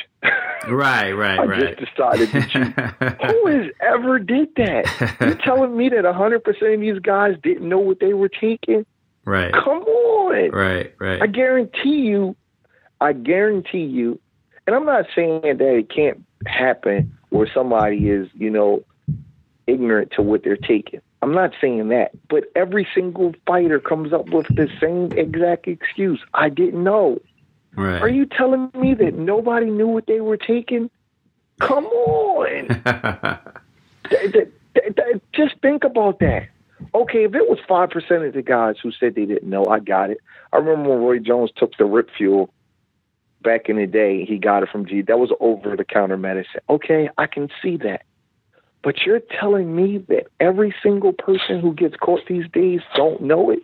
Right, 0.69 1.13
right, 1.13 1.39
I 1.39 1.45
right. 1.45 1.79
just 1.79 1.93
decided 1.95 2.31
to. 2.31 2.41
Who 3.27 3.47
has 3.47 3.71
ever 3.81 4.19
did 4.19 4.49
that? 4.57 5.17
You're 5.21 5.35
telling 5.45 5.77
me 5.77 5.89
that 5.91 6.05
100% 6.05 6.75
of 6.75 6.81
these 6.81 6.99
guys 6.99 7.37
didn't 7.43 7.69
know 7.69 7.79
what 7.79 8.01
they 8.01 8.15
were 8.15 8.29
taking? 8.29 8.85
right, 9.25 9.53
Come 9.53 9.83
on. 9.83 10.51
right, 10.51 10.93
right. 10.99 11.23
I 11.23 11.27
guarantee 11.27 12.01
you, 12.01 12.35
I 13.01 13.13
guarantee 13.13 13.85
you, 13.85 14.19
and 14.67 14.75
I'm 14.75 14.85
not 14.87 15.07
saying 15.15 15.43
that 15.43 15.61
it 15.61 15.89
can't 15.89 16.25
happen 16.47 17.17
where 17.31 17.49
somebody 17.53 18.09
is, 18.09 18.29
you 18.35 18.51
know, 18.51 18.85
ignorant 19.67 20.13
to 20.17 20.23
what 20.23 20.43
they're 20.45 20.57
taking. 20.57 21.01
I'm 21.23 21.33
not 21.33 21.53
saying 21.61 21.89
that, 21.89 22.13
but 22.29 22.45
every 22.55 22.87
single 22.95 23.35
fighter 23.47 23.81
comes 23.81 24.13
up 24.13 24.29
with 24.31 24.47
the 24.49 24.69
same 24.81 25.13
exact 25.19 25.67
excuse. 25.67 26.21
I 26.35 26.49
didn't 26.49 26.83
know. 26.85 27.21
Right. 27.77 28.03
Are 28.03 28.09
you 28.09 28.27
telling 28.27 28.71
me 28.75 28.95
that 28.95 29.15
nobody 29.15 29.67
knew 29.67 29.89
what 29.89 30.07
they 30.07 30.21
were 30.21 30.37
taking? 30.37 30.91
Come 31.61 31.87
on. 31.87 32.69
Th- 34.11 34.33
th- 34.33 34.53
th- 34.75 35.21
just 35.33 35.55
think 35.63 35.83
about 35.83 36.21
that. 36.21 36.49
Okay, 36.95 37.25
if 37.25 37.35
it 37.35 37.49
was 37.49 37.59
five 37.67 37.91
percent 37.91 38.25
of 38.25 38.35
the 38.35 38.43
guys 38.43 38.77
who 38.81 38.93
said 38.93 39.15
they 39.15 39.25
didn't 39.25 39.49
know, 39.49 39.67
I 39.67 39.81
got 39.81 40.11
it. 40.11 40.19
I 40.53 40.59
remember 40.59 40.91
when 40.91 41.01
Roy 41.01 41.19
Jones 41.19 41.51
took 41.57 41.77
the 41.77 41.85
Rip 41.85 42.09
Fuel 42.17 42.53
back 43.43 43.69
in 43.69 43.77
the 43.77 43.87
day. 43.87 44.25
He 44.25 44.39
got 44.39 44.63
it 44.63 44.69
from 44.69 44.87
G. 44.87 45.03
That 45.03 45.19
was 45.19 45.31
over 45.41 45.77
the 45.77 45.85
counter 45.85 46.17
medicine. 46.17 46.61
Okay, 46.69 47.09
I 47.19 47.27
can 47.27 47.49
see 47.63 47.77
that. 47.79 48.03
But 48.83 49.03
you're 49.05 49.23
telling 49.41 49.75
me 49.75 49.99
that 50.09 50.29
every 50.39 50.75
single 50.83 51.13
person 51.13 51.61
who 51.61 51.75
gets 51.75 51.97
caught 51.97 52.21
these 52.29 52.49
days 52.53 52.81
don't 52.95 53.23
know 53.23 53.51
it? 53.51 53.61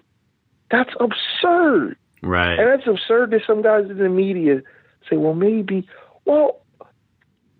That's 0.71 0.91
absurd. 0.99 1.97
Right. 2.23 2.59
And 2.59 2.69
that's 2.69 2.87
absurd 2.87 3.31
that 3.33 3.43
some 3.47 3.63
guys 3.63 3.91
in 3.91 3.99
the 3.99 4.09
media 4.09 4.63
say, 5.11 5.17
well, 5.17 5.35
maybe, 5.35 5.87
well, 6.25 6.61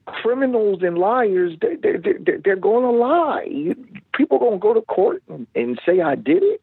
criminals 0.07 0.83
and 0.83 0.99
liars, 0.99 1.55
they, 1.61 1.77
they, 1.77 1.97
they, 1.97 2.37
they're 2.45 2.57
going 2.57 2.85
to 2.85 2.91
lie. 2.91 3.75
People 4.15 4.39
going 4.39 4.53
to 4.55 4.59
go 4.59 4.75
to 4.75 4.81
court 4.83 5.23
and, 5.29 5.47
and 5.55 5.81
say, 5.87 6.01
I 6.01 6.15
did 6.15 6.43
it. 6.43 6.63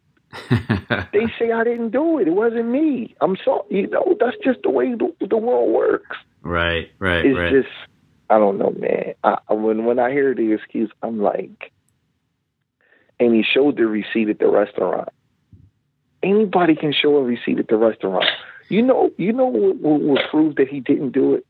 They 1.14 1.28
say, 1.38 1.52
I 1.52 1.64
didn't 1.64 1.90
do 1.92 2.18
it. 2.20 2.28
It 2.28 2.32
wasn't 2.34 2.70
me. 2.70 3.16
I'm 3.22 3.38
sorry. 3.44 3.64
You 3.70 3.88
know, 3.88 4.16
that's 4.20 4.36
just 4.44 4.60
the 4.64 4.70
way 4.72 4.94
the, 4.94 5.14
the 5.28 5.38
world 5.38 5.72
works. 5.72 6.18
right, 6.42 6.90
right, 7.00 7.26
It's 7.26 7.38
right. 7.38 7.52
just, 7.52 7.68
I 8.30 8.38
don't 8.40 8.58
know, 8.58 8.72
man. 8.78 9.14
I, 9.24 9.38
I- 9.48 9.54
when, 9.54 9.86
when 9.86 10.00
I 10.00 10.12
hear 10.12 10.34
the 10.34 10.52
excuse, 10.54 10.92
I'm 11.04 11.20
like, 11.22 11.72
and 13.20 13.34
he 13.36 13.44
showed 13.44 13.78
the 13.78 13.86
receipt 13.86 14.30
at 14.30 14.40
the 14.40 14.48
restaurant. 14.50 15.10
Anybody 16.22 16.76
can 16.76 16.94
show 16.94 17.16
a 17.18 17.24
receipt 17.24 17.60
at 17.60 17.68
the 17.68 17.78
restaurant. 17.78 18.26
You 18.68 18.82
know, 18.82 19.12
you 19.18 19.34
know 19.34 19.48
what, 19.48 19.80
will 19.82 20.20
prove 20.30 20.56
that 20.56 20.68
he 20.68 20.80
didn't 20.80 21.12
do 21.12 21.36
it 21.36 21.46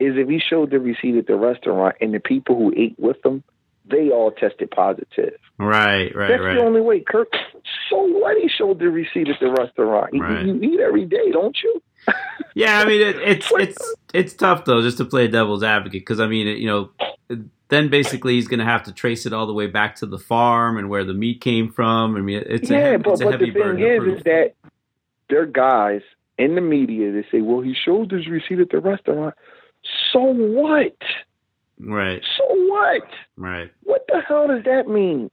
is 0.00 0.16
if 0.16 0.28
he 0.28 0.38
showed 0.40 0.70
the 0.70 0.80
receipt 0.80 1.16
at 1.16 1.26
the 1.26 1.36
restaurant 1.36 1.96
and 2.00 2.14
the 2.14 2.20
people 2.20 2.56
who 2.56 2.72
ate 2.76 2.98
with 2.98 3.24
him, 3.24 3.44
they 3.90 4.10
all 4.10 4.30
tested 4.30 4.70
positive. 4.70 5.34
right, 5.58 6.14
right, 6.14 6.28
That's 6.28 6.42
right. 6.42 6.54
the 6.54 6.62
only 6.64 6.80
way. 6.80 7.00
Kurt, 7.00 7.28
so 7.88 8.02
what? 8.02 8.36
He 8.36 8.48
showed 8.48 8.78
the 8.78 8.88
receipt 8.90 9.28
at 9.28 9.40
the 9.40 9.50
restaurant. 9.50 10.12
You- 10.14 10.22
Right. 10.22 10.44
You, 10.46 10.54
eat 10.60 10.80
every 10.80 11.04
day, 11.04 11.30
don't 11.32 11.56
you? 11.62 11.82
Yeah, 12.54 12.80
I 12.80 12.84
mean 12.86 13.00
it, 13.00 13.16
it's 13.16 13.52
it's 13.58 13.94
it's 14.14 14.34
tough 14.34 14.64
though, 14.64 14.82
just 14.82 14.98
to 14.98 15.04
play 15.04 15.28
devil's 15.28 15.62
advocate, 15.62 16.00
because 16.02 16.20
I 16.20 16.26
mean, 16.26 16.48
it, 16.48 16.58
you 16.58 16.66
know, 16.66 16.90
then 17.68 17.88
basically 17.90 18.34
he's 18.34 18.48
going 18.48 18.58
to 18.58 18.64
have 18.64 18.84
to 18.84 18.92
trace 18.92 19.26
it 19.26 19.32
all 19.32 19.46
the 19.46 19.52
way 19.52 19.66
back 19.66 19.96
to 19.96 20.06
the 20.06 20.18
farm 20.18 20.76
and 20.78 20.88
where 20.88 21.04
the 21.04 21.14
meat 21.14 21.40
came 21.40 21.70
from. 21.70 22.16
I 22.16 22.20
mean, 22.20 22.42
it's 22.46 22.68
a, 22.70 22.72
yeah, 22.74 22.80
heavy, 22.90 23.02
but, 23.02 23.12
it's 23.12 23.20
a 23.20 23.24
but 23.24 23.32
heavy 23.34 23.50
the 23.50 23.60
thing 23.60 23.80
is, 23.80 24.18
is 24.18 24.24
that 24.24 24.54
there 25.28 25.42
are 25.42 25.46
guys 25.46 26.00
in 26.38 26.54
the 26.54 26.60
media 26.60 27.12
that 27.12 27.24
say, 27.30 27.40
"Well, 27.40 27.60
he 27.60 27.74
showed 27.74 28.10
his 28.10 28.26
receipt 28.26 28.60
at 28.60 28.70
the 28.70 28.80
restaurant." 28.80 29.34
So 30.12 30.20
what? 30.20 30.96
Right, 31.80 32.22
So 32.36 32.44
what? 32.68 33.02
right, 33.36 33.70
What 33.84 34.04
the 34.08 34.20
hell 34.26 34.48
does 34.48 34.64
that 34.64 34.88
mean? 34.88 35.30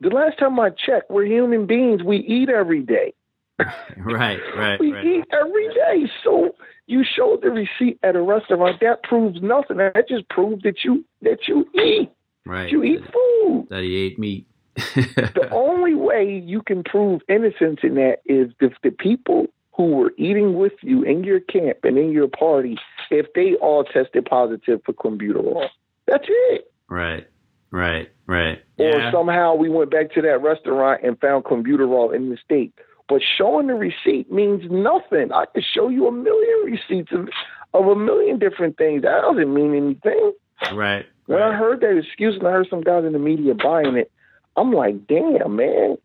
The 0.00 0.10
last 0.10 0.38
time 0.38 0.58
I 0.60 0.70
checked, 0.70 1.10
we're 1.10 1.26
human 1.26 1.66
beings. 1.66 2.02
We 2.04 2.18
eat 2.18 2.48
every 2.48 2.82
day. 2.82 3.14
right, 3.96 4.38
right, 4.56 4.78
We 4.78 4.92
right. 4.92 5.04
eat 5.04 5.24
every 5.32 5.68
day. 5.74 6.10
So 6.22 6.54
you 6.86 7.02
showed 7.04 7.42
the 7.42 7.50
receipt 7.50 7.98
at 8.04 8.14
a 8.14 8.22
restaurant. 8.22 8.78
That 8.80 9.02
proves 9.02 9.42
nothing. 9.42 9.78
That 9.78 10.06
just 10.08 10.28
proves 10.28 10.62
that 10.62 10.84
you 10.84 11.04
that 11.22 11.48
you 11.48 11.66
eat. 11.74 12.10
Right. 12.46 12.70
You 12.70 12.84
eat 12.84 13.00
food. 13.12 13.66
that 13.70 13.82
he 13.82 13.96
ate 13.96 14.18
meat. 14.18 14.46
The 14.94 15.48
only 15.50 15.94
way 15.94 16.40
you 16.44 16.62
can 16.62 16.84
prove 16.84 17.20
innocence 17.28 17.80
in 17.82 17.96
that 17.96 18.18
is 18.26 18.52
if 18.60 18.72
the 18.84 18.90
people 18.92 19.46
who 19.76 19.86
were 19.96 20.12
eating 20.16 20.54
with 20.56 20.72
you 20.82 21.02
in 21.02 21.24
your 21.24 21.40
camp 21.40 21.78
and 21.82 21.98
in 21.98 22.12
your 22.12 22.28
party, 22.28 22.76
if 23.10 23.26
they 23.34 23.54
all 23.56 23.82
tested 23.84 24.24
positive 24.24 24.80
for 24.86 24.92
clenbuterol. 24.92 25.66
That's 26.08 26.24
it. 26.28 26.64
right, 26.88 27.26
right, 27.70 28.08
right. 28.26 28.58
Or 28.78 28.84
Yeah. 28.98 29.10
somehow 29.12 29.54
we 29.54 29.68
went 29.68 29.90
back 29.90 30.10
to 30.14 30.22
that 30.22 30.42
restaurant 30.42 31.02
and 31.04 31.20
found 31.20 31.44
clenbuterol 31.44 32.14
in 32.14 32.30
the 32.30 32.36
state. 32.38 32.72
But 33.08 33.22
showing 33.36 33.66
the 33.68 33.74
receipt 33.74 34.30
means 34.32 34.62
nothing. 34.70 35.32
I 35.32 35.44
could 35.46 35.64
show 35.64 35.88
you 35.88 36.06
a 36.08 36.12
million 36.12 36.72
receipts 36.72 37.12
of, 37.12 37.28
of 37.74 37.86
a 37.86 37.94
million 37.96 38.38
different 38.38 38.76
things. 38.78 39.02
That 39.02 39.20
doesn't 39.22 39.52
mean 39.54 39.74
anything. 39.74 40.32
right, 40.74 41.06
When 41.26 41.40
I 41.42 41.54
heard 41.54 41.80
that 41.82 41.96
excuse 41.96 42.36
and 42.36 42.46
I 42.46 42.52
heard 42.52 42.68
some 42.70 42.80
guys 42.82 43.04
in 43.04 43.12
the 43.12 43.18
media 43.18 43.54
buying 43.54 43.96
it, 43.96 44.10
I'm 44.56 44.72
like, 44.72 45.06
damn, 45.06 45.56
man. 45.56 45.96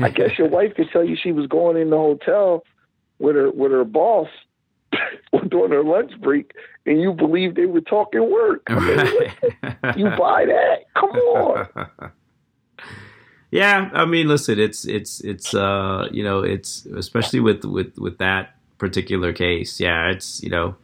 I 0.00 0.08
guess 0.10 0.38
your 0.38 0.48
wife 0.56 0.74
could 0.76 0.90
tell 0.92 1.04
you 1.04 1.16
she 1.20 1.32
was 1.32 1.46
going 1.46 1.76
in 1.76 1.90
the 1.90 1.96
hotel 1.96 2.62
with 3.18 3.36
her 3.36 3.50
with 3.50 3.70
her 3.72 3.84
boss 3.84 4.28
during 5.48 5.72
her 5.72 5.82
lunch 5.84 6.12
break, 6.20 6.52
and 6.86 7.00
you 7.00 7.12
believe 7.12 7.54
they 7.54 7.66
were 7.66 7.80
talking 7.80 8.30
work. 8.30 8.62
I 8.68 8.78
mean, 8.78 8.96
Right. 9.62 9.96
you 9.96 10.04
buy 10.10 10.44
that? 10.46 10.84
Come 10.94 11.10
on. 11.10 11.66
yeah, 13.50 13.90
I 13.92 14.04
mean, 14.06 14.28
listen, 14.28 14.58
it's 14.58 14.86
it's 14.86 15.20
it's 15.20 15.54
uh 15.54 16.08
you 16.10 16.24
know 16.24 16.40
it's 16.40 16.86
especially 16.86 17.40
with 17.40 17.64
with 17.64 17.98
with 17.98 18.18
that 18.18 18.56
particular 18.78 19.32
case. 19.32 19.78
Yeah, 19.80 20.10
it's 20.10 20.42
you 20.42 20.50
know 20.50 20.76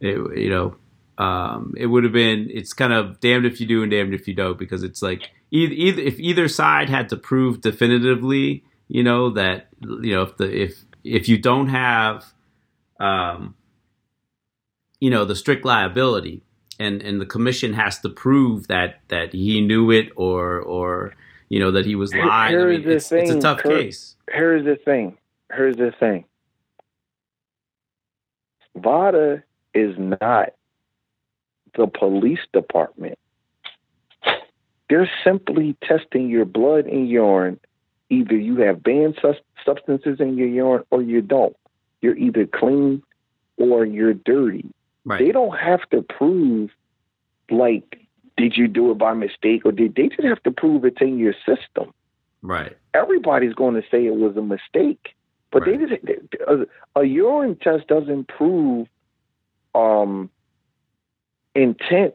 it 0.00 0.16
you 0.38 0.50
know 0.50 0.76
um 1.22 1.74
it 1.76 1.86
would 1.86 2.04
have 2.04 2.12
been 2.12 2.48
it's 2.50 2.72
kind 2.72 2.92
of 2.92 3.20
damned 3.20 3.46
if 3.46 3.60
you 3.60 3.66
do 3.66 3.82
and 3.82 3.90
damned 3.90 4.12
if 4.14 4.28
you 4.28 4.34
don't 4.34 4.58
because 4.58 4.82
it's 4.82 5.00
like 5.00 5.30
either, 5.50 5.72
either 5.72 6.02
if 6.02 6.18
either 6.20 6.48
side 6.48 6.90
had 6.90 7.08
to 7.08 7.16
prove 7.16 7.62
definitively 7.62 8.62
you 8.88 9.02
know 9.02 9.30
that 9.30 9.68
you 9.80 10.14
know 10.14 10.22
if 10.22 10.36
the 10.36 10.62
if 10.62 10.84
if 11.04 11.26
you 11.28 11.38
don't 11.38 11.68
have 11.68 12.34
um 13.00 13.54
you 15.00 15.10
know 15.10 15.24
the 15.24 15.36
strict 15.36 15.64
liability 15.64 16.42
and 16.78 17.02
and 17.02 17.20
the 17.20 17.26
commission 17.26 17.74
has 17.74 17.98
to 18.00 18.08
prove 18.08 18.68
that 18.68 19.00
that 19.08 19.32
he 19.32 19.60
knew 19.60 19.90
it 19.90 20.10
or 20.16 20.60
or 20.60 21.14
you 21.48 21.60
know 21.60 21.70
that 21.72 21.86
he 21.86 21.94
was 21.94 22.14
lying. 22.14 22.52
Here's 22.52 22.76
I 22.76 22.78
mean, 22.78 22.90
it's, 22.90 23.12
it's 23.12 23.30
a 23.30 23.40
tough 23.40 23.58
Kurt. 23.58 23.80
case. 23.80 24.16
Here's 24.30 24.64
the 24.64 24.76
thing. 24.76 25.16
Here's 25.52 25.76
the 25.76 25.92
thing. 25.98 26.24
VADA 28.76 29.42
is 29.74 29.94
not 29.98 30.50
the 31.76 31.86
police 31.86 32.40
department. 32.52 33.18
They're 34.88 35.10
simply 35.24 35.76
testing 35.82 36.28
your 36.28 36.44
blood 36.44 36.86
and 36.86 37.08
urine. 37.08 37.58
Either 38.10 38.36
you 38.36 38.58
have 38.58 38.82
banned 38.82 39.18
sus- 39.20 39.36
substances 39.64 40.20
in 40.20 40.36
your 40.36 40.48
urine 40.48 40.84
or 40.90 41.02
you 41.02 41.22
don't. 41.22 41.56
You're 42.02 42.16
either 42.16 42.46
clean 42.46 43.02
or 43.56 43.84
you're 43.84 44.14
dirty. 44.14 44.64
Right. 45.04 45.24
They 45.24 45.32
don't 45.32 45.56
have 45.56 45.88
to 45.90 46.02
prove, 46.02 46.70
like, 47.50 48.00
did 48.36 48.56
you 48.56 48.68
do 48.68 48.90
it 48.90 48.98
by 48.98 49.14
mistake 49.14 49.62
or 49.64 49.72
did 49.72 49.94
they 49.94 50.08
just 50.08 50.22
have 50.24 50.42
to 50.42 50.50
prove 50.50 50.84
it's 50.84 51.00
in 51.00 51.18
your 51.18 51.34
system? 51.46 51.92
Right. 52.42 52.76
everybody's 52.94 53.54
going 53.54 53.74
to 53.74 53.82
say 53.90 54.06
it 54.06 54.14
was 54.14 54.36
a 54.36 54.42
mistake. 54.42 55.14
But 55.50 55.66
Right. 55.66 55.78
they 55.80 55.86
just 55.86 56.02
a, 56.46 56.66
a 57.00 57.04
urine 57.04 57.56
test 57.56 57.88
doesn't 57.88 58.28
prove 58.28 58.86
um, 59.74 60.30
intent. 61.54 62.14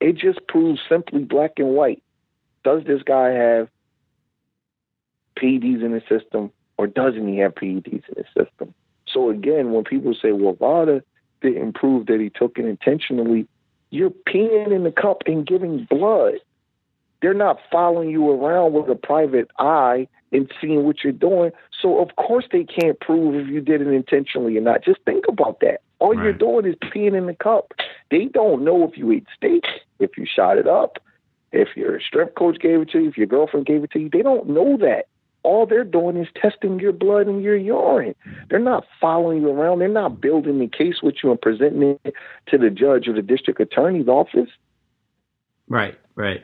It 0.00 0.16
just 0.16 0.46
proves 0.48 0.80
simply 0.88 1.20
black 1.24 1.52
and 1.58 1.68
white. 1.68 2.02
Does 2.64 2.84
this 2.84 3.02
guy 3.02 3.30
have 3.30 3.68
PEDs 5.36 5.84
in 5.84 5.92
his 5.92 6.02
system, 6.08 6.50
or 6.78 6.86
doesn't 6.86 7.28
he 7.28 7.38
have 7.38 7.54
PEDs 7.54 7.86
in 8.08 8.14
his 8.16 8.26
system? 8.36 8.74
So 9.14 9.30
again, 9.30 9.72
when 9.72 9.84
people 9.84 10.14
say, 10.14 10.32
"Well, 10.32 10.54
Vada 10.54 11.02
didn't 11.40 11.74
prove 11.74 12.06
that 12.06 12.20
he 12.20 12.28
took 12.28 12.58
it 12.58 12.66
intentionally," 12.66 13.46
you're 13.90 14.10
peeing 14.10 14.72
in 14.72 14.82
the 14.82 14.92
cup 14.92 15.22
and 15.26 15.46
giving 15.46 15.84
blood 15.88 16.40
they're 17.24 17.32
not 17.32 17.58
following 17.72 18.10
you 18.10 18.30
around 18.30 18.74
with 18.74 18.86
a 18.90 18.94
private 18.94 19.50
eye 19.58 20.06
and 20.30 20.52
seeing 20.60 20.84
what 20.84 21.02
you're 21.02 21.10
doing. 21.10 21.52
So 21.80 21.98
of 22.02 22.16
course 22.16 22.44
they 22.52 22.64
can't 22.64 23.00
prove 23.00 23.34
if 23.34 23.48
you 23.48 23.62
did 23.62 23.80
it 23.80 23.86
intentionally 23.86 24.58
or 24.58 24.60
not. 24.60 24.84
Just 24.84 25.00
think 25.06 25.24
about 25.26 25.60
that. 25.60 25.80
All 26.00 26.14
you're 26.14 26.34
doing 26.34 26.66
is 26.66 26.74
peeing 26.74 27.16
in 27.16 27.24
the 27.24 27.34
cup. 27.34 27.72
They 28.10 28.26
don't 28.26 28.62
know 28.62 28.86
if 28.86 28.98
you 28.98 29.10
ate 29.10 29.26
steak, 29.34 29.64
if 30.00 30.18
you 30.18 30.26
shot 30.26 30.58
it 30.58 30.66
up, 30.66 30.98
if 31.50 31.68
your 31.76 31.98
strip 31.98 32.34
coach 32.34 32.58
gave 32.60 32.82
it 32.82 32.90
to 32.90 33.00
you, 33.00 33.08
if 33.08 33.16
your 33.16 33.26
girlfriend 33.26 33.64
gave 33.64 33.84
it 33.84 33.92
to 33.92 34.00
you. 34.00 34.10
They 34.10 34.20
don't 34.20 34.50
know 34.50 34.76
that. 34.76 35.06
All 35.44 35.66
they're 35.66 35.84
doing 35.84 36.16
is 36.16 36.26
testing 36.40 36.80
your 36.80 36.92
blood 36.92 37.26
and 37.26 37.42
your 37.42 37.56
urine. 37.56 38.14
They're 38.48 38.58
not 38.58 38.84
following 39.00 39.42
you 39.42 39.50
around. 39.50 39.78
They're 39.78 39.88
not 39.88 40.20
building 40.20 40.58
the 40.58 40.66
case 40.68 40.96
with 41.02 41.16
you 41.22 41.30
and 41.30 41.40
presenting 41.40 41.98
it 42.04 42.14
to 42.48 42.58
the 42.58 42.70
judge 42.70 43.06
or 43.06 43.12
the 43.12 43.22
district 43.22 43.60
attorney's 43.60 44.08
office. 44.08 44.48
Right. 45.68 45.98
Right. 46.16 46.42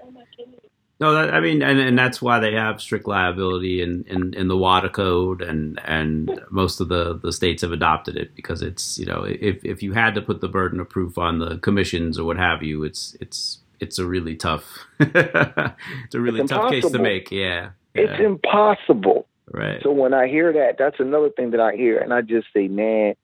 No, 1.00 1.14
that, 1.14 1.32
I 1.32 1.40
mean, 1.40 1.62
and, 1.62 1.80
and 1.80 1.98
that's 1.98 2.20
why 2.20 2.40
they 2.40 2.52
have 2.52 2.82
strict 2.82 3.08
liability 3.08 3.80
in, 3.80 4.04
in, 4.06 4.34
in 4.34 4.48
the 4.48 4.56
WADA 4.56 4.90
code, 4.90 5.40
and 5.40 5.80
and 5.86 6.30
most 6.50 6.78
of 6.78 6.88
the, 6.88 7.18
the 7.18 7.32
states 7.32 7.62
have 7.62 7.72
adopted 7.72 8.18
it 8.18 8.34
because 8.34 8.60
it's 8.60 8.98
you 8.98 9.06
know 9.06 9.24
if 9.24 9.64
if 9.64 9.82
you 9.82 9.94
had 9.94 10.14
to 10.16 10.20
put 10.20 10.42
the 10.42 10.48
burden 10.48 10.78
of 10.78 10.90
proof 10.90 11.16
on 11.16 11.38
the 11.38 11.56
commissions 11.56 12.18
or 12.18 12.24
what 12.24 12.36
have 12.36 12.62
you, 12.62 12.84
it's 12.84 13.16
it's 13.18 13.60
it's 13.80 13.98
a 13.98 14.04
really 14.04 14.36
tough 14.36 14.86
it's 15.00 16.14
a 16.14 16.20
really 16.20 16.42
It's 16.42 16.50
tough 16.50 16.70
case 16.70 16.90
to 16.90 16.98
make. 16.98 17.30
Yeah. 17.30 17.70
It's 17.94 18.20
impossible. 18.20 19.26
right. 19.50 19.80
So 19.82 19.90
when 19.90 20.14
I 20.14 20.28
hear 20.28 20.52
that, 20.52 20.76
that's 20.78 21.00
another 21.00 21.30
thing 21.30 21.50
that 21.50 21.60
I 21.60 21.74
hear, 21.74 21.98
and 21.98 22.12
I 22.12 22.20
just 22.20 22.48
say, 22.54 22.68
man, 22.68 23.14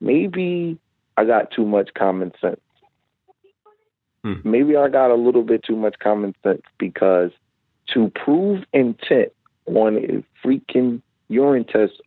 maybe 0.00 0.78
I 1.16 1.24
got 1.24 1.50
too 1.50 1.64
much 1.64 1.90
common 1.94 2.32
sense. 2.40 2.60
Hmm. 4.22 4.34
Maybe 4.44 4.76
I 4.76 4.88
got 4.88 5.10
a 5.10 5.14
little 5.14 5.42
bit 5.42 5.64
too 5.64 5.76
much 5.76 5.96
common 5.98 6.34
sense 6.42 6.62
because 6.78 7.30
to 7.88 8.10
prove 8.14 8.64
intent 8.72 9.32
on 9.66 9.96
a 9.96 10.46
freaking 10.46 11.02
urine 11.28 11.64
test 11.64 12.00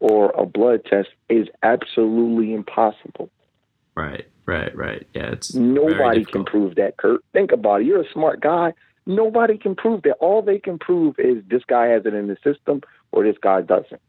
or 0.00 0.30
a 0.36 0.44
blood 0.44 0.84
test 0.84 1.08
is 1.28 1.48
absolutely 1.62 2.52
impossible. 2.52 3.30
Right. 3.94 4.26
Right. 4.46 4.74
Right. 4.76 5.06
Yeah. 5.14 5.30
It's 5.30 5.54
Nobody 5.54 6.24
can 6.24 6.44
prove 6.44 6.74
that, 6.74 6.96
Kurt. 6.96 7.22
Think 7.32 7.52
about 7.52 7.82
it. 7.82 7.86
You're 7.86 8.02
a 8.02 8.12
smart 8.12 8.40
guy. 8.40 8.74
Nobody 9.06 9.58
can 9.58 9.74
prove 9.74 10.02
that. 10.02 10.14
All 10.20 10.42
they 10.42 10.58
can 10.58 10.78
prove 10.78 11.16
is 11.18 11.42
this 11.48 11.62
guy 11.68 11.86
has 11.86 12.06
it 12.06 12.14
in 12.14 12.28
the 12.28 12.36
system 12.44 12.82
or 13.10 13.24
this 13.24 13.36
guy 13.42 13.62
doesn't. 13.62 14.00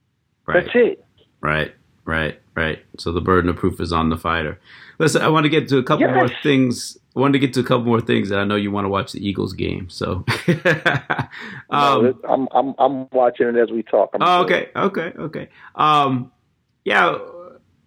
Right. 0.46 0.66
That's 0.66 0.76
it. 0.76 1.06
Right, 1.41 1.74
right, 2.06 2.39
right. 2.56 2.80
So 3.00 3.12
the 3.12 3.22
burden 3.22 3.50
of 3.50 3.56
proof 3.56 3.82
is 3.82 3.91
on 3.91 4.10
the 4.10 4.18
fighter. 4.18 4.60
Listen, 5.00 5.22
I 5.22 5.30
want 5.30 5.46
to 5.46 5.50
get 5.50 5.68
to 5.70 5.78
a 5.78 5.84
couple 5.84 6.06
Yes. 6.06 6.16
more 6.16 6.30
things. 6.44 6.98
I 7.16 7.20
want 7.20 7.34
to 7.34 7.39
get 7.39 7.54
to 7.54 7.60
a 7.60 7.64
couple 7.64 7.86
more 7.86 8.02
things, 8.02 8.30
that 8.30 8.39
I 8.39 8.44
know 8.44 8.56
you 8.56 8.72
want 8.72 8.86
to 8.86 8.89
watch 8.89 9.12
the 9.12 9.28
Eagles 9.28 9.54
game. 9.54 9.89
So, 9.89 10.26
um, 10.48 12.04
no, 12.04 12.20
I'm 12.28 12.48
I'm 12.52 12.76
I'm 12.80 13.08
watching 13.12 13.48
it 13.48 13.56
as 13.56 13.70
we 13.72 13.84
talk. 13.84 14.12
I'm 14.14 14.22
oh, 14.22 14.44
okay, 14.44 14.70
okay, 14.76 15.14
okay. 15.18 15.50
Um, 15.76 16.32
yeah, 16.86 17.18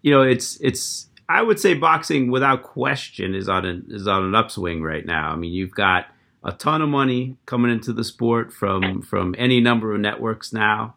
you 0.02 0.10
know, 0.10 0.22
it's 0.22 0.58
it's. 0.60 1.08
I 1.28 1.42
would 1.42 1.58
say 1.58 1.74
boxing, 1.74 2.30
without 2.30 2.62
question, 2.62 3.34
is 3.34 3.48
on 3.48 3.64
an 3.64 3.86
is 3.90 4.06
on 4.06 4.22
an 4.24 4.34
upswing 4.34 4.82
right 4.82 5.04
now. 5.04 5.32
I 5.32 5.36
mean, 5.36 5.52
you've 5.52 5.72
got 5.74 6.06
a 6.46 6.52
ton 6.52 6.80
of 6.80 6.88
money 6.88 7.36
coming 7.44 7.72
into 7.72 7.92
the 7.92 8.04
sport 8.04 8.52
from 8.52 9.02
from 9.02 9.34
any 9.36 9.60
number 9.60 9.92
of 9.92 10.00
networks 10.00 10.52
now. 10.52 10.94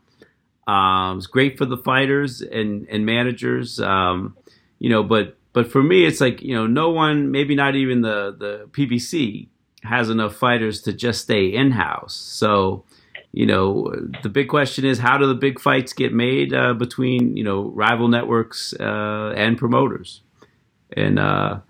Um, 0.67 1.17
it's 1.17 1.25
great 1.25 1.57
for 1.57 1.65
the 1.65 1.77
fighters 1.77 2.41
and 2.41 2.87
and 2.87 3.05
managers, 3.05 3.79
um, 3.79 4.37
you 4.77 4.89
know. 4.89 5.03
But 5.03 5.37
but 5.51 5.71
for 5.71 5.81
me, 5.81 6.05
it's 6.05 6.21
like 6.21 6.43
you 6.43 6.53
know, 6.55 6.67
no 6.67 6.91
one, 6.91 7.31
maybe 7.31 7.55
not 7.55 7.75
even 7.75 8.01
the 8.01 8.35
the 8.37 8.69
PBC, 8.71 9.47
has 9.81 10.11
enough 10.11 10.35
fighters 10.35 10.81
to 10.83 10.93
just 10.93 11.21
stay 11.21 11.47
in 11.47 11.71
house. 11.71 12.13
So 12.13 12.85
you 13.31 13.47
know, 13.47 13.91
the 14.21 14.29
big 14.29 14.49
question 14.49 14.85
is 14.85 14.99
how 14.99 15.17
do 15.17 15.25
the 15.25 15.33
big 15.33 15.59
fights 15.59 15.93
get 15.93 16.13
made 16.13 16.53
uh, 16.53 16.75
between 16.75 17.35
you 17.35 17.43
know 17.43 17.63
rival 17.71 18.07
networks 18.07 18.75
uh, 18.79 19.33
and 19.35 19.57
promoters, 19.57 20.21
and 20.95 21.17
uh, 21.17 21.61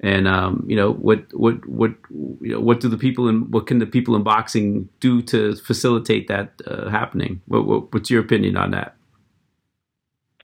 and 0.00 0.28
um, 0.28 0.64
you 0.68 0.76
know 0.76 0.92
what 0.92 1.24
what 1.32 1.66
what 1.66 1.92
you 2.10 2.52
know 2.52 2.60
what 2.60 2.80
do 2.80 2.88
the 2.88 2.98
people 2.98 3.28
in 3.28 3.50
what 3.50 3.66
can 3.66 3.78
the 3.78 3.86
people 3.86 4.14
in 4.14 4.22
boxing 4.22 4.88
do 5.00 5.22
to 5.22 5.56
facilitate 5.56 6.28
that 6.28 6.52
uh, 6.66 6.88
happening? 6.90 7.40
What, 7.46 7.66
what, 7.66 7.92
what's 7.92 8.10
your 8.10 8.20
opinion 8.20 8.56
on 8.56 8.72
that? 8.72 8.94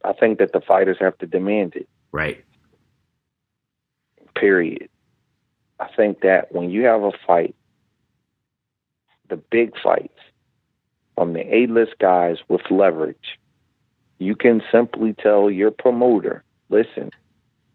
I 0.05 0.13
think 0.15 0.39
that 0.39 0.53
the 0.53 0.61
fighters 0.61 0.97
have 1.01 1.17
to 1.19 1.27
demand 1.27 1.77
it. 1.77 1.89
Right, 2.13 2.45
Period. 4.35 4.89
I 5.79 5.89
think 5.97 6.21
that 6.21 6.53
when 6.53 6.71
you 6.71 6.85
have 6.85 7.03
a 7.03 7.13
fight, 7.27 7.55
the 9.29 9.37
big 9.37 9.73
fights 9.83 10.19
from 11.17 11.33
the 11.33 11.55
A-list 11.55 11.95
guys 12.01 12.37
with 12.49 12.63
leverage, 12.71 13.39
you 14.19 14.37
can 14.37 14.63
simply 14.71 15.15
tell 15.15 15.51
your 15.51 15.71
promoter, 15.71 16.45
listen, 16.69 17.11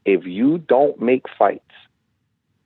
if 0.05 0.25
you 0.25 0.57
don't 0.57 1.01
make 1.01 1.25
fights 1.37 1.61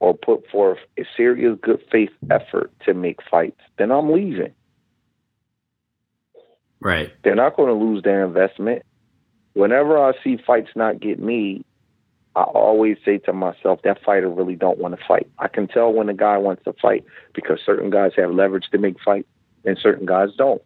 or 0.02 0.16
put 0.16 0.46
forth 0.50 0.80
a 0.98 1.04
serious 1.16 1.58
good 1.62 1.80
faith 1.92 2.10
effort 2.32 2.72
to 2.84 2.94
make 2.94 3.20
fights, 3.30 3.62
then 3.78 3.92
I'm 3.92 4.12
leaving. 4.12 4.52
right, 6.80 7.14
They're 7.24 7.36
not 7.36 7.56
going 7.56 7.70
to 7.70 7.86
lose 7.86 8.02
their 8.04 8.26
investment. 8.26 8.82
Whenever 9.54 10.04
I 10.04 10.14
see 10.24 10.38
fights 10.46 10.72
not 10.76 11.00
get 11.00 11.20
made, 11.20 11.64
I 12.36 12.42
always 12.42 12.98
say 13.06 13.20
to 13.20 13.34
myself, 13.34 13.82
that 13.84 14.04
fighter 14.04 14.28
really 14.28 14.56
don't 14.56 14.80
want 14.80 14.98
to 14.98 15.06
fight. 15.08 15.30
I 15.38 15.48
can 15.48 15.68
tell 15.68 15.94
when 15.94 16.10
a 16.10 16.16
guy 16.16 16.38
wants 16.38 16.64
to 16.64 16.74
fight 16.82 17.06
because 17.36 17.60
certain 17.64 17.92
guys 17.92 18.14
have 18.18 18.32
leverage 18.32 18.70
to 18.72 18.80
make 18.80 19.00
fights 19.06 19.28
and 19.66 19.78
certain 19.78 20.08
guys 20.08 20.30
don't. 20.36 20.64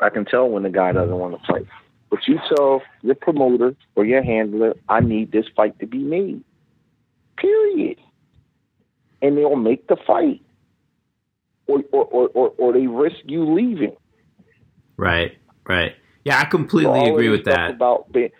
I 0.00 0.08
can 0.08 0.24
tell 0.24 0.48
when 0.48 0.62
the 0.62 0.70
guy 0.70 0.92
doesn't 0.92 1.14
want 1.14 1.38
to 1.38 1.46
fight. 1.46 1.66
But 2.08 2.20
you 2.26 2.40
tell 2.56 2.80
your 3.02 3.16
promoter 3.16 3.76
or 3.96 4.06
your 4.06 4.22
handler, 4.22 4.74
I 4.88 5.00
need 5.00 5.30
this 5.30 5.44
fight 5.54 5.78
to 5.80 5.86
be 5.86 5.98
made. 5.98 6.42
Period. 7.36 7.98
And 9.22 9.36
they'll 9.36 9.56
make 9.56 9.86
the 9.88 9.96
fight. 10.06 10.42
Or 11.66 11.82
or, 11.92 12.04
or, 12.04 12.28
or, 12.28 12.48
or 12.58 12.72
they 12.72 12.86
risk 12.86 13.16
you 13.24 13.54
leaving. 13.54 13.96
right, 14.96 15.32
right. 15.68 15.92
Yeah, 16.24 16.38
I 16.38 16.44
completely 16.44 17.00
of 17.00 17.14
agree 17.14 17.28
with 17.28 17.44
that. 17.44 17.70
About 17.70 18.12
be- 18.12 18.32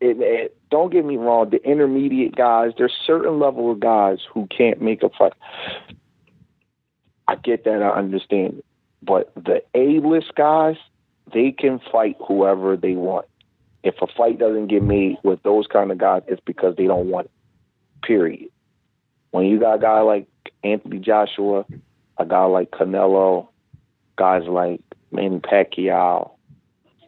it, 0.00 0.20
it, 0.20 0.56
don't 0.70 0.92
get 0.92 1.04
me 1.04 1.16
wrong, 1.16 1.50
the 1.50 1.62
intermediate 1.62 2.34
guys, 2.34 2.72
there's 2.76 2.92
certain 3.06 3.38
level 3.38 3.72
of 3.72 3.80
guys 3.80 4.18
who 4.32 4.46
can't 4.46 4.80
make 4.80 5.02
a 5.02 5.08
fight. 5.10 5.32
I 7.28 7.36
get 7.36 7.64
that, 7.64 7.82
I 7.82 7.90
understand 7.90 8.58
it. 8.58 8.64
But 9.02 9.32
the 9.34 9.62
A 9.74 10.00
list 10.06 10.34
guys, 10.34 10.76
they 11.32 11.52
can 11.52 11.80
fight 11.92 12.16
whoever 12.26 12.76
they 12.76 12.92
want. 12.92 13.26
If 13.82 13.94
a 14.02 14.06
fight 14.06 14.38
doesn't 14.38 14.66
get 14.68 14.82
made 14.82 15.16
with 15.22 15.42
those 15.42 15.66
kind 15.66 15.92
of 15.92 15.98
guys, 15.98 16.22
it's 16.26 16.42
because 16.44 16.76
they 16.76 16.86
don't 16.86 17.08
want 17.08 17.26
it. 17.26 17.30
Period. 18.06 18.50
When 19.36 19.44
you 19.48 19.60
got 19.60 19.74
a 19.74 19.78
guy 19.78 20.00
like 20.00 20.28
Anthony 20.64 20.98
Joshua, 20.98 21.66
a 22.16 22.24
guy 22.24 22.44
like 22.46 22.70
Canelo, 22.70 23.48
guys 24.16 24.44
like 24.48 24.80
Manny 25.12 25.40
Pacquiao, 25.40 26.30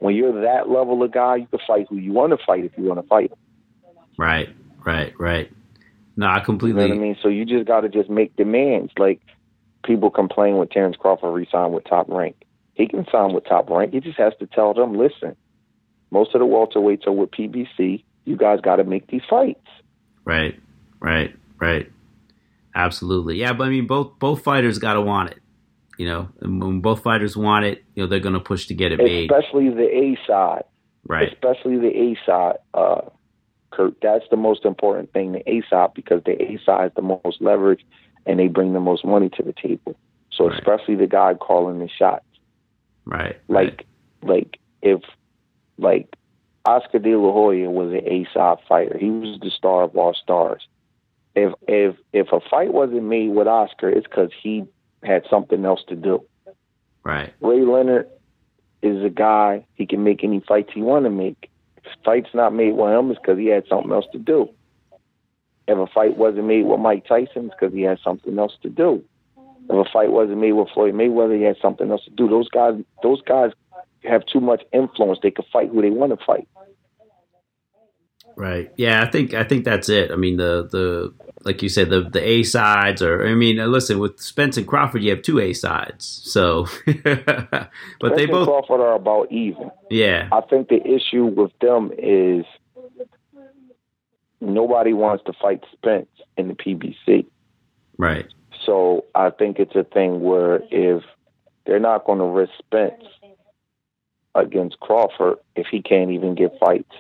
when 0.00 0.14
you're 0.14 0.42
that 0.42 0.68
level 0.68 1.02
of 1.02 1.10
guy, 1.10 1.36
you 1.36 1.46
can 1.46 1.58
fight 1.66 1.86
who 1.88 1.96
you 1.96 2.12
want 2.12 2.38
to 2.38 2.44
fight 2.44 2.66
if 2.66 2.72
you 2.76 2.84
want 2.84 3.00
to 3.00 3.06
fight. 3.06 3.32
Right, 4.18 4.50
right, 4.84 5.18
right. 5.18 5.50
No, 6.18 6.26
I 6.26 6.40
completely. 6.40 6.82
You 6.82 6.88
know 6.88 6.94
what 6.96 7.00
I 7.00 7.02
mean? 7.02 7.16
So 7.22 7.28
you 7.28 7.46
just 7.46 7.66
got 7.66 7.80
to 7.80 7.88
just 7.88 8.10
make 8.10 8.36
demands. 8.36 8.92
Like 8.98 9.22
people 9.82 10.10
complain 10.10 10.58
when 10.58 10.68
Terrence 10.68 10.96
Crawford 10.96 11.34
re-signed 11.34 11.72
with 11.72 11.84
Top 11.84 12.10
Rank. 12.10 12.36
He 12.74 12.88
can 12.88 13.06
sign 13.10 13.32
with 13.32 13.46
Top 13.46 13.70
Rank. 13.70 13.94
He 13.94 14.00
just 14.00 14.18
has 14.18 14.34
to 14.40 14.46
tell 14.46 14.74
them, 14.74 14.98
listen, 14.98 15.34
most 16.10 16.34
of 16.34 16.40
the 16.40 16.46
welterweights 16.46 17.06
are 17.06 17.12
with 17.12 17.30
PBC. 17.30 18.04
You 18.26 18.36
guys 18.36 18.60
got 18.60 18.76
to 18.76 18.84
make 18.84 19.06
these 19.06 19.22
fights. 19.30 19.66
Right, 20.26 20.60
right, 21.00 21.34
right. 21.58 21.90
Absolutely, 22.78 23.36
yeah. 23.38 23.52
But 23.52 23.64
I 23.64 23.70
mean, 23.70 23.88
both 23.88 24.18
both 24.20 24.42
fighters 24.42 24.78
got 24.78 24.94
to 24.94 25.00
want 25.00 25.32
it. 25.32 25.40
You 25.98 26.06
know, 26.06 26.28
and 26.40 26.62
when 26.62 26.80
both 26.80 27.02
fighters 27.02 27.36
want 27.36 27.64
it, 27.64 27.84
you 27.96 28.04
know, 28.04 28.08
they're 28.08 28.20
going 28.20 28.34
to 28.34 28.40
push 28.40 28.66
to 28.68 28.74
get 28.74 28.92
it 28.92 28.98
made. 28.98 29.28
Especially 29.28 29.68
the 29.68 29.88
A 29.88 30.16
side. 30.28 30.62
Right. 31.04 31.32
Especially 31.32 31.76
the 31.76 31.88
A 31.88 32.16
side. 32.24 32.58
Uh, 32.72 33.00
Kurt, 33.72 34.00
that's 34.00 34.24
the 34.30 34.36
most 34.36 34.64
important 34.64 35.12
thing, 35.12 35.32
the 35.32 35.50
A 35.50 35.62
side, 35.68 35.90
because 35.94 36.22
the 36.24 36.40
A 36.40 36.60
side 36.64 36.86
is 36.86 36.92
the 36.94 37.02
most 37.02 37.40
leverage 37.40 37.84
and 38.26 38.38
they 38.38 38.46
bring 38.46 38.74
the 38.74 38.80
most 38.80 39.04
money 39.04 39.28
to 39.30 39.42
the 39.42 39.52
table. 39.52 39.96
So 40.30 40.48
right. 40.48 40.56
especially 40.56 40.94
the 40.94 41.08
guy 41.08 41.34
calling 41.34 41.80
the 41.80 41.88
shots. 41.88 42.24
Right. 43.04 43.36
Like 43.48 43.84
right. 44.22 44.30
like 44.30 44.60
if 44.82 45.00
like 45.78 46.14
Oscar 46.64 47.00
De 47.00 47.16
La 47.16 47.32
Hoya 47.32 47.70
was 47.70 47.90
an 47.92 48.06
A 48.06 48.26
side 48.32 48.58
fighter. 48.68 48.96
He 48.98 49.10
was 49.10 49.40
the 49.40 49.50
star 49.50 49.82
of 49.82 49.96
all 49.96 50.14
stars. 50.14 50.68
If 51.34 51.52
if 51.66 51.96
if 52.12 52.32
a 52.32 52.40
fight 52.50 52.72
wasn't 52.72 53.04
made 53.04 53.30
with 53.30 53.46
Oscar, 53.46 53.88
it's 53.88 54.06
because 54.06 54.30
he 54.42 54.64
had 55.02 55.24
something 55.30 55.64
else 55.64 55.82
to 55.88 55.96
do. 55.96 56.24
Right. 57.04 57.32
Ray 57.40 57.62
Leonard 57.62 58.08
is 58.82 59.02
a 59.04 59.08
guy 59.08 59.66
he 59.74 59.86
can 59.86 60.04
make 60.04 60.24
any 60.24 60.40
fights 60.40 60.70
he 60.74 60.82
want 60.82 61.04
to 61.04 61.10
make. 61.10 61.50
If 61.78 61.84
fight's 62.04 62.34
not 62.34 62.52
made 62.52 62.74
with 62.74 62.92
him, 62.92 63.10
it's 63.10 63.20
because 63.20 63.38
he 63.38 63.46
had 63.46 63.64
something 63.68 63.92
else 63.92 64.06
to 64.12 64.18
do. 64.18 64.50
If 65.66 65.78
a 65.78 65.86
fight 65.86 66.16
wasn't 66.16 66.46
made 66.46 66.64
with 66.64 66.80
Mike 66.80 67.06
Tyson, 67.06 67.46
it's 67.46 67.54
because 67.58 67.74
he 67.74 67.82
had 67.82 67.98
something 68.02 68.38
else 68.38 68.56
to 68.62 68.70
do. 68.70 69.04
If 69.70 69.86
a 69.86 69.90
fight 69.90 70.10
wasn't 70.10 70.40
made 70.40 70.52
with 70.52 70.68
Floyd 70.72 70.94
Mayweather, 70.94 71.36
he 71.36 71.42
had 71.42 71.58
something 71.60 71.90
else 71.90 72.04
to 72.04 72.10
do. 72.10 72.28
Those 72.28 72.48
guys, 72.48 72.74
those 73.02 73.20
guys 73.22 73.52
have 74.04 74.24
too 74.24 74.40
much 74.40 74.62
influence. 74.72 75.18
They 75.22 75.30
can 75.30 75.44
fight 75.52 75.68
who 75.68 75.82
they 75.82 75.90
want 75.90 76.18
to 76.18 76.24
fight. 76.24 76.48
Right. 78.38 78.72
Yeah, 78.76 79.02
I 79.02 79.10
think 79.10 79.34
I 79.34 79.42
think 79.42 79.64
that's 79.64 79.88
it. 79.88 80.12
I 80.12 80.14
mean, 80.14 80.36
the 80.36 80.68
the 80.70 81.12
like 81.44 81.60
you 81.60 81.68
said, 81.68 81.90
the 81.90 82.02
the 82.02 82.24
A 82.24 82.44
sides, 82.44 83.02
or 83.02 83.26
I 83.26 83.34
mean, 83.34 83.58
uh, 83.58 83.66
listen, 83.66 83.98
with 83.98 84.20
Spence 84.20 84.56
and 84.56 84.66
Crawford, 84.66 85.02
you 85.02 85.10
have 85.10 85.22
two 85.22 85.40
A 85.40 85.52
sides. 85.52 86.06
So, 86.24 86.68
but 86.86 87.68
Spence 87.98 88.16
they 88.16 88.26
both 88.26 88.46
Crawford 88.46 88.80
are 88.80 88.94
about 88.94 89.32
even. 89.32 89.72
Yeah, 89.90 90.28
I 90.30 90.42
think 90.42 90.68
the 90.68 90.80
issue 90.86 91.24
with 91.24 91.50
them 91.60 91.90
is 91.98 92.44
nobody 94.40 94.92
wants 94.92 95.24
to 95.24 95.32
fight 95.32 95.64
Spence 95.72 96.08
in 96.36 96.46
the 96.46 96.54
PBC. 96.54 97.26
Right. 97.96 98.32
So 98.64 99.04
I 99.16 99.30
think 99.30 99.58
it's 99.58 99.74
a 99.74 99.82
thing 99.82 100.20
where 100.20 100.60
if 100.70 101.02
they're 101.66 101.80
not 101.80 102.04
going 102.04 102.20
to 102.20 102.24
risk 102.24 102.52
Spence 102.58 103.02
against 104.36 104.78
Crawford 104.78 105.38
if 105.56 105.66
he 105.68 105.82
can't 105.82 106.12
even 106.12 106.36
get 106.36 106.52
fights 106.60 106.94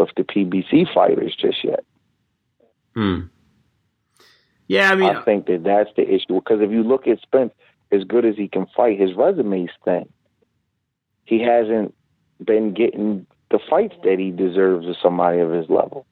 with 0.00 0.10
the 0.16 0.24
PBC 0.24 0.92
fighters 0.92 1.34
just 1.36 1.62
yet. 1.64 1.84
Hmm. 2.94 3.20
Yeah, 4.68 4.92
I 4.92 4.94
mean, 4.94 5.10
I 5.10 5.22
think 5.22 5.46
that 5.46 5.64
that's 5.64 5.90
the 5.96 6.08
issue 6.08 6.34
because 6.34 6.60
if 6.60 6.70
you 6.70 6.82
look 6.82 7.06
at 7.06 7.20
Spence, 7.20 7.52
as 7.90 8.04
good 8.04 8.24
as 8.24 8.36
he 8.36 8.48
can 8.48 8.66
fight, 8.76 9.00
his 9.00 9.14
resume's 9.14 9.70
thin. 9.84 10.08
He 11.24 11.40
hasn't 11.40 11.94
been 12.44 12.72
getting 12.72 13.26
the 13.50 13.58
fights 13.68 13.96
that 14.04 14.18
he 14.18 14.30
deserves 14.30 14.86
with 14.86 14.96
somebody 15.02 15.40
of 15.40 15.50
his 15.50 15.68
level. 15.68 16.06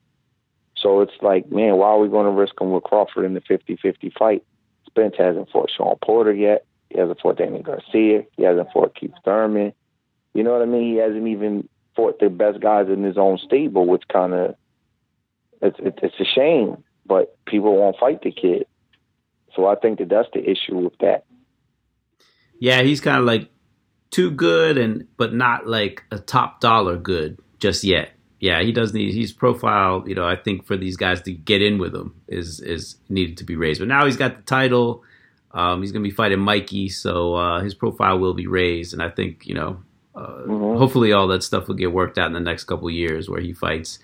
So 0.77 1.01
it's 1.01 1.13
like, 1.23 1.51
man, 1.51 1.77
why 1.77 1.89
are 1.89 1.99
we 1.99 2.09
going 2.09 2.27
to 2.27 2.33
risk 2.33 2.61
him 2.61 2.71
with 2.71 2.85
Crawford 2.85 3.25
in 3.25 3.35
the 3.35 3.41
50-50 3.41 4.13
fight? 4.19 4.45
Spence 4.87 5.15
hasn't 5.19 5.51
fought 5.51 5.71
Shawn 5.71 5.97
Porter 6.03 6.33
yet. 6.33 6.65
He 6.91 6.99
hasn't 6.99 7.21
fought 7.21 7.39
Danny 7.39 7.63
Garcia. 7.63 8.25
He 8.37 8.43
hasn't 8.43 8.73
fought 8.73 8.95
Keith 8.95 9.13
Thurman. 9.25 9.73
You 10.35 10.43
know 10.43 10.53
what 10.53 10.63
I 10.63 10.67
mean? 10.67 10.95
He 10.95 10.99
hasn't 10.99 11.27
even 11.27 11.69
fought 11.99 12.21
the 12.21 12.31
best 12.31 12.61
guys 12.61 12.87
in 12.89 13.03
his 13.03 13.19
own 13.19 13.39
stable, 13.45 13.85
which 13.85 14.05
kind 14.11 14.33
of 14.33 14.55
it's, 15.61 15.77
it's 15.81 16.15
a 16.21 16.25
shame 16.25 16.85
but 17.09 17.37
people 17.47 17.77
won't 17.77 17.97
fight 17.99 18.23
the 18.23 18.31
kid. 18.31 18.67
So 19.57 19.67
I 19.67 19.75
think 19.75 19.99
that 19.99 20.11
that's 20.11 20.29
the 20.33 20.49
issue 20.49 20.77
with 20.77 20.97
that. 21.01 21.25
Yeah, 22.61 22.83
he's 22.83 23.01
kind 23.01 23.19
of 23.19 23.25
like 23.25 23.49
too 24.11 24.31
good 24.31 24.79
and 24.79 25.07
but 25.17 25.35
not 25.35 25.67
like 25.67 26.05
a 26.11 26.19
top 26.19 26.61
dollar 26.61 26.97
good 26.97 27.41
just 27.59 27.83
yet. 27.83 28.11
Yeah, 28.41 28.63
he 28.63 28.71
does 28.71 28.95
need 28.95 29.13
his 29.15 29.33
profile, 29.33 30.05
you 30.07 30.15
know, 30.15 30.25
I 30.25 30.37
think 30.37 30.65
for 30.65 30.77
these 30.77 30.97
guys 30.97 31.21
to 31.23 31.33
get 31.33 31.61
in 31.61 31.79
with 31.79 31.95
him 31.95 32.15
is 32.29 32.61
is 32.61 32.97
needed 33.09 33.39
to 33.39 33.45
be 33.45 33.57
raised. 33.57 33.81
But 33.81 33.89
now 33.89 34.05
he's 34.05 34.17
got 34.17 34.37
the 34.37 34.43
title. 34.43 35.03
Um, 35.51 35.81
he's 35.81 35.93
going 35.93 36.05
to 36.05 36.09
be 36.09 36.15
fighting 36.15 36.39
Mikey, 36.39 36.91
so 36.91 37.35
uh, 37.35 37.61
his 37.61 37.75
profile 37.75 38.19
will 38.19 38.35
be 38.35 38.47
raised, 38.47 38.93
and 38.93 39.03
I 39.03 39.09
think 39.09 39.47
you 39.47 39.55
know, 39.55 39.83
mm-hmm. 40.19 40.79
hopefully 40.79 41.13
all 41.13 41.29
that 41.29 41.43
stuff 41.43 41.69
will 41.69 41.75
get 41.75 41.93
worked 41.93 42.19
out 42.19 42.27
in 42.27 42.33
the 42.33 42.41
next 42.41 42.65
couple 42.65 42.91
years 42.91 43.29
where 43.29 43.41
he 43.41 43.53
fights 43.53 43.99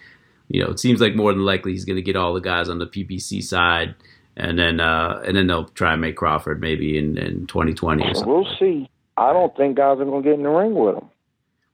you 0.49 0.63
know, 0.63 0.71
it 0.71 0.79
seems 0.79 1.01
like 1.01 1.15
more 1.15 1.33
than 1.33 1.45
likely 1.45 1.73
he's 1.73 1.85
going 1.85 1.97
to 1.97 2.03
get 2.03 2.17
all 2.17 2.35
the 2.35 2.41
guys 2.41 2.69
on 2.69 2.79
the 2.79 2.87
PBC 2.87 3.43
side, 3.43 3.95
and 4.37 4.59
then 4.59 4.81
uh, 4.81 5.23
and 5.27 5.37
then 5.37 5.47
they'll 5.47 5.67
try 5.67 5.93
and 5.93 6.01
make 6.01 6.17
Crawford 6.17 6.61
maybe 6.61 6.99
in, 6.99 7.17
in 7.17 7.47
2020 7.47 8.03
or 8.03 8.15
something. 8.15 8.33
We'll 8.33 8.57
see. 8.59 8.91
I 9.17 9.33
don't 9.33 9.57
think 9.57 9.77
guys 9.77 9.99
are 10.01 10.05
going 10.05 10.23
to 10.23 10.29
get 10.29 10.39
in 10.39 10.43
the 10.43 10.51
ring 10.51 10.75
with 10.75 10.97
him. 10.97 11.11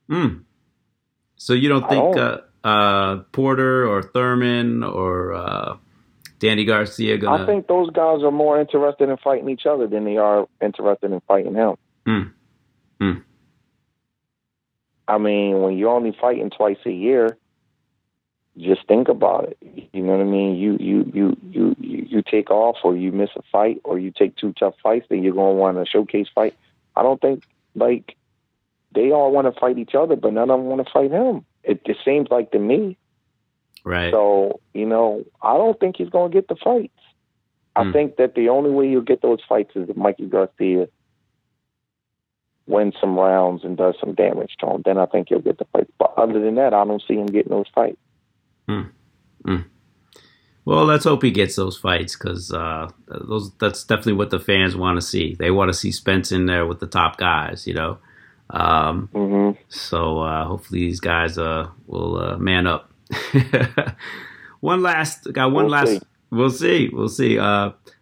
Hmm. 0.09 0.37
So 1.37 1.53
you 1.53 1.69
don't 1.69 1.87
think 1.89 2.15
don't. 2.15 2.41
Uh, 2.63 2.67
uh, 2.67 3.15
Porter 3.31 3.87
or 3.87 4.03
Thurman 4.03 4.83
or 4.83 5.33
uh, 5.33 5.77
Danny 6.39 6.65
Garcia 6.65 7.17
gonna? 7.17 7.43
I 7.43 7.45
think 7.45 7.67
those 7.67 7.89
guys 7.89 8.21
are 8.23 8.31
more 8.31 8.61
interested 8.61 9.09
in 9.09 9.17
fighting 9.17 9.49
each 9.49 9.65
other 9.65 9.87
than 9.87 10.05
they 10.05 10.17
are 10.17 10.47
interested 10.61 11.11
in 11.11 11.19
fighting 11.21 11.55
him. 11.55 11.75
Hmm. 12.05 12.21
Hmm. 12.99 13.19
I 15.07 15.17
mean, 15.17 15.61
when 15.61 15.77
you're 15.77 15.89
only 15.89 16.15
fighting 16.19 16.49
twice 16.49 16.77
a 16.85 16.91
year, 16.91 17.37
just 18.57 18.85
think 18.87 19.07
about 19.07 19.45
it. 19.49 19.89
You 19.93 20.03
know 20.03 20.13
what 20.13 20.21
I 20.21 20.29
mean? 20.29 20.55
You 20.55 20.77
you 20.79 21.11
you 21.13 21.37
you 21.49 21.75
you 21.79 22.21
take 22.21 22.51
off, 22.51 22.77
or 22.83 22.95
you 22.95 23.11
miss 23.11 23.29
a 23.35 23.41
fight, 23.51 23.81
or 23.83 23.97
you 23.97 24.11
take 24.11 24.35
two 24.35 24.53
tough 24.53 24.75
fights, 24.83 25.07
then 25.09 25.23
you're 25.23 25.33
gonna 25.33 25.53
want 25.53 25.77
a 25.77 25.85
showcase 25.85 26.27
fight. 26.33 26.55
I 26.95 27.03
don't 27.03 27.21
think 27.21 27.43
like 27.75 28.15
they 28.93 29.11
all 29.11 29.31
want 29.31 29.53
to 29.53 29.59
fight 29.59 29.77
each 29.77 29.95
other, 29.95 30.15
but 30.15 30.33
none 30.33 30.49
of 30.49 30.59
them 30.59 30.67
want 30.67 30.85
to 30.85 30.91
fight 30.91 31.11
him. 31.11 31.45
It, 31.63 31.81
it 31.85 31.97
seems 32.03 32.27
like 32.29 32.51
to 32.51 32.59
me. 32.59 32.97
Right. 33.85 34.11
So 34.11 34.59
you 34.73 34.85
know, 34.85 35.23
I 35.41 35.57
don't 35.57 35.79
think 35.79 35.95
he's 35.97 36.09
gonna 36.09 36.33
get 36.33 36.47
the 36.47 36.57
fights. 36.57 36.93
I 37.75 37.83
mm. 37.83 37.93
think 37.93 38.17
that 38.17 38.35
the 38.35 38.49
only 38.49 38.69
way 38.69 38.89
you'll 38.89 39.01
get 39.01 39.21
those 39.21 39.39
fights 39.47 39.71
is 39.75 39.89
if 39.89 39.95
Mikey 39.95 40.25
Garcia 40.25 40.89
wins 42.71 42.95
some 42.99 43.17
rounds 43.17 43.63
and 43.63 43.77
does 43.77 43.95
some 43.99 44.13
damage 44.13 44.55
to 44.59 44.67
him. 44.67 44.81
Then 44.85 44.97
I 44.97 45.05
think 45.05 45.29
he'll 45.29 45.39
get 45.39 45.57
the 45.57 45.65
fight. 45.65 45.89
But 45.99 46.13
other 46.17 46.39
than 46.39 46.55
that, 46.55 46.73
I 46.73 46.85
don't 46.85 47.03
see 47.07 47.15
him 47.15 47.27
getting 47.27 47.51
those 47.51 47.67
fights. 47.73 47.97
Mm. 48.67 48.89
Mm. 49.45 49.65
Well, 50.63 50.85
let's 50.85 51.05
hope 51.05 51.23
he 51.23 51.31
gets 51.31 51.55
those 51.55 51.77
fights 51.77 52.15
because 52.15 52.51
uh, 52.51 52.89
those 53.07 53.51
that's 53.55 53.83
definitely 53.83 54.13
what 54.13 54.29
the 54.29 54.39
fans 54.39 54.75
want 54.75 54.97
to 54.97 55.01
see. 55.01 55.35
They 55.35 55.51
want 55.51 55.69
to 55.69 55.73
see 55.73 55.91
Spence 55.91 56.31
in 56.31 56.45
there 56.45 56.65
with 56.65 56.79
the 56.79 56.87
top 56.87 57.17
guys, 57.17 57.65
you 57.65 57.73
know. 57.73 57.97
Um, 58.51 59.09
mm-hmm. 59.13 59.59
So 59.69 60.19
uh, 60.19 60.45
hopefully 60.45 60.81
these 60.81 60.99
guys 60.99 61.37
uh, 61.37 61.69
will 61.87 62.17
uh, 62.17 62.37
man 62.37 62.67
up. 62.67 62.91
one 64.59 64.83
last, 64.83 65.31
got 65.33 65.51
one 65.51 65.65
we'll 65.65 65.71
last. 65.71 65.89
See. 65.89 66.01
We'll 66.29 66.49
see. 66.51 66.89
We'll 66.93 67.09
see. 67.09 67.39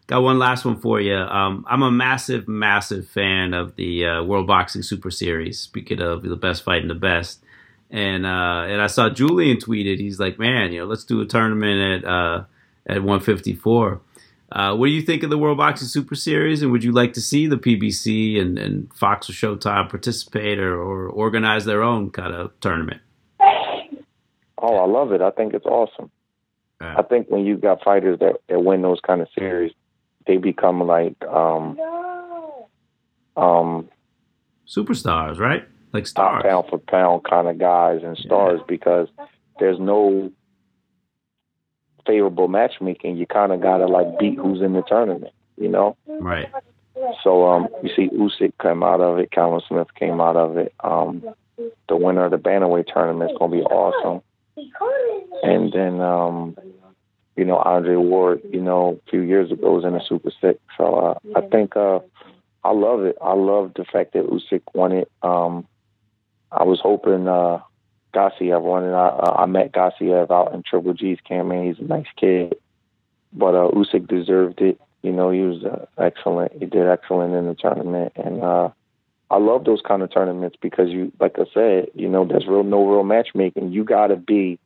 Uh, 0.10 0.16
got 0.16 0.24
one 0.24 0.39
last 0.39 0.66
one 0.66 0.80
for 0.80 0.99
you. 0.99 1.16
Um, 1.16 1.66
I'm 1.68 1.84
a 1.84 1.91
massive, 1.91 2.47
massive 2.47 3.07
fan 3.07 3.53
of 3.53 3.76
the 3.76 4.05
uh, 4.05 4.24
World 4.24 4.47
Boxing 4.47 4.82
Super 4.82 5.12
Series. 5.12 5.60
Speaking 5.60 6.01
of 6.01 6.24
the 6.24 6.36
best 6.36 6.64
fighting 6.64 6.88
the 6.88 6.95
best 6.95 7.43
and 7.89 8.26
uh, 8.26 8.66
and 8.68 8.82
I 8.82 8.88
saw 8.88 9.10
Julian 9.10 9.57
tweeted. 9.57 9.99
He's 9.99 10.20
like, 10.20 10.38
"Man, 10.38 10.72
you 10.72 10.80
know, 10.80 10.86
let's 10.86 11.03
do 11.03 11.22
a 11.22 11.26
tournament 11.26 12.03
at 12.03 12.10
uh, 12.10 12.43
at 12.86 12.97
154." 12.97 14.01
Uh, 14.51 14.76
what 14.76 14.88
do 14.88 14.91
you 14.91 15.01
think 15.01 15.22
of 15.22 15.30
the 15.30 15.38
World 15.38 15.57
Boxing 15.57 15.88
Super 15.88 16.16
Series, 16.16 16.62
and 16.62 16.72
would 16.72 16.84
you 16.84 16.91
like 16.91 17.14
to 17.14 17.22
see 17.22 17.45
the 17.47 17.57
PBC 17.57 18.41
and, 18.41 18.57
and 18.57 18.91
Fox 18.93 19.30
or 19.30 19.34
Showtime 19.34 19.89
participate 19.89 20.57
or, 20.57 20.76
or 20.76 21.07
organize 21.07 21.66
their 21.66 21.84
own 21.84 22.10
kind 22.10 22.34
of 22.34 22.60
tournament? 22.60 23.01
Oh, 24.57 24.76
I 24.76 24.88
love 24.88 25.12
it. 25.12 25.22
I 25.22 25.30
think 25.32 25.53
it's 25.53 25.68
awesome. 25.68 26.10
I 26.82 27.03
think 27.03 27.28
when 27.30 27.45
you 27.45 27.57
got 27.57 27.84
fighters 27.84 28.20
that, 28.20 28.38
that 28.47 28.64
win 28.64 28.82
those 28.82 29.01
kind 29.05 29.22
of 29.22 29.28
series, 29.38 29.74
they 30.28 30.38
become 30.38 30.82
like 30.82 31.16
um, 31.26 31.78
um, 33.36 33.90
superstars, 34.68 35.40
right? 35.40 35.64
like 35.94 36.08
stars, 36.08 36.44
pound 36.44 36.66
for 36.70 36.78
pound 36.78 37.24
kind 37.24 37.48
of 37.48 37.58
guys 37.58 38.02
and 38.04 38.18
stars 38.18 38.60
yeah. 38.60 38.66
because 38.68 39.08
there's 39.60 39.80
no 39.80 40.32
favorable 42.06 42.48
matchmaking. 42.48 43.18
You 43.18 43.26
kind 43.26 43.52
of 43.52 43.62
gotta 43.62 43.88
like 43.88 44.20
beat 44.20 44.38
who's 44.38 44.62
in 44.62 44.74
the 44.74 44.84
tournament, 44.84 45.34
you 45.58 45.70
know? 45.70 45.98
Right. 46.08 46.50
So 47.24 47.48
um, 47.48 47.70
you 47.82 47.90
see 47.96 48.10
Usyk 48.10 48.54
come 48.62 48.84
out 48.84 49.02
of 49.02 49.20
it. 49.20 49.32
Callum 49.32 49.62
Smith 49.68 49.88
came 49.96 50.20
out 50.20 50.36
of 50.36 50.58
it. 50.58 50.74
Um, 50.84 51.24
the 51.88 51.96
winner 51.96 52.26
of 52.26 52.32
the 52.32 52.38
bantamweight 52.38 52.94
tournament 52.94 53.32
is 53.32 53.38
gonna 53.38 53.56
be 53.56 53.64
awesome. 53.64 54.22
And 55.42 55.72
then 55.72 56.02
um, 56.02 56.58
you 57.36 57.46
know, 57.46 57.58
Andre 57.58 57.96
Ward, 57.96 58.42
you 58.52 58.62
know, 58.62 59.00
a 59.06 59.10
few 59.10 59.22
years 59.22 59.52
ago 59.52 59.76
was 59.76 59.86
in 59.86 59.96
a 59.96 60.04
Super 60.04 60.32
Six. 60.42 60.60
So 60.78 60.96
uh, 60.96 61.20
I 61.36 61.42
think 61.42 61.76
uh, 61.76 62.00
I 62.64 62.72
love 62.72 63.04
it. 63.04 63.18
I 63.22 63.34
love 63.34 63.72
the 63.76 63.86
fact 63.86 64.14
that 64.14 64.26
Usyk 64.28 64.62
won 64.74 64.92
it. 64.92 65.12
Um, 65.22 65.68
I 66.52 66.64
was 66.64 66.80
hoping 66.82 67.28
uh, 67.28 67.60
Gassiev 68.14 68.62
won 68.62 68.84
it. 68.84 68.94
I, 68.94 69.44
I 69.44 69.46
met 69.46 69.72
Gassiev 69.72 70.32
out 70.32 70.54
in 70.54 70.64
Triple 70.64 70.94
G's 70.94 71.20
camp, 71.26 71.52
and 71.52 71.68
he's 71.68 71.80
a 71.80 71.88
nice 71.88 72.08
kid. 72.18 72.56
But 73.32 73.56
uh, 73.56 73.72
Usyk 73.72 74.08
deserved 74.08 74.62
it. 74.62 74.80
You 75.02 75.14
know, 75.14 75.32
he 75.32 75.42
was 75.42 75.64
uh, 75.64 75.86
excellent. 75.98 76.52
He 76.54 76.66
did 76.66 76.88
excellent 76.88 77.34
in 77.34 77.48
the 77.48 77.56
tournament, 77.56 78.14
and 78.16 78.44
uh, 78.44 78.70
I 79.32 79.38
love 79.38 79.64
those 79.64 79.82
kind 79.88 80.02
of 80.02 80.12
tournaments 80.12 80.58
because 80.62 80.90
you, 80.90 81.12
like 81.20 81.38
I 81.38 81.46
said, 81.54 81.88
you 81.94 82.10
know, 82.10 82.26
there's 82.26 82.48
real 82.48 82.64
no 82.64 82.86
real 82.86 83.04
matchmaking. 83.04 83.72
You 83.72 83.86
got 83.86 84.08
to 84.08 84.18
be 84.18 84.60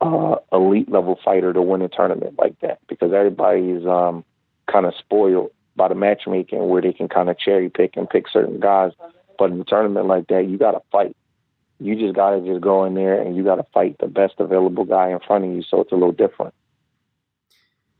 uh, 0.00 0.36
elite 0.52 0.90
level 0.90 1.18
fighter 1.24 1.52
to 1.52 1.62
win 1.62 1.82
a 1.82 1.88
tournament 1.88 2.36
like 2.38 2.58
that 2.60 2.78
because 2.88 3.12
everybody's 3.12 3.86
um, 3.86 4.24
kind 4.70 4.86
of 4.86 4.94
spoiled 4.98 5.50
by 5.74 5.88
the 5.88 5.94
matchmaking 5.94 6.68
where 6.68 6.82
they 6.82 6.92
can 6.92 7.08
kind 7.08 7.28
of 7.28 7.38
cherry 7.38 7.68
pick 7.68 7.96
and 7.96 8.08
pick 8.08 8.26
certain 8.32 8.60
guys. 8.60 8.92
But 9.38 9.50
in 9.50 9.60
a 9.60 9.64
tournament 9.64 10.06
like 10.06 10.28
that, 10.28 10.48
you 10.48 10.58
got 10.58 10.72
to 10.72 10.80
fight. 10.90 11.16
You 11.78 11.94
just 11.94 12.14
got 12.14 12.30
to 12.30 12.40
just 12.40 12.62
go 12.62 12.84
in 12.84 12.94
there 12.94 13.20
and 13.20 13.36
you 13.36 13.44
got 13.44 13.56
to 13.56 13.66
fight 13.74 13.96
the 14.00 14.06
best 14.06 14.34
available 14.38 14.84
guy 14.84 15.10
in 15.10 15.18
front 15.20 15.44
of 15.44 15.50
you. 15.50 15.62
So 15.62 15.82
it's 15.82 15.92
a 15.92 15.94
little 15.94 16.12
different. 16.12 16.54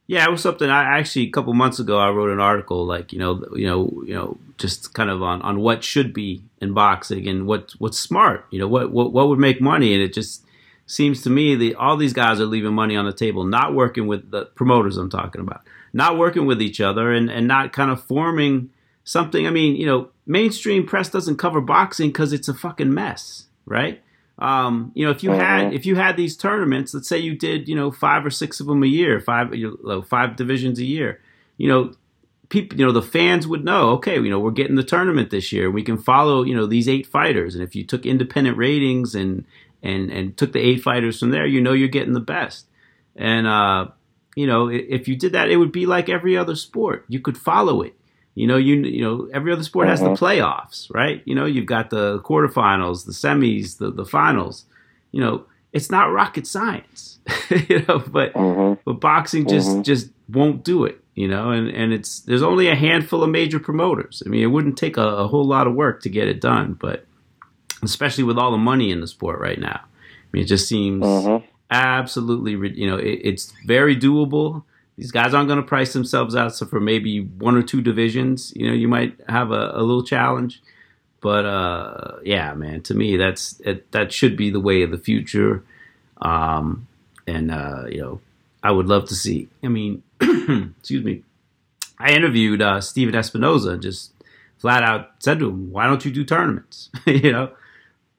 Yeah, 0.07 0.25
it 0.25 0.31
was 0.31 0.41
something 0.41 0.71
I 0.71 0.99
actually 0.99 1.27
a 1.27 1.31
couple 1.31 1.53
months 1.53 1.81
ago 1.81 1.99
I 1.99 2.11
wrote 2.11 2.31
an 2.31 2.39
article 2.39 2.87
like 2.87 3.13
you 3.13 3.19
know 3.19 3.45
you 3.55 3.67
know 3.67 4.03
you 4.07 4.15
know 4.15 4.39
just 4.57 4.95
kind 4.95 5.11
of 5.11 5.21
on, 5.21 5.43
on 5.43 5.59
what 5.59 5.83
should 5.83 6.15
be 6.15 6.45
in 6.61 6.75
boxing 6.75 7.27
and 7.27 7.47
what 7.47 7.73
what's 7.79 7.99
smart 7.99 8.47
you 8.53 8.61
know 8.61 8.69
what 8.69 8.93
what 8.93 9.13
what 9.13 9.29
would 9.29 9.41
make 9.41 9.61
money 9.61 9.95
and 9.95 10.03
it 10.03 10.13
just 10.13 10.46
seems 10.87 11.23
to 11.23 11.31
me 11.31 11.55
that 11.55 11.77
all 11.77 11.97
these 11.97 12.13
guys 12.13 12.41
are 12.41 12.47
leaving 12.47 12.75
money 12.75 12.97
on 12.97 13.05
the 13.05 13.13
table 13.13 13.45
not 13.45 13.75
working 13.75 14.07
with 14.07 14.31
the 14.31 14.47
promoters 14.47 14.97
I'm 14.97 15.11
talking 15.11 15.41
about 15.41 15.63
not 15.93 16.17
working 16.17 16.47
with 16.47 16.63
each 16.63 16.81
other 16.81 17.13
and 17.13 17.31
and 17.31 17.47
not 17.47 17.73
kind 17.73 17.91
of 17.91 18.03
forming 18.03 18.71
something 19.05 19.47
I 19.47 19.51
mean 19.51 19.77
you 19.77 19.87
know 19.87 20.11
mainstream 20.27 20.87
press 20.87 21.09
doesn't 21.09 21.37
cover 21.37 21.61
boxing 21.61 22.09
because 22.09 22.33
it's 22.33 22.49
a 22.49 22.55
fucking 22.55 22.93
mess 22.93 23.47
right 23.65 24.03
um, 24.39 24.93
you 24.95 25.05
know, 25.05 25.11
if 25.11 25.23
you 25.23 25.31
mm-hmm. 25.31 25.41
had 25.41 25.75
if 25.75 25.87
you 25.87 25.97
had 25.97 26.17
these 26.17 26.37
tournaments, 26.37 26.93
let's 26.93 27.09
say 27.09 27.19
you 27.19 27.35
did, 27.35 27.69
you 27.69 27.75
know, 27.75 27.91
five 27.91 28.27
or 28.27 28.31
six 28.31 28.61
of 28.61 28.67
them 28.67 28.83
a 28.83 28.87
year, 28.87 29.21
five 29.21 29.55
you 29.55 29.79
know, 29.83 30.03
five 30.03 30.37
divisions 30.37 30.79
a 30.79 30.85
year, 30.85 31.21
you 31.57 31.69
know, 31.69 31.95
people, 32.51 32.79
you 32.79 32.85
know, 32.85 32.93
the 32.93 33.01
fans 33.01 33.47
would 33.47 33.65
know, 33.65 33.91
okay, 33.93 34.17
you 34.17 34.29
know, 34.29 34.39
we're 34.39 34.51
getting 34.51 34.77
the 34.77 34.85
tournament 34.85 35.31
this 35.31 35.53
year. 35.53 35.71
We 35.71 35.83
can 35.83 35.97
follow, 35.97 36.43
you 36.43 36.55
know, 36.55 36.67
these 36.67 36.89
eight 36.89 37.07
fighters, 37.07 37.55
and 37.55 37.65
if 37.65 37.75
you 37.75 37.85
took 37.85 38.05
independent 38.05 38.59
ratings 38.59 39.15
and 39.15 39.45
and 39.87 40.11
and 40.11 40.37
took 40.37 40.53
the 40.53 40.61
eight 40.61 40.83
fighters 40.83 41.21
from 41.21 41.31
there, 41.31 41.47
you 41.47 41.61
know, 41.61 41.73
you're 41.73 41.89
getting 41.89 42.13
the 42.13 42.21
best. 42.21 42.67
And 43.15 43.47
uh, 43.47 43.89
you 44.35 44.47
know, 44.47 44.69
if 44.69 45.09
you 45.09 45.17
did 45.17 45.33
that, 45.33 45.51
it 45.51 45.57
would 45.57 45.73
be 45.73 45.87
like 45.87 46.09
every 46.09 46.37
other 46.37 46.57
sport. 46.57 47.05
You 47.09 47.21
could 47.21 47.39
follow 47.39 47.83
it. 47.83 47.95
You 48.35 48.47
know, 48.47 48.59
you 48.59 48.77
you 48.77 49.03
know, 49.03 49.29
every 49.33 49.53
other 49.53 49.63
sport 49.63 49.89
has 49.89 50.01
the 50.01 50.11
mm-hmm. 50.11 50.25
playoffs, 50.25 50.93
right? 50.93 51.23
You 51.25 51.35
know, 51.35 51.47
you've 51.47 51.67
got 51.67 51.89
the 51.89 52.21
quarterfinals, 52.21 53.07
the 53.07 53.13
semis, 53.13 53.79
the 53.79 53.91
the 53.91 54.05
finals. 54.05 54.67
You 55.11 55.21
know, 55.23 55.47
it's 55.73 55.91
not 55.91 56.13
rocket 56.13 56.47
science, 56.47 57.19
you 57.69 57.83
know, 57.89 57.99
but 57.99 58.35
mm-hmm. 58.35 58.81
but 58.85 59.01
boxing 59.01 59.49
just 59.49 59.69
mm-hmm. 59.69 59.83
just 59.83 60.11
won't 60.29 60.65
do 60.65 60.85
it, 60.85 61.01
you 61.15 61.29
know, 61.29 61.51
and 61.51 61.69
and 61.69 61.95
it's 61.95 62.21
there's 62.21 62.43
only 62.43 62.69
a 62.69 62.75
handful 62.75 63.23
of 63.23 63.31
major 63.31 63.59
promoters. 63.59 64.23
I 64.27 64.29
mean, 64.29 64.43
it 64.43 64.49
wouldn't 64.49 64.77
take 64.77 64.99
a, 64.99 65.07
a 65.07 65.29
whole 65.29 65.47
lot 65.47 65.67
of 65.67 65.75
work 65.75 66.03
to 66.03 66.11
get 66.11 66.29
it 66.29 66.43
done, 66.43 66.75
but 66.75 67.07
especially 67.83 68.25
with 68.25 68.39
all 68.39 68.51
the 68.51 68.59
money 68.59 68.91
in 68.91 69.01
the 69.01 69.07
sport 69.07 69.41
right 69.41 69.59
now, 69.59 69.81
I 69.83 70.27
mean, 70.33 70.45
it 70.45 70.47
just 70.47 70.69
seems 70.69 71.05
mm-hmm. 71.05 71.45
absolutely, 71.71 72.53
you 72.79 72.89
know, 72.89 72.97
it, 72.97 73.21
it's 73.23 73.53
very 73.65 73.97
doable 73.97 74.65
these 74.97 75.11
guys 75.11 75.35
aren't 75.35 75.49
going 75.49 75.61
to 75.61 75.67
price 75.67 75.93
themselves 75.93 76.35
out. 76.35 76.55
So 76.55 76.67
for 76.67 76.81
maybe 76.81 77.21
one 77.21 77.57
or 77.57 77.63
two 77.63 77.83
divisions, 77.83 78.53
you 78.57 78.67
know, 78.67 78.73
you 78.73 78.89
might 78.89 79.19
have 79.29 79.51
a, 79.51 79.73
a 79.75 79.83
little 79.83 80.03
challenge. 80.03 80.63
But 81.21 81.45
uh, 81.45 82.17
yeah, 82.25 82.55
man, 82.55 82.83
to 82.83 82.95
me, 82.95 83.17
that's 83.17 83.61
it, 83.61 83.91
that 83.93 84.13
should 84.13 84.37
be 84.37 84.51
the 84.51 84.61
way 84.61 84.83
of 84.83 84.91
the 84.91 84.99
future. 84.99 85.65
Um, 86.21 86.87
and 87.27 87.51
uh, 87.51 87.85
you 87.91 88.01
know, 88.01 88.21
I 88.63 88.71
would 88.71 88.87
love 88.87 89.09
to 89.09 89.15
see. 89.15 89.49
I 89.63 89.69
mean, 89.69 90.03
excuse 90.21 91.05
me. 91.05 91.23
I 91.99 92.13
interviewed 92.13 92.61
uh, 92.61 92.81
Stephen 92.83 93.15
Espinoza 93.15 93.73
and 93.73 93.83
just 93.83 94.13
flat 94.59 94.83
out 94.83 95.11
said 95.19 95.39
to 95.41 95.49
him, 95.49 95.73
"Why 95.73 95.87
don't 95.87 96.05
you 96.05 96.11
do 96.11 96.25
tournaments?" 96.25 96.91
you 97.07 97.33
know, 97.33 97.51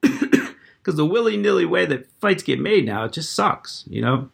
because 0.02 0.96
the 0.96 1.06
willy 1.06 1.36
nilly 1.36 1.64
way 1.64 1.86
that 1.86 2.10
fights 2.20 2.42
get 2.42 2.60
made 2.60 2.86
now, 2.86 3.04
it 3.04 3.12
just 3.12 3.34
sucks. 3.34 3.84
You 3.88 4.02
know, 4.02 4.30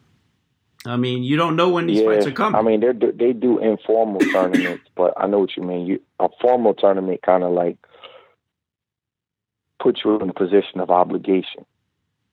I 0.85 0.97
mean, 0.97 1.23
you 1.23 1.35
don't 1.37 1.55
know 1.55 1.69
when 1.69 1.87
these 1.87 2.01
yeah, 2.01 2.07
fights 2.07 2.25
are 2.27 2.31
coming. 2.31 2.59
I 2.59 2.61
mean, 2.61 2.79
they 2.79 3.11
they 3.11 3.33
do 3.33 3.59
informal 3.59 4.19
tournaments, 4.31 4.85
but 4.95 5.13
I 5.17 5.27
know 5.27 5.39
what 5.39 5.55
you 5.55 5.63
mean. 5.63 5.85
You 5.85 6.01
a 6.19 6.29
formal 6.41 6.73
tournament 6.73 7.21
kind 7.21 7.43
of 7.43 7.51
like 7.51 7.77
puts 9.81 10.01
you 10.03 10.19
in 10.19 10.29
a 10.29 10.33
position 10.33 10.79
of 10.79 10.89
obligation. 10.89 11.65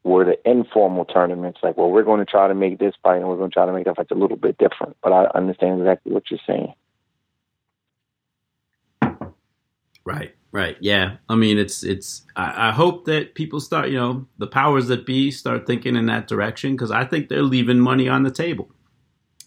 Where 0.05 0.25
the 0.25 0.51
informal 0.51 1.05
tournaments, 1.05 1.61
like, 1.63 1.77
well, 1.77 1.89
we're 1.89 2.03
going 2.03 2.19
to 2.19 2.25
try 2.29 2.49
to 2.49 2.57
make 2.57 2.81
this 2.81 2.93
fight 3.05 3.19
and 3.19 3.29
we're 3.29 3.37
going 3.37 3.51
to 3.51 3.55
try 3.55 3.67
to 3.67 3.73
make 3.73 3.85
that 3.85 3.95
fight 3.95 4.11
a 4.11 4.17
little 4.17 4.37
bit 4.37 4.59
different. 4.59 4.97
But 5.01 5.13
I 5.13 5.27
understand 5.27 5.81
exactly 5.81 6.11
what 6.11 6.25
you're 6.29 6.41
saying. 6.45 6.75
Right. 10.05 10.35
Right. 10.53 10.77
Yeah. 10.81 11.17
I 11.31 11.35
mean, 11.35 11.59
it's 11.59 11.83
it's. 11.83 12.27
I, 12.37 12.69
I, 12.69 12.73
hope 12.73 13.07
that 13.07 13.35
people 13.35 13.59
start, 13.59 13.89
you 13.89 13.97
know, 13.97 14.27
the 14.37 14.47
powers 14.47 14.89
that 14.89 15.07
be 15.07 15.31
start 15.31 15.67
thinking 15.67 15.97
in 15.97 16.07
that 16.07 16.29
direction 16.29 16.73
because 16.73 16.91
I 16.91 17.07
think 17.07 17.31
they're 17.31 17.43
leaving 17.43 17.81
money 17.81 18.07
on 18.07 18.23
the 18.23 18.31
table. 18.31 18.69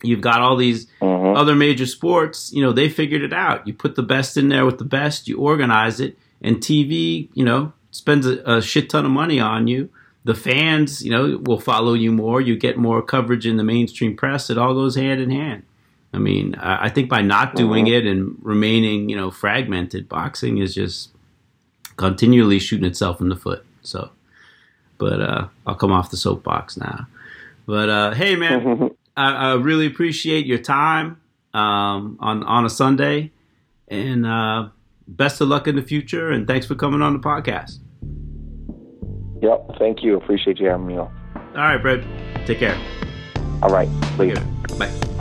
You've 0.04 0.22
got 0.22 0.42
all 0.42 0.58
these 0.58 0.88
mm-hmm. 1.00 1.38
other 1.38 1.54
major 1.54 1.86
sports. 1.86 2.52
You 2.52 2.64
know, 2.64 2.74
they 2.74 2.90
figured 2.90 3.22
it 3.22 3.34
out. 3.34 3.68
You 3.68 3.74
put 3.76 3.96
the 3.96 4.04
best 4.04 4.36
in 4.36 4.50
there 4.50 4.66
with 4.66 4.80
the 4.80 4.84
best. 4.84 5.28
You 5.28 5.38
organize 5.38 6.00
it, 6.00 6.18
and 6.42 6.58
TV, 6.58 7.30
you 7.36 7.46
know, 7.46 7.72
spends 7.92 8.26
a, 8.26 8.42
a 8.44 8.62
shit 8.62 8.90
ton 8.90 9.06
of 9.06 9.12
money 9.12 9.40
on 9.40 9.68
you. 9.68 9.92
The 10.24 10.34
fans, 10.34 11.06
you 11.06 11.12
know, 11.12 11.40
will 11.44 11.60
follow 11.60 11.94
you 11.94 12.12
more. 12.12 12.42
You 12.42 12.58
get 12.58 12.80
more 12.80 13.04
coverage 13.04 13.46
in 13.46 13.58
the 13.58 13.64
mainstream 13.64 14.18
press. 14.18 14.50
It 14.50 14.58
all 14.58 14.74
goes 14.74 14.96
hand 14.96 15.22
in 15.22 15.30
hand. 15.30 15.64
I 16.16 16.18
mean, 16.18 16.56
I 16.56 16.88
think 16.88 17.10
by 17.10 17.22
not 17.22 17.56
doing 17.56 17.88
it 17.88 18.06
and 18.06 18.38
remaining, 18.42 19.10
you 19.10 19.18
know, 19.18 19.32
fragmented, 19.32 20.08
boxing 20.08 20.60
is 20.60 20.74
just 20.74 21.10
continually 21.98 22.58
shooting 22.58 22.86
itself 22.86 23.20
in 23.20 23.28
the 23.28 23.36
foot. 23.36 23.66
So, 23.82 24.12
but 24.98 25.20
uh, 25.20 25.48
I'll 25.68 25.76
come 25.76 25.92
off 25.92 26.12
the 26.12 26.18
soapbox 26.18 26.78
now. 26.78 27.08
But 27.66 27.90
uh, 27.90 28.14
hey, 28.14 28.38
man, 28.38 28.92
I, 29.18 29.34
I, 29.34 29.54
really 29.56 29.88
appreciate 29.88 30.46
your 30.46 30.58
time 30.58 31.20
um, 31.54 32.18
on 32.22 32.44
on 32.44 32.64
a 32.64 32.70
Sunday, 32.70 33.32
and 33.90 34.26
uh, 34.26 34.70
best 35.06 35.42
of 35.42 35.50
luck 35.50 35.68
in 35.68 35.76
the 35.76 35.82
future. 35.82 36.32
And 36.32 36.48
thanks 36.48 36.66
for 36.66 36.76
coming 36.76 37.02
on 37.02 37.12
the 37.12 37.20
podcast. 37.20 37.80
Yep, 39.42 39.78
thank 39.80 40.02
you. 40.02 40.16
Appreciate 40.16 40.60
you 40.60 40.68
having 40.68 40.88
me 40.88 40.94
on. 40.94 41.14
All 41.36 41.62
right, 41.62 41.78
Brett. 41.78 42.06
Take 42.46 42.60
care. 42.60 42.80
All 43.62 43.70
right, 43.70 43.90
please. 44.16 44.40
Bye. 44.80 45.15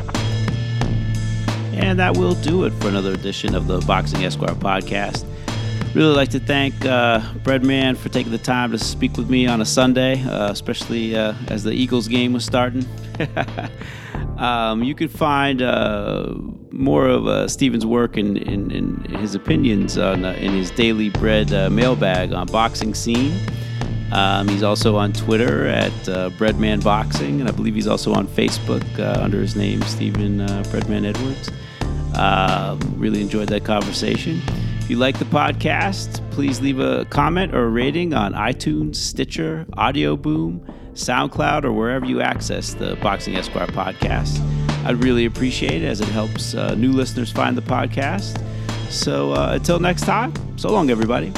And 1.78 1.98
that 1.98 2.16
will 2.16 2.34
do 2.34 2.64
it 2.64 2.72
for 2.74 2.88
another 2.88 3.12
edition 3.12 3.54
of 3.54 3.66
the 3.66 3.80
Boxing 3.80 4.24
Esquire 4.24 4.54
podcast. 4.54 5.24
Really 5.94 6.14
like 6.14 6.30
to 6.30 6.40
thank 6.40 6.74
uh, 6.84 7.20
Breadman 7.44 7.96
for 7.96 8.08
taking 8.08 8.32
the 8.32 8.38
time 8.38 8.72
to 8.72 8.78
speak 8.78 9.16
with 9.16 9.30
me 9.30 9.46
on 9.46 9.60
a 9.60 9.64
Sunday, 9.64 10.22
uh, 10.24 10.50
especially 10.50 11.16
uh, 11.16 11.34
as 11.48 11.62
the 11.62 11.72
Eagles 11.72 12.08
game 12.08 12.32
was 12.32 12.44
starting. 12.44 12.84
um, 14.38 14.82
you 14.82 14.94
can 14.94 15.08
find 15.08 15.62
uh, 15.62 16.34
more 16.70 17.06
of 17.06 17.26
uh, 17.26 17.46
Stephen's 17.46 17.86
work 17.86 18.16
and, 18.16 19.06
his 19.06 19.34
opinions 19.34 19.96
on, 19.96 20.24
uh, 20.24 20.32
in 20.32 20.52
his 20.52 20.70
daily 20.72 21.10
bread 21.10 21.50
mailbag 21.72 22.32
on 22.32 22.46
Boxing 22.48 22.94
Scene. 22.94 23.32
Um, 24.14 24.46
he's 24.46 24.62
also 24.62 24.96
on 24.96 25.12
Twitter 25.12 25.66
at 25.66 26.08
uh, 26.08 26.30
Breadman 26.30 26.84
Boxing, 26.84 27.40
and 27.40 27.48
I 27.48 27.52
believe 27.52 27.74
he's 27.74 27.88
also 27.88 28.12
on 28.12 28.28
Facebook 28.28 28.84
uh, 28.98 29.20
under 29.20 29.40
his 29.40 29.56
name, 29.56 29.82
Stephen 29.82 30.40
uh, 30.40 30.62
Breadman 30.68 31.04
Edwards. 31.04 31.50
Um, 32.16 32.78
really 32.96 33.20
enjoyed 33.20 33.48
that 33.48 33.64
conversation. 33.64 34.40
If 34.80 34.90
you 34.90 34.96
like 34.96 35.18
the 35.18 35.24
podcast, 35.24 36.20
please 36.30 36.60
leave 36.60 36.78
a 36.78 37.06
comment 37.06 37.54
or 37.54 37.64
a 37.64 37.68
rating 37.68 38.12
on 38.12 38.34
iTunes, 38.34 38.96
Stitcher, 38.96 39.66
Audio 39.74 40.16
Boom, 40.16 40.60
SoundCloud, 40.92 41.64
or 41.64 41.72
wherever 41.72 42.04
you 42.04 42.20
access 42.20 42.74
the 42.74 42.96
Boxing 42.96 43.34
Esquire 43.36 43.66
podcast. 43.68 44.40
I'd 44.84 45.02
really 45.02 45.24
appreciate 45.24 45.82
it 45.82 45.86
as 45.86 46.02
it 46.02 46.08
helps 46.08 46.54
uh, 46.54 46.74
new 46.74 46.92
listeners 46.92 47.32
find 47.32 47.56
the 47.56 47.62
podcast. 47.62 48.42
So 48.90 49.32
uh, 49.32 49.52
until 49.54 49.78
next 49.78 50.02
time, 50.02 50.34
so 50.58 50.70
long, 50.70 50.90
everybody. 50.90 51.32